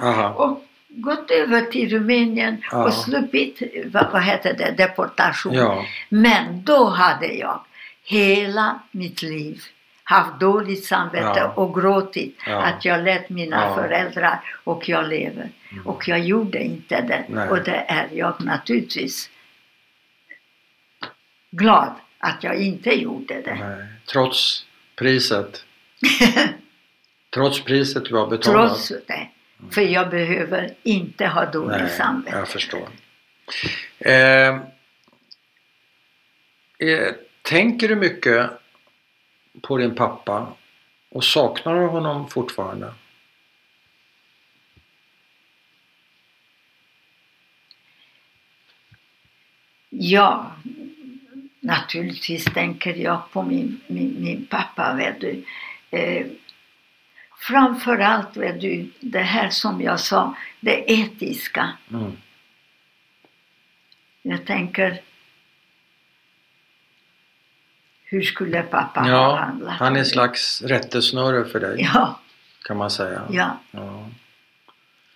Aha. 0.02 0.28
Och 0.28 0.64
gått 0.88 1.30
över 1.30 1.60
till 1.62 1.90
Rumänien 1.90 2.62
Ja. 2.70 2.84
och 2.84 2.94
sluppit, 2.94 3.62
vad, 3.86 4.06
vad 4.12 4.22
heter 4.22 4.54
det, 4.58 4.74
deportation. 4.76 5.54
Ja, 5.54 5.84
Men 6.08 6.62
då 6.64 6.88
hade 6.88 7.26
jag 7.26 7.60
hela 8.04 8.80
mitt 8.90 9.22
liv 9.22 9.60
haft 10.04 10.40
dåligt 10.40 10.84
samvete 10.84 11.32
Ja. 11.36 11.52
och 11.56 11.74
gråtit 11.74 12.38
Ja. 12.46 12.62
att 12.62 12.84
jag 12.84 13.04
lät 13.04 13.28
mina 13.30 13.64
Ja. 13.68 13.74
föräldrar 13.74 14.40
och 14.64 14.88
jag 14.88 15.08
lever. 15.08 15.48
Mm. 15.72 15.86
Och 15.86 16.08
jag 16.08 16.18
gjorde 16.20 16.58
inte 16.62 17.00
det. 17.00 17.24
Nej. 17.28 17.48
Och 17.48 17.58
det 17.64 17.84
är 17.88 18.08
jag 18.12 18.34
naturligtvis 18.44 19.30
glad 21.52 21.92
att 22.18 22.44
jag 22.44 22.56
inte 22.56 22.90
gjorde 22.90 23.42
det. 23.42 23.54
nej. 23.54 23.86
Trots 24.06 24.66
priset. 24.96 25.64
Trots 27.34 27.64
priset 27.64 28.04
du 28.04 28.14
har 28.14 28.26
betalat. 28.26 28.68
Trots 28.68 28.92
det. 29.06 29.28
För 29.70 29.82
jag 29.82 30.10
behöver 30.10 30.74
inte 30.82 31.26
ha 31.26 31.50
dåligt 31.50 31.80
Nej, 31.80 31.90
samvete. 31.90 32.36
jag 32.36 32.48
förstår. 32.48 32.88
Eh, 33.98 34.48
eh, 36.78 37.12
tänker 37.42 37.88
du 37.88 37.96
mycket 37.96 38.50
på 39.62 39.76
din 39.76 39.94
pappa 39.94 40.52
och 41.10 41.24
saknar 41.24 41.74
du 41.80 41.86
honom 41.86 42.28
fortfarande? 42.28 42.92
Ja, 49.90 50.52
naturligtvis 51.62 52.44
tänker 52.44 52.94
jag 52.94 53.30
på 53.32 53.42
min, 53.42 53.80
min, 53.86 54.16
min 54.20 54.46
pappa, 54.46 54.94
vet 54.94 55.20
du. 55.20 55.44
Eh, 55.90 56.26
framförallt, 57.38 58.36
vet 58.36 58.60
du, 58.60 58.90
det 59.00 59.18
här 59.22 59.50
som 59.50 59.80
jag 59.82 60.00
sa, 60.00 60.34
det 60.60 60.90
etiska. 60.92 61.72
Mm. 61.90 62.12
Jag 64.22 64.44
tänker, 64.46 65.00
hur 68.04 68.22
skulle 68.22 68.62
pappa 68.62 69.00
ha 69.00 69.08
Ja, 69.08 69.36
handlat? 69.36 69.74
han 69.78 69.94
är 69.96 70.00
en 70.00 70.06
slags 70.06 70.62
rättesnöre 70.62 71.44
för 71.44 71.60
dig 71.60 71.88
Ja, 71.94 72.20
kan 72.64 72.76
man 72.76 72.90
säga. 72.90 73.22
ja. 73.30 73.58
Ja. 73.70 74.08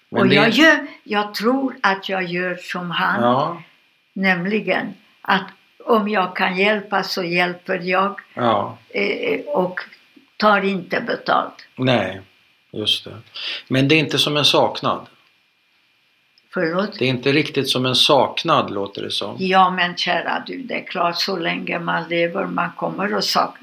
Men 0.09 0.21
Och 0.23 0.29
det- 0.29 0.35
jag, 0.35 0.51
gör, 0.51 0.87
jag 1.03 1.35
tror 1.35 1.77
att 1.83 2.09
jag 2.09 2.25
gör 2.25 2.57
som 2.57 2.91
han, 2.91 3.23
Ja, 3.23 3.63
nämligen 4.13 4.95
att 5.21 5.47
om 5.87 6.09
jag 6.09 6.37
kan 6.37 6.57
hjälpa 6.57 7.03
så 7.03 7.23
hjälper 7.25 7.81
jag 7.85 8.21
ja, 8.35 8.79
eh, 8.89 9.41
och 9.47 9.81
tar 10.37 10.65
inte 10.65 11.01
betalt. 11.01 11.67
nej, 11.77 12.21
just 12.73 13.05
det. 13.05 13.17
Men 13.69 13.89
det 13.89 13.95
är 13.95 13.99
inte 13.99 14.19
som 14.19 14.37
en 14.37 14.45
saknad. 14.45 15.07
Förlåt? 16.55 16.99
Det 16.99 17.05
är 17.05 17.09
inte 17.09 17.33
riktigt 17.33 17.69
som 17.71 17.87
en 17.87 17.95
saknad 17.95 18.71
låter 18.71 19.03
det 19.03 19.11
som. 19.11 19.37
Ja 19.39 19.71
men 19.71 19.97
kära 19.97 20.43
du, 20.47 20.57
det 20.63 20.75
är 20.75 20.85
klart 20.87 21.17
så 21.21 21.37
länge 21.37 21.79
man 21.79 22.09
lever 22.09 22.45
man 22.45 22.71
kommer 22.77 23.17
att 23.19 23.25
sak 23.25 23.57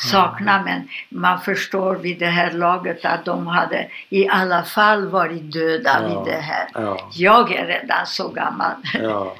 sakna 0.00 0.62
men 0.62 0.88
man 1.08 1.40
förstår 1.40 1.94
vid 1.96 2.18
det 2.18 2.26
här 2.26 2.50
laget 2.52 3.04
att 3.04 3.24
de 3.24 3.46
hade 3.46 3.88
i 4.08 4.28
alla 4.28 4.62
fall 4.62 5.08
varit 5.08 5.52
döda 5.52 5.98
Ja. 6.02 6.08
vid 6.24 6.34
det 6.34 6.40
här. 6.40 6.68
Ja, 6.74 7.10
Jag 7.14 7.52
är 7.52 7.66
redan 7.66 8.06
så 8.06 8.28
gammal. 8.28 8.72
ja. 8.94 9.36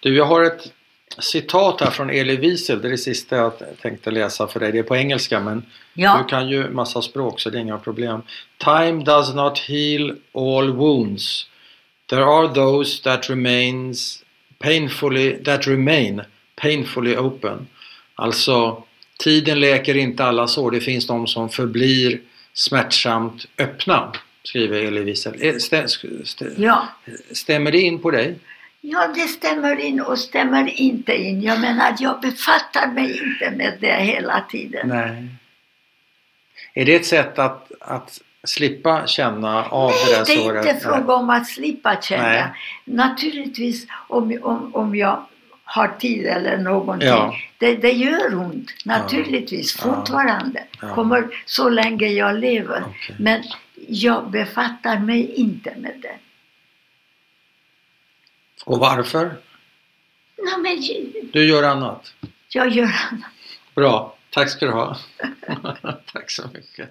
Du, 0.00 0.16
jag 0.16 0.24
har 0.24 0.42
ett 0.44 0.72
citat 1.18 1.80
här 1.80 1.90
från 1.90 2.10
Elie 2.10 2.36
Wiesel. 2.36 2.82
Det 2.82 2.88
är 2.88 2.90
det 2.90 2.98
sista 2.98 3.36
jag 3.36 3.52
tänkte 3.82 4.10
läsa 4.10 4.46
för 4.46 4.60
dig. 4.60 4.72
Det 4.72 4.78
är 4.78 4.82
på 4.82 4.96
engelska 4.96 5.40
men 5.40 5.62
Ja, 5.94 6.18
du 6.22 6.28
kan 6.28 6.48
ju 6.48 6.70
massa 6.70 7.02
språk 7.02 7.40
så 7.40 7.50
det 7.50 7.58
är 7.58 7.60
inga 7.60 7.78
problem. 7.78 8.22
Time 8.58 9.04
does 9.04 9.34
not 9.34 9.58
heal 9.58 10.16
all 10.34 10.72
wounds. 10.72 11.46
There 12.06 12.24
are 12.24 12.54
those 12.54 13.02
that 13.02 13.30
remains 13.30 14.24
painfully, 14.58 15.44
that 15.44 15.66
remain 15.66 16.22
painfully 16.56 17.16
open. 17.16 17.66
Alltså, 18.14 18.82
tiden 19.18 19.60
läker 19.60 19.96
inte 19.96 20.24
alla 20.24 20.46
sår. 20.46 20.70
Det 20.70 20.80
finns 20.80 21.06
de 21.06 21.26
som 21.26 21.48
förblir 21.48 22.20
smärtsamt 22.54 23.46
öppna, 23.58 24.12
skriver 24.42 24.82
Elie 24.82 25.02
Wiesel. 25.02 25.34
Eh. 25.40 25.54
Stämmer 27.32 27.72
det 27.72 27.80
in 27.80 27.98
på 27.98 28.10
dig? 28.10 28.34
Ja, 28.92 29.08
det 29.14 29.20
stämmer 29.28 29.76
in 29.80 30.00
och 30.00 30.18
stämmer 30.18 30.80
inte 30.80 31.14
in. 31.14 31.42
Jag 31.42 31.60
menar, 31.60 31.94
jag 31.98 32.20
befattar 32.20 32.86
mig 32.92 33.10
inte 33.22 33.50
med 33.56 33.76
det 33.80 33.92
hela 33.94 34.40
tiden. 34.50 34.88
Nej. 34.88 35.26
Är 36.74 36.84
det 36.84 36.94
ett 36.94 37.06
sätt 37.06 37.38
att, 37.38 37.72
att 37.80 38.20
slippa 38.44 39.06
känna 39.06 39.64
av 39.64 39.90
det 39.90 40.12
där 40.12 40.16
Nej, 40.16 40.24
det 40.26 40.32
är 40.32 40.42
såret? 40.44 40.66
inte 40.66 40.80
fråga 40.80 41.14
om 41.14 41.30
att 41.30 41.46
slippa 41.46 42.00
känna. 42.00 42.22
Nej. 42.22 42.44
Naturligtvis 42.84 43.86
om, 44.08 44.38
om, 44.42 44.74
om 44.74 44.96
jag 44.96 45.26
har 45.64 45.88
tid 45.88 46.26
eller 46.26 46.58
någonting. 46.58 47.08
Ja. 47.08 47.34
Det, 47.58 47.74
det 47.74 47.92
gör 47.92 48.34
ont, 48.38 48.70
naturligtvis, 48.84 49.78
Ja. 49.78 49.82
fortfarande. 49.94 50.64
Ja. 50.82 50.94
Kommer 50.94 51.26
så 51.46 51.68
länge 51.68 52.06
jag 52.06 52.38
lever. 52.38 52.82
Okej. 52.86 53.16
Men 53.18 53.42
jag 53.88 54.30
befattar 54.30 54.98
mig 54.98 55.34
inte 55.34 55.74
med 55.78 55.92
det. 56.02 56.14
Och 58.64 58.78
varför? 58.78 59.36
Nej, 60.38 60.58
men 60.58 61.30
Du 61.32 61.48
gör 61.48 61.62
annat. 61.62 62.14
jag 62.48 62.68
gör 62.68 62.84
annat. 63.10 63.30
Bra, 63.74 64.16
tack 64.30 64.50
ska 64.50 64.66
du 64.66 64.72
ha. 64.72 64.96
tack 66.12 66.30
så 66.30 66.42
mycket. 66.54 66.90